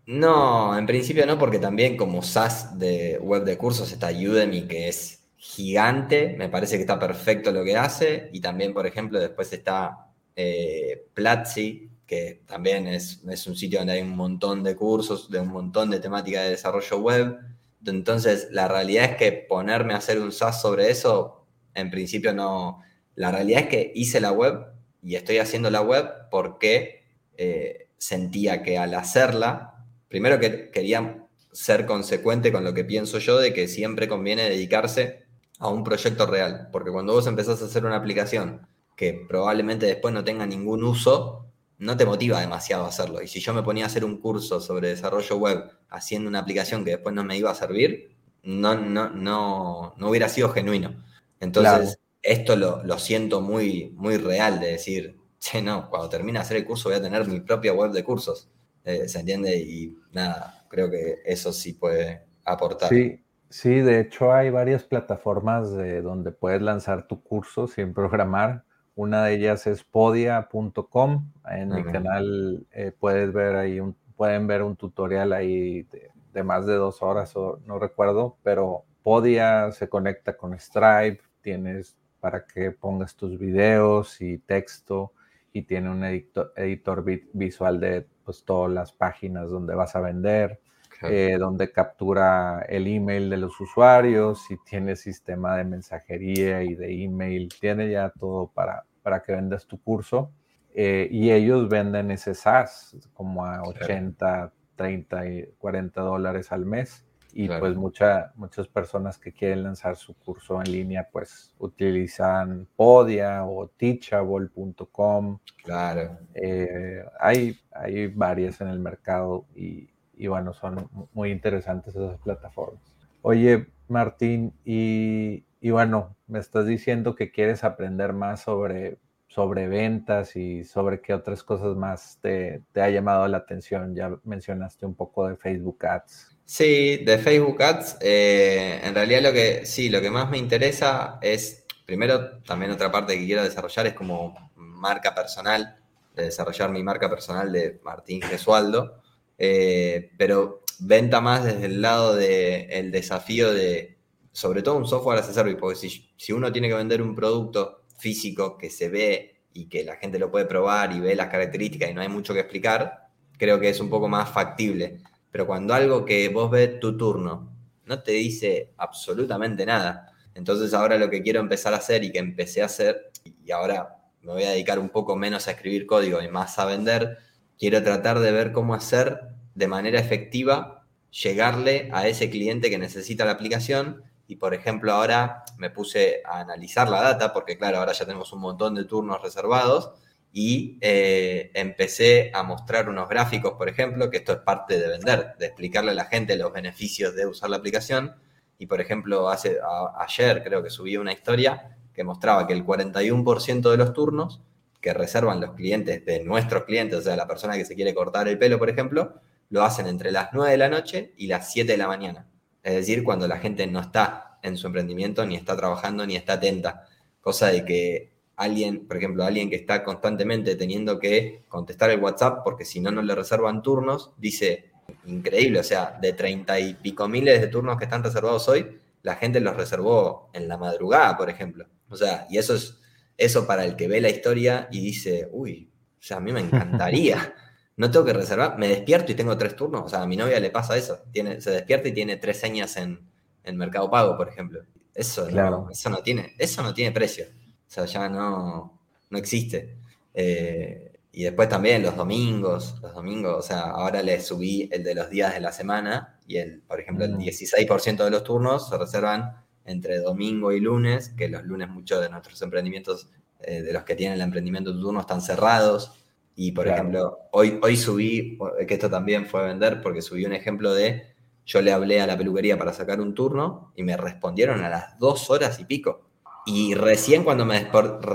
no, 0.06 0.78
en 0.78 0.86
principio 0.86 1.26
no, 1.26 1.38
porque 1.38 1.58
también 1.58 1.96
como 1.96 2.22
SaaS 2.22 2.78
de 2.78 3.18
web 3.20 3.44
de 3.44 3.56
cursos 3.56 3.92
está 3.92 4.10
Udemy, 4.10 4.62
que 4.62 4.88
es 4.88 5.22
gigante, 5.36 6.34
me 6.38 6.48
parece 6.48 6.76
que 6.76 6.82
está 6.82 6.98
perfecto 6.98 7.50
lo 7.50 7.64
que 7.64 7.76
hace, 7.76 8.30
y 8.32 8.40
también, 8.40 8.72
por 8.72 8.86
ejemplo, 8.86 9.18
después 9.18 9.52
está 9.52 10.12
eh, 10.36 11.06
Platzi, 11.14 11.90
que 12.06 12.42
también 12.46 12.86
es, 12.86 13.22
es, 13.28 13.46
un 13.46 13.56
sitio 13.56 13.78
donde 13.78 13.94
hay 13.94 14.02
un 14.02 14.16
montón 14.16 14.62
de 14.62 14.76
cursos, 14.76 15.30
de 15.30 15.40
un 15.40 15.48
montón 15.48 15.90
de 15.90 15.98
temática 15.98 16.42
de 16.42 16.50
desarrollo 16.50 16.98
web. 16.98 17.38
Entonces, 17.86 18.48
la 18.50 18.68
realidad 18.68 19.12
es 19.12 19.16
que 19.16 19.32
ponerme 19.32 19.94
a 19.94 19.96
hacer 19.96 20.20
un 20.20 20.30
SaaS 20.30 20.60
sobre 20.60 20.90
eso, 20.90 21.46
en 21.74 21.90
principio 21.90 22.34
no. 22.34 22.82
La 23.14 23.30
realidad 23.30 23.62
es 23.62 23.68
que 23.68 23.92
hice 23.94 24.20
la 24.20 24.32
web 24.32 24.66
y 25.02 25.16
estoy 25.16 25.38
haciendo 25.38 25.70
la 25.70 25.80
web 25.80 26.08
porque 26.30 27.02
eh, 27.36 27.81
sentía 28.02 28.64
que 28.64 28.78
al 28.78 28.94
hacerla, 28.94 29.86
primero 30.08 30.40
que 30.40 30.70
quería 30.72 31.24
ser 31.52 31.86
consecuente 31.86 32.50
con 32.50 32.64
lo 32.64 32.74
que 32.74 32.84
pienso 32.84 33.20
yo 33.20 33.38
de 33.38 33.52
que 33.52 33.68
siempre 33.68 34.08
conviene 34.08 34.50
dedicarse 34.50 35.22
a 35.60 35.68
un 35.68 35.84
proyecto 35.84 36.26
real. 36.26 36.68
Porque 36.72 36.90
cuando 36.90 37.12
vos 37.12 37.28
empezás 37.28 37.62
a 37.62 37.66
hacer 37.66 37.84
una 37.84 37.94
aplicación 37.94 38.66
que 38.96 39.24
probablemente 39.28 39.86
después 39.86 40.12
no 40.12 40.24
tenga 40.24 40.46
ningún 40.46 40.82
uso, 40.82 41.46
no 41.78 41.96
te 41.96 42.04
motiva 42.04 42.40
demasiado 42.40 42.86
a 42.86 42.88
hacerlo. 42.88 43.22
Y 43.22 43.28
si 43.28 43.38
yo 43.38 43.54
me 43.54 43.62
ponía 43.62 43.84
a 43.84 43.86
hacer 43.86 44.04
un 44.04 44.18
curso 44.18 44.60
sobre 44.60 44.88
desarrollo 44.88 45.36
web 45.36 45.70
haciendo 45.88 46.28
una 46.28 46.40
aplicación 46.40 46.84
que 46.84 46.92
después 46.92 47.14
no 47.14 47.22
me 47.22 47.36
iba 47.36 47.52
a 47.52 47.54
servir, 47.54 48.16
no, 48.42 48.74
no, 48.74 49.10
no, 49.10 49.94
no 49.96 50.10
hubiera 50.10 50.28
sido 50.28 50.48
genuino. 50.48 51.04
Entonces, 51.38 52.00
esto 52.20 52.56
lo, 52.56 52.98
siento 52.98 53.40
muy, 53.40 53.92
muy 53.94 54.16
real 54.16 54.58
de 54.58 54.72
decir, 54.72 55.21
che, 55.42 55.60
no, 55.60 55.90
cuando 55.90 56.08
termine 56.08 56.38
de 56.38 56.42
hacer 56.44 56.56
el 56.58 56.64
curso 56.64 56.88
voy 56.88 56.98
a 56.98 57.02
tener 57.02 57.26
mi 57.26 57.40
propia 57.40 57.72
web 57.72 57.90
de 57.90 58.04
cursos. 58.04 58.48
Eh, 58.84 59.08
¿Se 59.08 59.18
entiende? 59.18 59.56
Y 59.58 59.98
nada, 60.12 60.64
creo 60.68 60.88
que 60.88 61.18
eso 61.24 61.52
sí 61.52 61.72
puede 61.72 62.22
aportar. 62.44 62.88
Sí, 62.88 63.24
sí, 63.48 63.80
de 63.80 64.00
hecho 64.00 64.32
hay 64.32 64.50
varias 64.50 64.84
plataformas 64.84 65.72
de 65.72 66.00
donde 66.00 66.30
puedes 66.30 66.62
lanzar 66.62 67.08
tu 67.08 67.22
curso 67.22 67.66
sin 67.66 67.92
programar. 67.92 68.64
Una 68.94 69.24
de 69.24 69.34
ellas 69.34 69.66
es 69.66 69.82
podia.com. 69.82 71.32
En 71.50 71.70
mi 71.70 71.82
canal 71.84 72.64
eh, 72.70 72.92
puedes 72.96 73.32
ver 73.32 73.56
ahí 73.56 73.80
un, 73.80 73.96
pueden 74.16 74.46
ver 74.46 74.62
un 74.62 74.76
tutorial 74.76 75.32
ahí 75.32 75.88
de, 76.32 76.42
más 76.44 76.66
de 76.66 76.74
dos 76.74 77.02
horas, 77.02 77.34
o 77.34 77.60
no 77.66 77.80
recuerdo, 77.80 78.36
pero 78.44 78.84
Podia 79.02 79.72
se 79.72 79.88
conecta 79.88 80.36
con 80.36 80.56
Stripe, 80.56 81.20
tienes 81.40 81.96
para 82.20 82.46
que 82.46 82.70
pongas 82.70 83.16
tus 83.16 83.36
videos 83.36 84.20
y 84.20 84.38
texto 84.38 85.12
y 85.52 85.62
tiene 85.62 85.90
un 85.90 86.04
editor, 86.04 86.52
editor 86.56 87.04
visual 87.32 87.80
de 87.80 88.06
pues, 88.24 88.44
todas 88.44 88.72
las 88.72 88.92
páginas 88.92 89.50
donde 89.50 89.74
vas 89.74 89.94
a 89.96 90.00
vender, 90.00 90.60
eh, 91.02 91.36
donde 91.38 91.72
captura 91.72 92.64
el 92.68 92.86
email 92.86 93.28
de 93.28 93.36
los 93.36 93.60
usuarios 93.60 94.50
y 94.50 94.56
tiene 94.58 94.94
sistema 94.94 95.56
de 95.56 95.64
mensajería 95.64 96.62
y 96.62 96.74
de 96.74 97.02
email, 97.04 97.48
tiene 97.60 97.90
ya 97.90 98.10
todo 98.10 98.48
para, 98.48 98.84
para 99.02 99.22
que 99.22 99.32
vendas 99.32 99.66
tu 99.66 99.82
curso. 99.82 100.30
Eh, 100.74 101.08
y 101.10 101.30
ellos 101.30 101.68
venden 101.68 102.10
ese 102.10 102.34
SaaS 102.34 102.96
como 103.12 103.44
a 103.44 103.62
80, 103.62 104.52
30 104.76 105.28
y 105.28 105.46
40 105.58 106.00
dólares 106.00 106.50
al 106.50 106.64
mes. 106.64 107.04
Y 107.32 107.48
pues 107.48 107.74
mucha, 107.76 108.32
muchas 108.36 108.68
personas 108.68 109.18
que 109.18 109.32
quieren 109.32 109.62
lanzar 109.62 109.96
su 109.96 110.14
curso 110.14 110.60
en 110.60 110.70
línea, 110.70 111.08
pues 111.10 111.54
utilizan 111.58 112.68
Podia 112.76 113.44
o 113.44 113.68
teachable.com. 113.68 115.38
Claro. 115.64 116.18
Eh, 116.34 117.04
hay, 117.18 117.58
hay 117.72 118.08
varias 118.08 118.60
en 118.60 118.68
el 118.68 118.80
mercado 118.80 119.46
y, 119.54 119.88
y, 120.14 120.26
bueno, 120.26 120.52
son 120.52 120.88
muy 121.14 121.30
interesantes 121.30 121.96
esas 121.96 122.18
plataformas. 122.18 122.82
Oye, 123.22 123.66
Martín, 123.88 124.52
y, 124.64 125.44
y 125.60 125.70
bueno, 125.70 126.16
me 126.26 126.38
estás 126.38 126.66
diciendo 126.66 127.14
que 127.14 127.30
quieres 127.30 127.64
aprender 127.64 128.12
más 128.12 128.40
sobre 128.40 128.98
sobre 129.32 129.66
ventas 129.66 130.36
y 130.36 130.62
sobre 130.62 131.00
qué 131.00 131.14
otras 131.14 131.42
cosas 131.42 131.74
más 131.74 132.18
te, 132.20 132.62
ha 132.74 132.90
llamado 132.90 133.26
la 133.28 133.38
atención. 133.38 133.94
Ya 133.94 134.14
mencionaste 134.24 134.84
un 134.84 134.94
poco 134.94 135.26
de 135.26 135.36
Facebook 135.36 135.86
Ads. 135.86 136.31
Sí, 136.44 136.98
de 136.98 137.18
Facebook 137.18 137.62
Ads, 137.62 137.96
eh, 138.00 138.80
en 138.82 138.94
realidad 138.94 139.22
lo 139.22 139.32
que 139.32 139.64
sí, 139.64 139.88
lo 139.88 140.00
que 140.00 140.10
más 140.10 140.28
me 140.28 140.38
interesa 140.38 141.18
es, 141.22 141.64
primero, 141.86 142.40
también 142.42 142.70
otra 142.72 142.92
parte 142.92 143.18
que 143.18 143.24
quiero 143.24 143.42
desarrollar 143.42 143.86
es 143.86 143.94
como 143.94 144.52
marca 144.56 145.14
personal, 145.14 145.76
de 146.14 146.24
desarrollar 146.24 146.70
mi 146.70 146.82
marca 146.82 147.08
personal 147.08 147.50
de 147.52 147.80
Martín 147.82 148.20
Gesualdo, 148.20 149.00
eh, 149.38 150.10
pero 150.18 150.62
venta 150.80 151.20
más 151.20 151.44
desde 151.44 151.66
el 151.66 151.80
lado 151.80 152.14
del 152.16 152.90
desafío 152.90 153.52
de, 153.54 153.96
sobre 154.32 154.62
todo 154.62 154.76
un 154.76 154.86
software 154.86 155.20
as 155.20 155.28
a 155.28 155.32
service, 155.32 155.56
porque 155.56 155.76
si, 155.76 156.12
si 156.16 156.32
uno 156.32 156.52
tiene 156.52 156.68
que 156.68 156.74
vender 156.74 157.00
un 157.00 157.14
producto 157.14 157.84
físico 157.98 158.58
que 158.58 158.68
se 158.68 158.88
ve 158.88 159.42
y 159.54 159.68
que 159.68 159.84
la 159.84 159.96
gente 159.96 160.18
lo 160.18 160.30
puede 160.30 160.44
probar 160.46 160.92
y 160.92 161.00
ve 161.00 161.14
las 161.14 161.28
características 161.28 161.90
y 161.90 161.94
no 161.94 162.00
hay 162.00 162.08
mucho 162.08 162.34
que 162.34 162.40
explicar, 162.40 163.08
creo 163.38 163.60
que 163.60 163.68
es 163.68 163.80
un 163.80 163.88
poco 163.88 164.08
más 164.08 164.28
factible. 164.28 165.00
Pero 165.32 165.46
cuando 165.46 165.74
algo 165.74 166.04
que 166.04 166.28
vos 166.28 166.50
ves 166.50 166.78
tu 166.78 166.96
turno 166.96 167.50
no 167.86 168.02
te 168.02 168.12
dice 168.12 168.74
absolutamente 168.76 169.66
nada, 169.66 170.12
entonces 170.34 170.72
ahora 170.74 170.98
lo 170.98 171.10
que 171.10 171.22
quiero 171.22 171.40
empezar 171.40 171.74
a 171.74 171.78
hacer 171.78 172.04
y 172.04 172.12
que 172.12 172.18
empecé 172.18 172.62
a 172.62 172.66
hacer, 172.66 173.10
y 173.44 173.50
ahora 173.50 173.96
me 174.20 174.32
voy 174.32 174.44
a 174.44 174.50
dedicar 174.50 174.78
un 174.78 174.90
poco 174.90 175.16
menos 175.16 175.48
a 175.48 175.52
escribir 175.52 175.86
código 175.86 176.22
y 176.22 176.28
más 176.28 176.58
a 176.58 176.66
vender, 176.66 177.18
quiero 177.58 177.82
tratar 177.82 178.20
de 178.20 178.30
ver 178.30 178.52
cómo 178.52 178.74
hacer 178.74 179.20
de 179.54 179.66
manera 179.66 179.98
efectiva 179.98 180.86
llegarle 181.10 181.90
a 181.92 182.06
ese 182.08 182.30
cliente 182.30 182.70
que 182.70 182.78
necesita 182.78 183.24
la 183.24 183.32
aplicación. 183.32 184.02
Y 184.26 184.36
por 184.36 184.54
ejemplo 184.54 184.92
ahora 184.92 185.44
me 185.58 185.70
puse 185.70 186.22
a 186.24 186.40
analizar 186.40 186.88
la 186.88 187.02
data, 187.02 187.32
porque 187.32 187.58
claro, 187.58 187.78
ahora 187.78 187.92
ya 187.92 188.06
tenemos 188.06 188.32
un 188.32 188.40
montón 188.40 188.74
de 188.74 188.84
turnos 188.84 189.20
reservados 189.20 189.92
y 190.32 190.78
eh, 190.80 191.50
empecé 191.54 192.30
a 192.32 192.42
mostrar 192.42 192.88
unos 192.88 193.08
gráficos, 193.08 193.52
por 193.52 193.68
ejemplo, 193.68 194.08
que 194.08 194.16
esto 194.16 194.32
es 194.32 194.38
parte 194.38 194.78
de 194.78 194.88
vender, 194.88 195.34
de 195.38 195.46
explicarle 195.46 195.90
a 195.90 195.94
la 195.94 196.06
gente 196.06 196.36
los 196.36 196.52
beneficios 196.52 197.14
de 197.14 197.26
usar 197.26 197.50
la 197.50 197.58
aplicación. 197.58 198.14
Y 198.58 198.66
por 198.66 198.80
ejemplo, 198.80 199.28
hace, 199.28 199.58
ayer 199.98 200.42
creo 200.42 200.62
que 200.62 200.70
subí 200.70 200.96
una 200.96 201.12
historia 201.12 201.76
que 201.92 202.02
mostraba 202.02 202.46
que 202.46 202.54
el 202.54 202.64
41% 202.64 203.70
de 203.70 203.76
los 203.76 203.92
turnos 203.92 204.40
que 204.80 204.94
reservan 204.94 205.40
los 205.40 205.52
clientes 205.52 206.04
de 206.04 206.24
nuestros 206.24 206.64
clientes, 206.64 206.98
o 206.98 207.02
sea, 207.02 207.14
la 207.14 207.28
persona 207.28 207.56
que 207.56 207.64
se 207.64 207.76
quiere 207.76 207.94
cortar 207.94 208.26
el 208.26 208.38
pelo, 208.38 208.58
por 208.58 208.70
ejemplo, 208.70 209.20
lo 209.50 209.62
hacen 209.62 209.86
entre 209.86 210.10
las 210.10 210.30
9 210.32 210.50
de 210.50 210.56
la 210.56 210.68
noche 210.68 211.12
y 211.16 211.26
las 211.26 211.52
7 211.52 211.70
de 211.70 211.78
la 211.78 211.86
mañana. 211.86 212.26
Es 212.62 212.74
decir, 212.74 213.04
cuando 213.04 213.28
la 213.28 213.38
gente 213.38 213.66
no 213.66 213.80
está 213.80 214.38
en 214.42 214.56
su 214.56 214.66
emprendimiento, 214.66 215.24
ni 215.26 215.36
está 215.36 215.56
trabajando, 215.56 216.06
ni 216.06 216.16
está 216.16 216.34
atenta. 216.34 216.88
Cosa 217.20 217.48
de 217.48 217.64
que 217.64 218.11
alguien, 218.36 218.86
por 218.86 218.96
ejemplo, 218.96 219.24
alguien 219.24 219.50
que 219.50 219.56
está 219.56 219.84
constantemente 219.84 220.56
teniendo 220.56 220.98
que 220.98 221.44
contestar 221.48 221.90
el 221.90 222.00
WhatsApp 222.00 222.40
porque 222.44 222.64
si 222.64 222.80
no, 222.80 222.90
no 222.90 223.02
le 223.02 223.14
reservan 223.14 223.62
turnos, 223.62 224.12
dice, 224.16 224.70
increíble, 225.06 225.60
o 225.60 225.64
sea, 225.64 225.98
de 226.00 226.12
treinta 226.12 226.58
y 226.58 226.74
pico 226.74 227.08
miles 227.08 227.40
de 227.40 227.48
turnos 227.48 227.78
que 227.78 227.84
están 227.84 228.02
reservados 228.02 228.48
hoy, 228.48 228.78
la 229.02 229.16
gente 229.16 229.40
los 229.40 229.56
reservó 229.56 230.30
en 230.32 230.48
la 230.48 230.56
madrugada, 230.56 231.16
por 231.16 231.28
ejemplo. 231.28 231.66
O 231.88 231.96
sea, 231.96 232.26
y 232.30 232.38
eso 232.38 232.54
es 232.54 232.78
eso 233.16 233.46
para 233.46 233.64
el 233.64 233.76
que 233.76 233.88
ve 233.88 234.00
la 234.00 234.08
historia 234.08 234.68
y 234.70 234.80
dice, 234.80 235.28
uy, 235.30 235.70
o 235.98 236.02
sea, 236.02 236.16
a 236.16 236.20
mí 236.20 236.32
me 236.32 236.40
encantaría. 236.40 237.34
no 237.76 237.90
tengo 237.90 238.04
que 238.04 238.12
reservar, 238.12 238.58
me 238.58 238.68
despierto 238.68 239.12
y 239.12 239.14
tengo 239.14 239.36
tres 239.36 239.56
turnos. 239.56 239.82
O 239.84 239.88
sea, 239.88 240.02
a 240.02 240.06
mi 240.06 240.16
novia 240.16 240.40
le 240.40 240.50
pasa 240.50 240.76
eso. 240.76 241.04
Tiene, 241.12 241.40
se 241.40 241.50
despierta 241.50 241.88
y 241.88 241.92
tiene 241.92 242.16
tres 242.16 242.38
señas 242.38 242.76
en, 242.76 243.00
en 243.44 243.56
Mercado 243.56 243.90
Pago, 243.90 244.16
por 244.16 244.28
ejemplo. 244.28 244.62
Eso, 244.94 245.30
no, 245.30 245.70
eso, 245.70 245.88
no 245.88 245.98
tiene, 245.98 246.34
eso 246.38 246.62
no 246.62 246.74
tiene 246.74 246.92
precio. 246.92 247.26
O 247.72 247.74
sea, 247.74 247.86
ya 247.86 248.06
no, 248.06 248.78
no 249.08 249.18
existe. 249.18 249.78
Eh, 250.12 250.92
y 251.10 251.22
después 251.22 251.48
también 251.48 251.82
los 251.82 251.96
domingos, 251.96 252.76
los 252.82 252.92
domingos, 252.92 253.34
o 253.34 253.40
sea, 253.40 253.62
ahora 253.70 254.02
le 254.02 254.20
subí 254.20 254.68
el 254.70 254.84
de 254.84 254.94
los 254.94 255.08
días 255.08 255.32
de 255.32 255.40
la 255.40 255.52
semana 255.52 256.18
y 256.26 256.36
el, 256.36 256.60
por 256.60 256.80
ejemplo, 256.80 257.06
el 257.06 257.16
16% 257.16 257.94
mm. 257.94 258.04
de 258.04 258.10
los 258.10 258.24
turnos 258.24 258.68
se 258.68 258.76
reservan 258.76 259.42
entre 259.64 260.00
domingo 260.00 260.52
y 260.52 260.60
lunes, 260.60 261.14
que 261.16 261.28
los 261.28 261.44
lunes 261.44 261.70
muchos 261.70 262.02
de 262.02 262.10
nuestros 262.10 262.42
emprendimientos, 262.42 263.08
eh, 263.40 263.62
de 263.62 263.72
los 263.72 263.84
que 263.84 263.94
tienen 263.94 264.16
el 264.16 264.20
emprendimiento 264.20 264.74
de 264.74 264.78
turno, 264.78 265.00
están 265.00 265.22
cerrados. 265.22 265.98
Y 266.36 266.52
por 266.52 266.68
ejemplo, 266.68 267.20
hoy, 267.30 267.58
hoy 267.62 267.78
subí, 267.78 268.38
que 268.68 268.74
esto 268.74 268.90
también 268.90 269.24
fue 269.24 269.40
a 269.40 269.44
vender, 269.44 269.80
porque 269.80 270.02
subí 270.02 270.26
un 270.26 270.34
ejemplo 270.34 270.74
de, 270.74 271.06
yo 271.46 271.62
le 271.62 271.72
hablé 271.72 272.02
a 272.02 272.06
la 272.06 272.18
peluquería 272.18 272.58
para 272.58 272.74
sacar 272.74 273.00
un 273.00 273.14
turno 273.14 273.72
y 273.76 273.82
me 273.82 273.96
respondieron 273.96 274.62
a 274.62 274.68
las 274.68 274.98
dos 274.98 275.30
horas 275.30 275.58
y 275.58 275.64
pico. 275.64 276.11
Y 276.44 276.74
recién 276.74 277.24
cuando 277.24 277.44
me, 277.44 277.70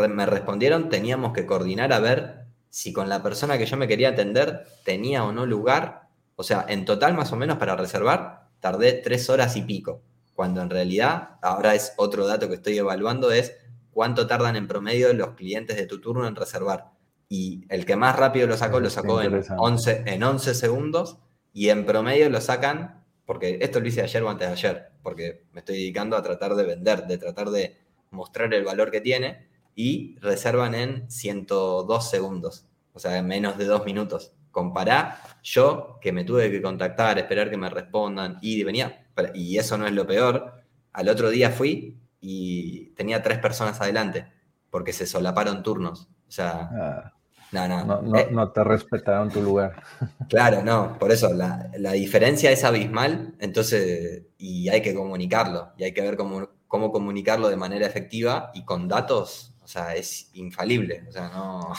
me 0.09 0.25
respondieron 0.25 0.89
teníamos 0.89 1.33
que 1.33 1.45
coordinar 1.45 1.93
a 1.93 1.99
ver 1.99 2.45
si 2.69 2.93
con 2.93 3.09
la 3.09 3.23
persona 3.23 3.57
que 3.57 3.65
yo 3.65 3.77
me 3.77 3.87
quería 3.87 4.09
atender 4.09 4.65
tenía 4.83 5.23
o 5.23 5.31
no 5.31 5.45
lugar. 5.45 6.09
O 6.35 6.43
sea, 6.43 6.65
en 6.67 6.85
total 6.85 7.13
más 7.13 7.31
o 7.31 7.35
menos 7.35 7.57
para 7.57 7.75
reservar 7.75 8.49
tardé 8.59 8.93
tres 8.93 9.29
horas 9.29 9.55
y 9.55 9.61
pico. 9.61 10.01
Cuando 10.33 10.61
en 10.61 10.69
realidad, 10.69 11.37
ahora 11.41 11.73
es 11.73 11.93
otro 11.97 12.27
dato 12.27 12.47
que 12.47 12.55
estoy 12.55 12.77
evaluando, 12.77 13.31
es 13.31 13.55
cuánto 13.91 14.27
tardan 14.27 14.55
en 14.55 14.67
promedio 14.67 15.11
los 15.13 15.31
clientes 15.31 15.77
de 15.77 15.87
tu 15.87 15.99
turno 15.99 16.27
en 16.27 16.35
reservar 16.35 16.97
y 17.29 17.65
el 17.69 17.85
que 17.85 17.95
más 17.95 18.15
rápido 18.15 18.47
lo 18.47 18.57
sacó, 18.57 18.79
lo 18.79 18.89
sacó 18.89 19.21
en 19.21 19.43
11, 19.57 20.03
en 20.05 20.23
11 20.23 20.53
segundos 20.53 21.17
y 21.53 21.69
en 21.69 21.85
promedio 21.85 22.29
lo 22.29 22.39
sacan, 22.39 23.03
porque 23.25 23.59
esto 23.61 23.79
lo 23.79 23.87
hice 23.87 24.01
ayer 24.01 24.23
o 24.23 24.29
antes 24.29 24.47
de 24.47 24.53
ayer, 24.53 24.91
porque 25.03 25.43
me 25.51 25.59
estoy 25.59 25.77
dedicando 25.77 26.15
a 26.15 26.23
tratar 26.23 26.55
de 26.55 26.63
vender, 26.63 27.05
de 27.05 27.17
tratar 27.17 27.49
de 27.49 27.77
mostrar 28.11 28.53
el 28.53 28.63
valor 28.63 28.91
que 28.91 29.01
tiene 29.01 29.47
y 29.75 30.17
reservan 30.19 30.75
en 30.75 31.09
102 31.09 32.09
segundos, 32.09 32.67
o 32.93 32.99
sea, 32.99 33.17
en 33.17 33.27
menos 33.27 33.57
de 33.57 33.65
dos 33.65 33.85
minutos. 33.85 34.33
Compará 34.51 35.21
yo 35.43 35.99
que 36.01 36.11
me 36.11 36.23
tuve 36.23 36.49
que 36.49 36.61
contactar, 36.61 37.19
esperar 37.19 37.49
que 37.49 37.57
me 37.57 37.69
respondan 37.69 38.39
y 38.41 38.63
venía, 38.63 39.07
y 39.33 39.57
eso 39.57 39.77
no 39.77 39.85
es 39.85 39.93
lo 39.93 40.07
peor, 40.07 40.63
al 40.93 41.09
otro 41.09 41.29
día 41.29 41.51
fui 41.51 41.99
y 42.19 42.87
tenía 42.95 43.21
tres 43.21 43.37
personas 43.37 43.79
adelante 43.81 44.31
porque 44.71 44.93
se 44.93 45.05
solaparon 45.05 45.63
turnos. 45.63 46.09
O 46.27 46.31
sea, 46.31 46.69
ah. 46.71 47.13
No, 47.51 47.67
no. 47.67 48.17
Eh, 48.17 48.27
no, 48.31 48.51
te 48.51 48.63
respetaron 48.63 49.29
tu 49.29 49.41
lugar. 49.41 49.81
Claro, 50.29 50.63
no, 50.63 50.97
por 50.99 51.11
eso 51.11 51.33
la, 51.33 51.69
diferencia 51.93 52.51
es 52.51 52.63
abismal, 52.65 53.35
entonces, 53.39 54.23
y 54.37 54.67
hay 54.67 54.81
que 54.81 54.93
comunicarlo, 54.93 55.71
y 55.77 55.85
hay 55.85 55.93
que 55.93 56.01
ver 56.01 56.17
cómo, 56.17 56.49
cómo 56.67 56.91
comunicarlo 56.91 57.49
de 57.49 57.57
manera 57.57 57.85
efectiva 57.85 58.51
y 58.53 58.65
con 58.65 58.87
datos, 58.87 59.53
o 59.63 59.67
sea, 59.67 59.95
es 59.95 60.29
infalible, 60.33 61.03
o 61.07 61.11
sea, 61.11 61.29
no... 61.29 61.73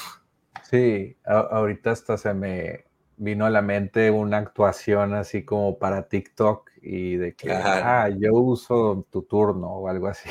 Sí, 0.68 1.16
ahorita 1.24 1.93
hasta 1.93 2.18
se 2.18 2.34
me, 2.34 2.84
vino 3.18 3.45
a 3.45 3.51
la 3.51 3.62
mente 3.62 4.11
una 4.11 4.39
actuación 4.39 5.14
así 5.14 5.45
como 5.45 5.78
para 5.78 6.09
TikTok 6.09 6.70
y 6.80 7.16
de 7.16 7.34
que, 7.34 7.53
ah, 7.53 8.09
yo 8.09 8.32
uso 8.34 9.07
tu 9.11 9.22
turno 9.22 9.68
o 9.68 9.89
algo 9.89 10.07
así. 10.07 10.30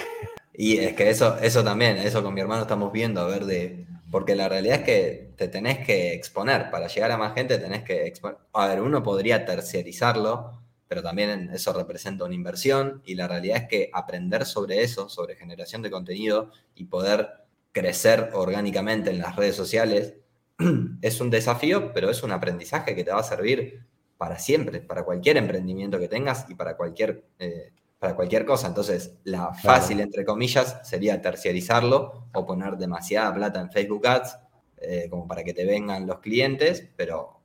Y 0.54 0.80
es 0.80 0.94
que 0.94 1.10
eso, 1.10 1.38
eso 1.38 1.64
también, 1.64 1.98
eso 1.98 2.24
con 2.24 2.34
mi 2.34 2.42
hermano 2.42 2.64
estamos 2.64 2.92
viendo, 2.92 3.22
a 3.22 3.28
ver 3.28 3.46
de, 3.46 3.86
porque 4.10 4.36
la 4.36 4.50
realidad 4.50 4.78
es 4.80 4.86
que 4.86 5.34
te 5.36 5.50
tenés 5.50 5.86
que 5.86 6.14
exponer, 6.14 6.72
para 6.72 6.88
llegar 6.88 7.12
a 7.12 7.18
más 7.18 7.36
gente 7.36 7.60
tenés 7.60 7.84
que 7.84 8.08
exponer. 8.08 8.40
A 8.54 8.66
ver, 8.68 8.82
uno 8.82 9.04
podría 9.04 9.46
terciarizarlo, 9.46 10.64
pero 10.88 11.04
también 11.04 11.50
eso 11.54 11.74
representa 11.74 12.26
una 12.26 12.36
inversión 12.36 13.02
y 13.06 13.16
la 13.16 13.28
realidad 13.28 13.64
es 13.64 13.68
que 13.68 13.90
aprender 13.94 14.46
sobre 14.46 14.84
eso, 14.84 15.10
sobre 15.10 15.36
generación 15.36 15.82
de 15.82 15.92
contenido 15.92 16.52
y 16.76 16.86
poder 16.86 17.30
crecer 17.72 18.32
orgánicamente 18.34 19.10
en 19.10 19.20
las 19.20 19.36
redes 19.36 19.56
sociales, 19.56 20.16
es 21.02 21.22
un 21.22 21.30
desafío, 21.30 21.94
pero 21.94 22.10
es 22.10 22.24
un 22.24 22.32
aprendizaje 22.32 22.96
que 22.96 23.04
te 23.04 23.12
va 23.12 23.20
a 23.20 23.24
servir 23.24 23.86
para 24.18 24.40
siempre, 24.40 24.82
para 24.82 25.04
cualquier 25.04 25.38
emprendimiento 25.38 26.00
que 26.00 26.08
tengas 26.08 26.50
y 26.50 26.56
para 26.56 26.76
cualquier, 26.76 27.26
eh, 27.38 27.72
para 28.00 28.16
cualquier 28.16 28.46
cosa. 28.46 28.68
Entonces, 28.68 29.16
la 29.26 29.54
fácil, 29.54 30.00
entre 30.00 30.26
comillas, 30.26 30.80
sería 30.84 31.22
terciarizarlo 31.22 32.30
o 32.34 32.46
poner 32.46 32.78
demasiada 32.78 33.34
plata 33.34 33.62
en 33.62 33.72
Facebook 33.72 34.08
Ads, 34.08 34.38
eh, 34.78 35.08
como 35.10 35.28
para 35.28 35.44
que 35.44 35.54
te 35.54 35.66
vengan 35.66 36.08
los 36.08 36.20
clientes, 36.20 36.88
pero 36.96 37.42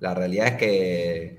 la 0.00 0.14
realidad 0.14 0.48
es 0.48 0.54
que 0.54 1.36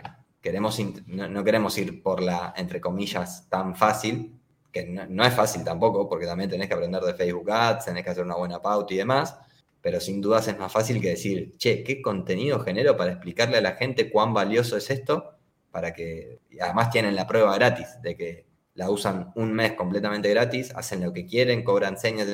queremos, 0.47 0.79
no, 1.07 1.43
queremos 1.43 1.77
ir 1.77 2.01
por 2.01 2.21
la, 2.21 2.53
entre 2.55 2.79
comillas, 2.79 3.49
tan 3.49 3.75
fácil, 3.75 4.39
que 4.71 4.85
no, 4.85 5.25
es 5.25 5.33
fácil 5.33 5.61
tampoco, 5.65 6.07
porque 6.07 6.25
también 6.25 6.49
tenés 6.49 6.69
que 6.69 6.73
aprender 6.73 7.01
de 7.01 7.13
Facebook 7.15 7.51
Ads, 7.51 7.83
tenés 7.83 8.05
que 8.05 8.11
hacer 8.11 8.23
una 8.23 8.35
buena 8.35 8.61
pauta 8.61 8.93
y 8.93 8.97
demás, 8.97 9.37
pero 9.81 9.99
sin 9.99 10.21
dudas 10.21 10.47
es 10.47 10.57
más 10.57 10.71
fácil 10.71 11.01
que 11.01 11.09
decir, 11.09 11.57
che, 11.57 11.83
¿qué 11.83 12.01
contenido 12.01 12.61
genero 12.61 12.95
para 12.95 13.11
explicarle 13.11 13.57
a 13.57 13.61
la 13.61 13.73
gente 13.73 14.09
cuán 14.09 14.33
valioso 14.33 14.77
es 14.77 14.89
esto? 14.89 15.37
Para 15.69 15.91
que, 15.91 16.39
además 16.61 16.91
tienen 16.91 17.13
la 17.15 17.27
prueba 17.27 17.53
gratis, 17.55 18.01
de 18.01 18.15
que 18.15 18.45
la 18.73 18.89
usan 18.89 19.33
un 19.35 19.51
mes 19.51 19.73
completamente 19.73 20.29
gratis, 20.29 20.71
hacen 20.75 21.03
lo 21.03 21.11
que 21.11 21.25
quieren, 21.25 21.65
cobran 21.65 21.97
señas 21.97 22.27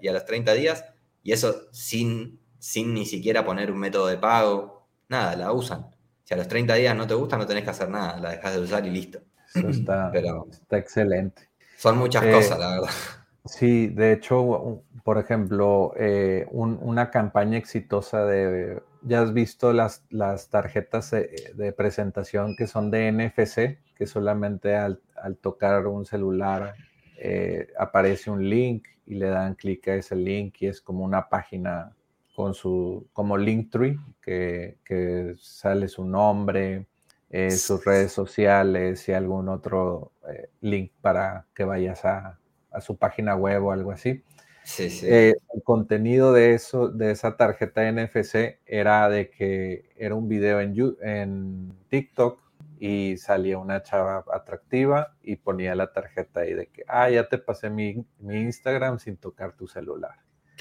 y 0.00 0.08
a 0.08 0.12
los 0.12 0.24
30 0.24 0.54
días, 0.54 0.84
y 1.22 1.30
eso 1.30 1.68
sin, 1.70 2.40
sin 2.58 2.94
ni 2.94 3.06
siquiera 3.06 3.44
poner 3.44 3.70
un 3.70 3.78
método 3.78 4.08
de 4.08 4.18
pago, 4.18 4.88
nada, 5.08 5.36
la 5.36 5.52
usan. 5.52 5.86
Si 6.30 6.34
a 6.34 6.36
los 6.36 6.46
30 6.46 6.74
días 6.74 6.94
no 6.94 7.08
te 7.08 7.14
gusta, 7.14 7.36
no 7.36 7.44
tenés 7.44 7.64
que 7.64 7.70
hacer 7.70 7.88
nada, 7.88 8.16
la 8.20 8.30
dejas 8.30 8.54
de 8.54 8.60
usar 8.60 8.86
y 8.86 8.90
listo. 8.90 9.20
Eso 9.52 9.68
está, 9.68 10.10
Pero 10.12 10.46
está 10.48 10.78
excelente. 10.78 11.50
Son 11.76 11.98
muchas 11.98 12.22
eh, 12.22 12.30
cosas, 12.30 12.56
la 12.56 12.70
verdad. 12.70 12.90
Sí, 13.46 13.88
de 13.88 14.12
hecho, 14.12 14.84
por 15.02 15.18
ejemplo, 15.18 15.92
eh, 15.96 16.46
una 16.52 17.10
campaña 17.10 17.58
exitosa 17.58 18.24
de, 18.26 18.80
ya 19.02 19.22
has 19.22 19.32
visto 19.32 19.72
las, 19.72 20.04
las 20.08 20.50
tarjetas 20.50 21.10
de, 21.10 21.74
presentación 21.76 22.54
que 22.54 22.68
son 22.68 22.92
de 22.92 23.10
NFC, 23.10 23.80
que 23.96 24.06
solamente 24.06 24.76
al, 24.76 25.00
tocar 25.40 25.88
un 25.88 26.06
celular 26.06 26.76
eh, 27.18 27.72
aparece 27.76 28.30
un 28.30 28.48
link 28.48 28.86
y 29.04 29.16
le 29.16 29.26
dan 29.26 29.56
clic 29.56 29.88
a 29.88 29.94
ese 29.96 30.14
link 30.14 30.62
y 30.62 30.68
es 30.68 30.80
como 30.80 31.04
una 31.04 31.28
página 31.28 31.96
con 32.40 32.54
su, 32.54 33.08
como 33.12 33.36
Linktree, 33.36 33.98
que, 34.22 34.78
que 34.84 35.34
sale 35.38 35.88
su 35.88 36.04
nombre, 36.04 36.86
eh, 37.30 37.50
sus 37.50 37.84
redes 37.84 38.12
sociales 38.12 39.08
y 39.08 39.12
algún 39.12 39.48
otro 39.48 40.12
link 40.60 40.92
para 41.00 41.46
que 41.54 41.64
vayas 41.64 42.04
a, 42.04 42.38
a 42.70 42.80
su 42.80 42.96
página 42.96 43.36
web 43.36 43.64
o 43.64 43.72
algo 43.72 43.92
así. 43.92 44.22
Sí, 44.62 44.90
sí. 44.90 45.06
Eh, 45.08 45.34
el 45.54 45.62
contenido 45.62 46.32
de 46.32 46.54
eso, 46.54 46.88
de 46.88 47.10
esa 47.10 47.36
tarjeta 47.36 47.90
NFC 47.90 48.60
era 48.66 49.08
de 49.08 49.30
que 49.30 49.90
era 49.96 50.14
un 50.14 50.28
video 50.28 50.60
en, 50.60 50.74
en 51.02 51.72
TikTok 51.88 52.40
y 52.80 53.18
salía 53.18 53.58
una 53.58 53.82
chava 53.82 54.24
atractiva 54.32 55.14
y 55.22 55.36
ponía 55.36 55.74
la 55.74 55.92
tarjeta 55.92 56.40
ahí 56.40 56.54
de 56.54 56.66
que, 56.68 56.82
ah, 56.88 57.10
ya 57.10 57.28
te 57.28 57.36
pasé 57.36 57.68
mi, 57.68 58.06
Instagram 58.22 58.98
sin 58.98 59.18
tocar 59.18 59.52
tu 59.52 59.68
celular. 59.68 60.16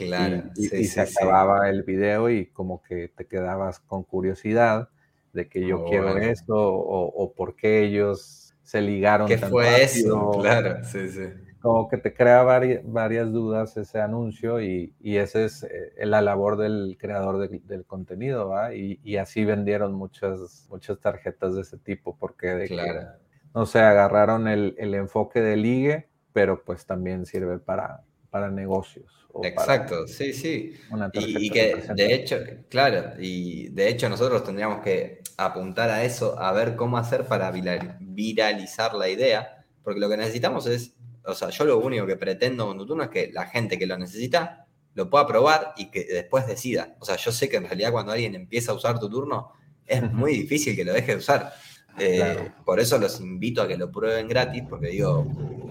Claro. 0.08 0.44
Y, 0.56 0.86
se 0.86 1.02
acababa 1.02 1.70
el 1.70 1.84
video 1.84 2.30
y 2.30 2.48
como 2.48 2.82
que 2.84 3.10
te 3.10 3.26
quedabas 3.26 3.80
con 3.80 4.04
curiosidad 4.04 4.90
de 5.34 5.48
que 5.48 5.66
yo 5.66 5.86
quiero 5.86 6.18
esto 6.18 6.56
o, 6.56 7.06
o 7.06 7.34
por 7.34 7.56
qué 7.56 7.84
ellos 7.84 8.54
se 8.64 8.82
ligaron. 8.82 9.28
¿Qué 9.28 9.38
fue 9.38 9.84
eso? 9.84 10.32
Claro, 10.42 10.84
sí, 10.84 11.10
sí 11.10 11.24
como 11.62 11.90
que 11.90 11.98
te 11.98 12.14
crea 12.14 12.44
varias, 12.44 13.32
dudas 13.32 13.76
ese 13.76 14.00
anuncio 14.00 14.62
y, 14.62 14.94
y 15.00 15.18
esa 15.18 15.42
es 15.42 15.64
eh, 15.64 16.06
la 16.06 16.22
labor 16.22 16.58
del 16.58 16.98
creador 17.00 17.50
del 17.50 17.86
contenido, 17.86 18.50
¿va? 18.50 18.74
Y, 18.74 19.18
así 19.18 19.44
vendieron 19.44 19.94
muchas, 19.94 20.68
muchas 20.70 21.00
tarjetas 21.00 21.56
de 21.56 21.62
ese 21.62 21.78
tipo, 21.78 22.16
porque 22.18 22.48
de 22.48 22.68
claro. 22.68 23.10
no 23.54 23.66
sé, 23.66 23.80
agarraron 23.80 24.48
el, 24.48 24.76
enfoque 24.94 25.42
de 25.42 25.58
ligue, 25.58 26.10
pero 26.32 26.64
pues 26.64 26.86
también 26.86 27.26
sirve 27.26 27.60
para, 27.60 28.04
para 28.30 28.50
negocios. 28.50 29.19
Exacto, 29.44 30.08
sí, 30.08 30.34
sí. 30.34 30.74
Y, 31.14 31.48
y, 31.48 31.50
que 31.50 31.76
de 31.96 32.14
hecho, 32.14 32.38
claro, 32.70 33.14
y 33.20 33.70
de 33.70 33.90
hecho 33.90 34.10
nosotros 34.10 34.44
tendríamos 34.44 34.84
que 34.84 35.22
apuntar 35.38 35.90
a 35.90 36.04
eso, 36.04 36.38
a 36.40 36.52
ver 36.52 36.76
cómo 36.76 36.98
hacer 36.98 37.26
para 37.26 37.52
viralizar 37.52 38.96
la 38.96 39.08
idea, 39.08 39.66
porque 39.84 40.00
lo 40.00 40.10
que 40.10 40.18
necesitamos 40.18 40.66
es 40.68 40.94
o 41.30 41.36
sea, 41.36 41.50
yo 41.50 41.66
lo 41.66 41.80
único 41.80 42.06
que 42.06 42.18
pretendo 42.18 42.66
con 42.68 42.78
Tuturno 42.78 43.04
es 43.04 43.10
que 43.10 43.32
la 43.32 43.46
gente 43.46 43.78
que 43.78 43.86
lo 43.86 43.98
necesita 43.98 44.66
lo 44.96 45.10
pueda 45.10 45.28
probar 45.28 45.74
y 45.78 45.92
que 45.92 46.04
después 46.04 46.48
decida. 46.48 46.96
O 47.00 47.06
sea, 47.06 47.16
yo 47.16 47.32
sé 47.32 47.48
que 47.48 47.58
en 47.58 47.66
realidad 47.66 47.92
cuando 47.92 48.12
alguien 48.12 48.36
empieza 48.36 48.72
a 48.72 48.76
usar 48.76 49.00
tu 49.00 49.10
turno, 49.10 49.54
es 49.86 50.12
muy 50.12 50.34
difícil 50.34 50.76
que 50.76 50.84
lo 50.84 50.94
deje 50.94 51.14
de 51.14 51.18
usar. 51.18 51.54
Eh, 52.00 52.52
por 52.66 52.80
eso 52.80 52.98
los 52.98 53.20
invito 53.20 53.62
a 53.62 53.68
que 53.68 53.78
lo 53.78 53.92
prueben 53.92 54.28
gratis, 54.28 54.64
porque 54.70 54.88
digo, 54.88 55.26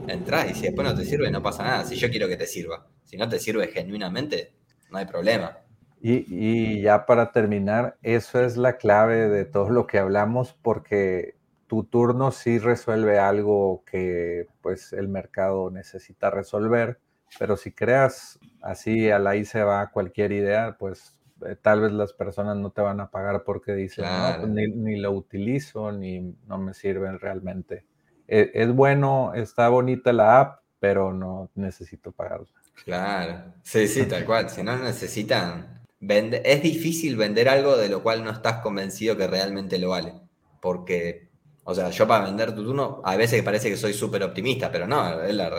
entra 0.07 0.47
y 0.47 0.55
si 0.55 0.63
después 0.63 0.87
no 0.87 0.95
te 0.95 1.05
sirve, 1.05 1.31
no 1.31 1.43
pasa 1.43 1.63
nada. 1.63 1.85
Si 1.85 1.97
yo 1.97 2.11
quiero 2.11 2.29
que 2.29 2.37
te 2.37 2.47
sirva, 2.47 2.87
si 3.05 3.17
no 3.17 3.29
te 3.29 3.39
sirve 3.39 3.69
genuinamente, 3.69 4.53
no 4.91 4.99
hay 4.99 5.07
problema. 5.07 5.59
Y, 6.01 6.25
y 6.29 6.83
ya 6.83 7.07
para 7.07 7.33
terminar, 7.33 7.99
eso 8.03 8.45
es 8.45 8.57
la 8.57 8.77
clave 8.77 9.29
de 9.29 9.45
todo 9.45 9.71
lo 9.71 9.87
que 9.87 9.99
hablamos, 9.99 10.57
porque 10.63 11.39
tu 11.67 11.85
turno 11.85 12.31
sí 12.31 12.59
resuelve 12.59 13.19
algo 13.19 13.85
que 13.85 14.47
pues 14.63 14.93
el 14.93 15.09
mercado 15.09 15.71
necesita 15.71 16.31
resolver, 16.31 16.99
pero 17.39 17.57
si 17.57 17.73
creas 17.73 18.39
así 18.63 19.11
a 19.11 19.19
la 19.19 19.31
ahí 19.31 19.45
se 19.45 19.63
va 19.63 19.91
cualquier 19.91 20.33
idea, 20.33 20.77
pues 20.79 21.18
eh, 21.47 21.57
tal 21.61 21.81
vez 21.81 21.93
las 21.93 22.13
personas 22.13 22.57
no 22.57 22.71
te 22.71 22.81
van 22.81 23.01
a 23.01 23.11
pagar 23.11 23.45
porque 23.45 23.75
dicen, 23.75 24.05
no, 24.05 24.37
pues, 24.41 24.51
ni, 24.51 24.97
lo 24.97 25.13
utilizo, 25.13 25.93
ni 25.93 26.35
no 26.47 26.59
me 26.59 26.75
sirven 26.75 27.19
realmente. 27.19 27.85
E, 28.27 28.51
es, 28.55 28.73
bueno, 28.73 29.33
está 29.35 29.69
bonita 29.69 30.13
la 30.13 30.41
app, 30.41 30.61
pero 30.79 31.13
no 31.13 31.51
necesito 31.55 32.13
pagar. 32.13 32.41
Claro, 32.85 33.53
sí, 33.63 33.89
sí, 33.89 34.07
tal 34.07 34.25
cual. 34.25 34.49
Si 34.51 34.63
no 34.63 34.77
necesitan, 34.77 35.83
vender, 36.01 36.43
es 36.45 36.63
difícil 36.63 37.17
vender 37.17 37.49
algo 37.49 37.77
de 37.77 37.89
lo 37.89 38.03
cual 38.03 38.25
no 38.25 38.31
estás 38.31 38.61
convencido 38.61 39.17
que 39.17 39.27
realmente 39.27 39.79
lo 39.79 39.91
vale, 39.91 40.15
porque 40.61 41.29
o 41.71 41.75
sea, 41.75 41.91
yo 41.91 42.09
para 42.09 42.25
vender 42.25 42.55
tu 42.55 42.65
turno, 42.65 43.03
a 43.05 43.15
veces 43.15 43.43
parece 43.43 43.69
que 43.69 43.77
soy 43.77 43.93
súper 43.93 44.23
optimista, 44.23 44.73
pero 44.73 44.87
no, 44.87 45.21
es 45.23 45.35
la, 45.35 45.53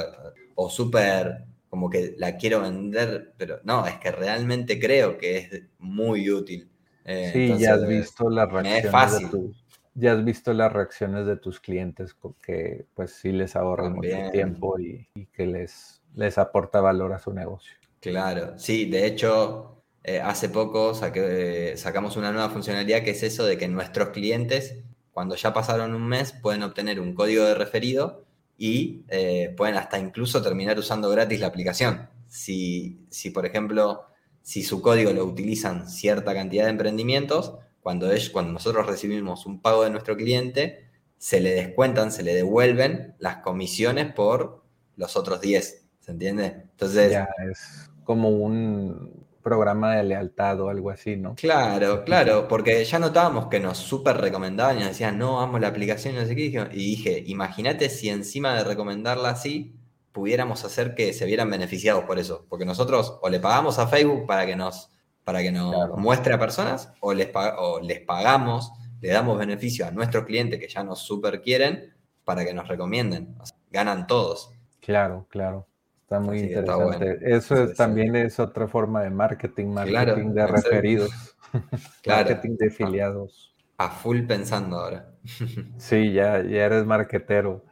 o 0.56 0.68
súper 0.68 1.46
como 1.70 1.90
que 1.90 2.16
la 2.18 2.38
quiero 2.38 2.62
vender, 2.62 3.34
pero 3.38 3.60
no, 3.64 3.86
es 3.86 3.96
que 3.96 4.12
realmente 4.12 4.80
creo 4.80 5.18
que 5.18 5.38
es 5.38 5.62
muy 5.78 6.30
útil. 6.30 6.70
Eh, 7.06 7.30
sí, 7.32 7.58
ya 7.58 7.76
has 7.76 7.88
visto 7.88 8.30
las 8.30 8.52
reacciones 8.52 9.22
de 9.22 9.30
tus, 9.30 9.66
ya 9.96 10.14
has 10.14 10.24
visto 10.24 10.54
las 10.54 10.72
reacciones 10.72 11.26
de 11.26 11.38
tus 11.38 11.60
clientes 11.60 12.16
que 12.42 12.86
pues 12.94 13.12
sí 13.12 13.32
les 13.32 13.56
ahorra 13.56 13.90
mucho 13.90 14.32
tiempo 14.32 14.80
y, 14.80 15.08
que 15.34 15.46
les, 15.46 16.02
les 16.16 16.38
aporta 16.38 16.82
valor 16.82 17.14
a 17.14 17.20
su 17.20 17.34
negocio. 17.34 17.74
Claro, 18.00 18.58
sí, 18.58 18.86
de 18.90 19.06
hecho, 19.06 19.82
eh, 20.04 20.20
hace 20.22 20.50
poco 20.50 20.94
sacamos 20.94 22.18
una 22.18 22.32
nueva 22.32 22.50
funcionalidad 22.50 23.04
que 23.04 23.12
es 23.12 23.24
eso 23.24 23.46
de 23.46 23.58
que 23.58 23.68
nuestros 23.68 24.10
clientes 24.10 24.84
cuando 25.20 25.36
ya 25.36 25.54
pasaron 25.54 25.96
un 25.96 26.08
mes, 26.08 26.32
pueden 26.32 26.64
obtener 26.64 27.02
un 27.02 27.14
código 27.14 27.44
de 27.44 27.54
referido 27.54 28.26
y 28.60 29.06
eh, 29.08 29.54
pueden 29.56 29.78
hasta 29.78 29.98
incluso 29.98 30.44
terminar 30.44 30.78
usando 30.78 31.10
gratis 31.10 31.40
la 31.40 31.48
aplicación. 31.48 32.10
Si, 32.28 33.00
si, 33.10 33.32
por 33.32 33.46
ejemplo, 33.46 34.04
si 34.44 34.64
su 34.64 34.82
código 34.82 35.14
lo 35.14 35.26
utilizan 35.26 35.90
cierta 35.90 36.34
cantidad 36.34 36.66
de 36.66 36.72
emprendimientos, 36.72 37.56
cuando, 37.82 38.12
es, 38.12 38.30
cuando 38.30 38.52
nosotros 38.52 38.86
recibimos 38.86 39.46
un 39.46 39.62
pago 39.62 39.86
de 39.86 39.90
nuestro 39.90 40.18
cliente, 40.18 40.90
se 41.18 41.40
le 41.40 41.52
descuentan, 41.52 42.12
se 42.12 42.22
le 42.22 42.36
devuelven 42.36 43.16
las 43.18 43.38
comisiones 43.38 44.14
por 44.14 44.62
los 44.98 45.16
otros 45.16 45.40
10. 45.40 45.86
¿Se 46.02 46.12
entiende? 46.12 46.64
Entonces. 46.72 47.18
Es 47.50 47.90
como 48.04 48.30
un, 48.30 49.26
programa 49.42 49.96
de 49.96 50.04
lealtad 50.04 50.60
o 50.62 50.70
algo 50.70 50.90
así, 50.90 51.16
¿no? 51.16 51.36
Claro, 51.36 52.04
claro, 52.04 52.48
porque 52.48 52.84
ya 52.84 53.00
notábamos 53.00 53.48
que 53.48 53.60
nos 53.60 53.78
súper 53.78 54.18
recomendaban 54.18 54.78
y 54.78 54.80
nos 54.80 54.90
decían, 54.90 55.18
no, 55.18 55.42
amo 55.42 55.60
la 55.60 55.70
aplicación, 55.70 56.16
no 56.16 56.26
sé 56.26 56.36
qué. 56.36 56.46
Y 56.72 56.78
dije, 56.78 57.24
imagínate 57.28 57.90
si 57.90 58.10
encima 58.10 58.54
de 58.56 58.64
recomendarla 58.64 59.30
así, 59.30 59.76
pudiéramos 60.12 60.66
hacer 60.66 60.96
que 60.96 61.14
se 61.14 61.26
vieran 61.26 61.50
beneficiados 61.50 62.04
por 62.04 62.20
eso. 62.20 62.46
Porque 62.50 62.66
nosotros 62.66 63.18
o 63.22 63.30
le 63.30 63.40
pagamos 63.40 63.80
a 63.80 63.88
Facebook 63.88 64.26
para 64.28 64.46
que 64.46 64.56
nos, 64.56 64.92
para 65.24 65.42
que 65.42 65.52
nos 65.52 65.98
muestre 65.98 66.34
a 66.34 66.40
personas 66.40 66.92
o 67.00 67.14
les, 67.14 67.30
o 67.34 67.80
les 67.82 68.02
pagamos, 68.02 68.72
le 69.02 69.10
damos 69.10 69.38
beneficio 69.38 69.88
a 69.88 69.92
nuestros 69.92 70.26
clientes 70.26 70.60
que 70.60 70.68
ya 70.68 70.84
nos 70.84 71.00
super 71.00 71.42
quieren 71.42 71.94
para 72.26 72.44
que 72.44 72.54
nos 72.54 72.68
recomienden. 72.68 73.36
ganan 73.72 74.08
todos. 74.08 74.52
Claro, 74.82 75.26
claro. 75.30 75.69
Está 76.10 76.20
muy 76.20 76.40
interesante. 76.40 77.20
Eso 77.22 77.68
también 77.74 78.16
es 78.16 78.40
otra 78.40 78.68
forma 78.68 79.04
de 79.04 79.12
marketing, 79.12 79.68
marketing 79.68 80.34
de 80.34 80.48
referidos, 80.48 81.12
marketing 82.08 82.58
de 82.58 82.68
afiliados. 82.70 83.54
A 83.78 83.92
full 83.92 84.24
pensando 84.24 84.80
ahora. 84.80 85.12
sí, 85.78 86.12
ya, 86.12 86.42
ya 86.42 86.66
eres 86.66 86.84
marketero. 86.84 87.64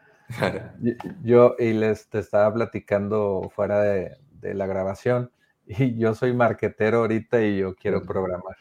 Yo, 1.24 1.56
y 1.58 1.74
les 1.74 2.10
te 2.10 2.20
estaba 2.20 2.54
platicando 2.54 3.52
fuera 3.56 3.82
de, 3.82 4.20
la 4.54 4.68
grabación, 4.68 5.32
y 5.66 5.98
yo 5.98 6.14
soy 6.14 6.32
marketero 6.34 7.00
ahorita 7.00 7.42
y 7.42 7.58
yo 7.58 7.74
quiero 7.74 8.04
programar. 8.04 8.56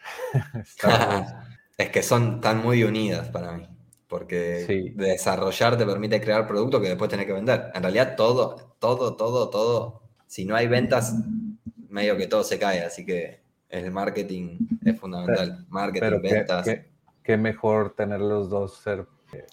es 1.76 1.90
que 1.90 2.02
son 2.02 2.40
tan 2.40 2.62
muy 2.62 2.82
unidas 2.82 3.28
para 3.28 3.52
mí, 3.52 3.68
porque 4.16 4.94
desarrollar 4.94 5.76
te 5.76 5.84
permite 5.84 6.22
crear 6.22 6.46
producto 6.46 6.80
que 6.80 6.88
después 6.88 7.10
tenés 7.10 7.26
que 7.26 7.34
vender. 7.34 7.70
En 7.74 7.82
realidad 7.82 8.16
todo, 8.16 8.74
todo, 8.78 9.14
todo, 9.14 9.50
todo, 9.50 10.00
si 10.26 10.46
no 10.46 10.56
hay 10.56 10.68
ventas, 10.68 11.14
medio 11.90 12.16
que 12.16 12.26
todo 12.26 12.42
se 12.42 12.58
cae, 12.58 12.80
así 12.80 13.04
que 13.04 13.40
el 13.68 13.90
marketing 13.90 14.56
es 14.86 14.98
fundamental. 14.98 15.66
Marketing, 15.68 16.22
ventas. 16.22 16.66
Qué, 17.22 17.36
mejor 17.36 17.94
tener 17.94 18.20
los 18.20 18.48
dos, 18.48 18.78
ser, 18.78 19.04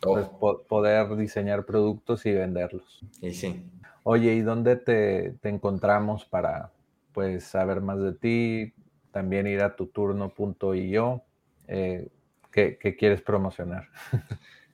pues, 0.01 0.27
poder 0.69 1.13
diseñar 1.17 1.65
productos 1.65 2.25
y 2.25 2.31
venderlos. 2.31 3.01
Y 3.19 3.33
sí. 3.33 3.69
Oye, 4.03 4.33
¿y 4.33 4.39
dónde 4.43 4.77
te, 4.77 5.31
te 5.41 5.49
encontramos 5.49 6.23
para, 6.23 6.71
pues 7.11 7.43
saber 7.43 7.81
más 7.81 7.99
de 7.99 8.13
ti, 8.13 8.73
también 9.11 9.45
ir 9.45 9.61
a 9.61 9.75
tuturno.io. 9.75 11.21
Eh, 11.67 12.07
¿qué, 12.53 12.77
¿qué, 12.79 12.95
quieres 12.95 13.21
promocionar? 13.21 13.89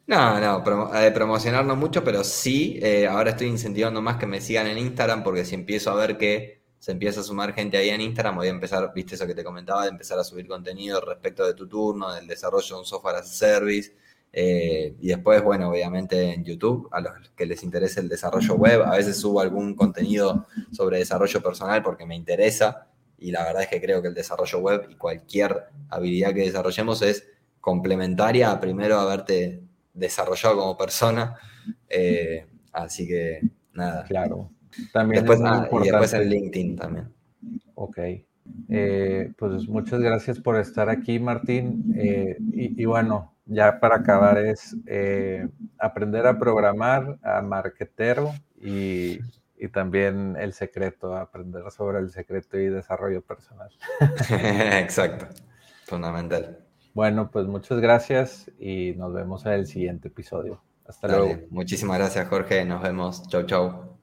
No, 0.05 0.39
no, 0.39 0.95
eh, 0.99 1.11
promocionar 1.11 1.63
no 1.65 1.75
mucho, 1.75 2.03
pero 2.03 2.23
sí, 2.23 2.79
eh, 2.81 3.05
ahora 3.05 3.29
estoy 3.29 3.45
incentivando 3.45 4.01
más 4.01 4.17
que 4.17 4.25
me 4.25 4.41
sigan 4.41 4.65
en 4.65 4.79
Instagram, 4.79 5.23
porque 5.23 5.45
si 5.45 5.53
empiezo 5.53 5.91
a 5.91 5.95
ver 5.95 6.17
que 6.17 6.63
se 6.79 6.93
empieza 6.93 7.19
a 7.19 7.23
sumar 7.23 7.53
gente 7.53 7.77
ahí 7.77 7.89
en 7.89 8.01
Instagram, 8.01 8.37
voy 8.37 8.47
a 8.47 8.49
empezar, 8.49 8.91
viste 8.95 9.13
eso 9.13 9.27
que 9.27 9.35
te 9.35 9.43
comentaba, 9.43 9.83
de 9.83 9.89
empezar 9.89 10.17
a 10.17 10.23
subir 10.23 10.47
contenido 10.47 10.99
respecto 10.99 11.45
de 11.45 11.53
tu 11.53 11.67
turno, 11.67 12.11
del 12.11 12.25
desarrollo 12.25 12.67
de 12.75 12.79
un 12.79 12.87
software 12.87 13.17
as 13.17 13.29
a 13.29 13.33
service, 13.33 13.93
eh, 14.31 14.95
y 14.99 15.07
después, 15.07 15.43
bueno, 15.43 15.69
obviamente 15.69 16.33
en 16.33 16.43
YouTube, 16.43 16.87
a 16.91 17.01
los 17.01 17.13
que 17.35 17.45
les 17.45 17.63
interese 17.63 17.99
el 17.99 18.09
desarrollo 18.09 18.55
web, 18.55 18.81
a 18.83 18.95
veces 18.95 19.17
subo 19.17 19.41
algún 19.41 19.75
contenido 19.75 20.47
sobre 20.71 20.99
desarrollo 20.99 21.41
personal 21.41 21.81
porque 21.81 22.05
me 22.05 22.15
interesa 22.15 22.87
y 23.17 23.31
la 23.31 23.43
verdad 23.43 23.63
es 23.63 23.69
que 23.69 23.81
creo 23.81 24.01
que 24.01 24.07
el 24.07 24.13
desarrollo 24.13 24.59
web 24.59 24.87
y 24.89 24.95
cualquier 24.95 25.65
habilidad 25.89 26.33
que 26.33 26.41
desarrollemos 26.41 27.01
es 27.01 27.27
complementaria 27.59 28.51
a 28.51 28.59
primero 28.59 28.99
haberte 28.99 29.61
desarrollado 29.93 30.57
como 30.57 30.77
persona. 30.77 31.35
Eh, 31.87 32.45
así 32.71 33.07
que 33.07 33.41
nada. 33.73 34.03
Claro. 34.05 34.49
También 34.93 35.23
después, 35.23 35.41
ah, 35.43 35.67
y 35.71 35.79
después 35.79 36.13
en 36.13 36.29
LinkedIn 36.29 36.75
también. 36.77 37.13
Ok. 37.75 37.99
Eh, 38.69 39.31
pues 39.37 39.67
muchas 39.67 39.99
gracias 39.99 40.39
por 40.39 40.57
estar 40.57 40.89
aquí, 40.89 41.19
Martín. 41.19 41.93
y, 41.95 42.85
bueno, 42.85 43.33
ya 43.45 43.79
para 43.79 43.97
acabar 43.97 44.37
es 44.37 44.75
eh, 44.85 45.47
aprender 45.77 46.27
a 46.27 46.37
programar, 46.37 47.17
a 47.23 47.41
marketero 47.41 48.31
y, 48.61 49.19
también 49.73 50.37
el 50.39 50.53
secreto, 50.53 51.15
aprender 51.15 51.63
sobre 51.71 51.99
el 51.99 52.11
secreto 52.11 52.57
y 52.57 52.69
desarrollo 52.69 53.21
personal. 53.21 53.69
Exacto, 54.29 55.27
fundamental. 55.85 56.68
Bueno, 56.99 57.31
pues 57.31 57.47
muchas 57.47 57.79
gracias 57.79 58.51
y 58.59 58.91
nos 58.97 59.13
vemos 59.13 59.45
en 59.45 59.53
el 59.53 59.67
siguiente 59.67 60.09
episodio. 60.09 60.61
Hasta 60.85 61.07
luego. 61.07 61.43
Muchísimas 61.49 61.97
gracias, 61.97 62.27
Jorge. 62.27 62.65
Nos 62.65 62.81
vemos. 62.81 63.25
Chau, 63.29 63.43
chau. 63.43 63.97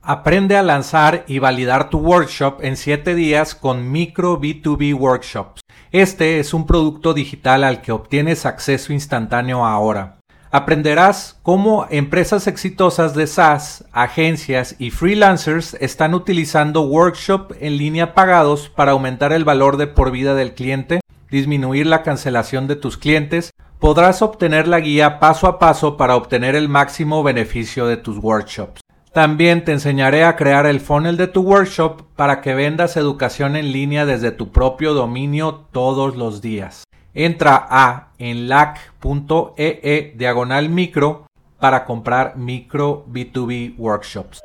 Aprende 0.00 0.56
a 0.56 0.62
lanzar 0.62 1.24
y 1.26 1.40
validar 1.40 1.90
tu 1.90 1.98
workshop 1.98 2.60
en 2.62 2.76
7 2.76 3.16
días 3.16 3.56
con 3.56 3.90
Micro 3.90 4.40
B2B 4.40 4.96
Workshops. 4.96 5.62
Este 5.90 6.38
es 6.38 6.54
un 6.54 6.64
producto 6.64 7.12
digital 7.12 7.64
al 7.64 7.82
que 7.82 7.90
obtienes 7.90 8.46
acceso 8.46 8.92
instantáneo 8.92 9.66
ahora. 9.66 10.19
Aprenderás 10.52 11.38
cómo 11.44 11.86
empresas 11.90 12.48
exitosas 12.48 13.14
de 13.14 13.28
SaaS, 13.28 13.84
agencias 13.92 14.74
y 14.80 14.90
freelancers 14.90 15.74
están 15.74 16.12
utilizando 16.12 16.82
workshop 16.82 17.52
en 17.60 17.76
línea 17.76 18.14
pagados 18.14 18.68
para 18.68 18.90
aumentar 18.90 19.32
el 19.32 19.44
valor 19.44 19.76
de 19.76 19.86
por 19.86 20.10
vida 20.10 20.34
del 20.34 20.54
cliente, 20.54 21.02
disminuir 21.30 21.86
la 21.86 22.02
cancelación 22.02 22.66
de 22.66 22.74
tus 22.74 22.96
clientes. 22.96 23.52
Podrás 23.78 24.22
obtener 24.22 24.66
la 24.66 24.80
guía 24.80 25.20
paso 25.20 25.46
a 25.46 25.60
paso 25.60 25.96
para 25.96 26.16
obtener 26.16 26.56
el 26.56 26.68
máximo 26.68 27.22
beneficio 27.22 27.86
de 27.86 27.96
tus 27.96 28.18
workshops. 28.18 28.80
También 29.12 29.64
te 29.64 29.70
enseñaré 29.70 30.24
a 30.24 30.34
crear 30.34 30.66
el 30.66 30.80
funnel 30.80 31.16
de 31.16 31.28
tu 31.28 31.42
workshop 31.42 32.02
para 32.16 32.40
que 32.40 32.54
vendas 32.54 32.96
educación 32.96 33.54
en 33.54 33.70
línea 33.70 34.04
desde 34.04 34.32
tu 34.32 34.50
propio 34.50 34.94
dominio 34.94 35.66
todos 35.70 36.16
los 36.16 36.42
días. 36.42 36.82
Entra 37.14 37.66
a 37.68 38.12
enlac.ee 38.18 39.80
e 39.82 40.12
diagonal 40.16 40.68
micro 40.68 41.24
para 41.58 41.84
comprar 41.84 42.36
micro 42.36 43.04
B2B 43.10 43.74
workshops. 43.78 44.40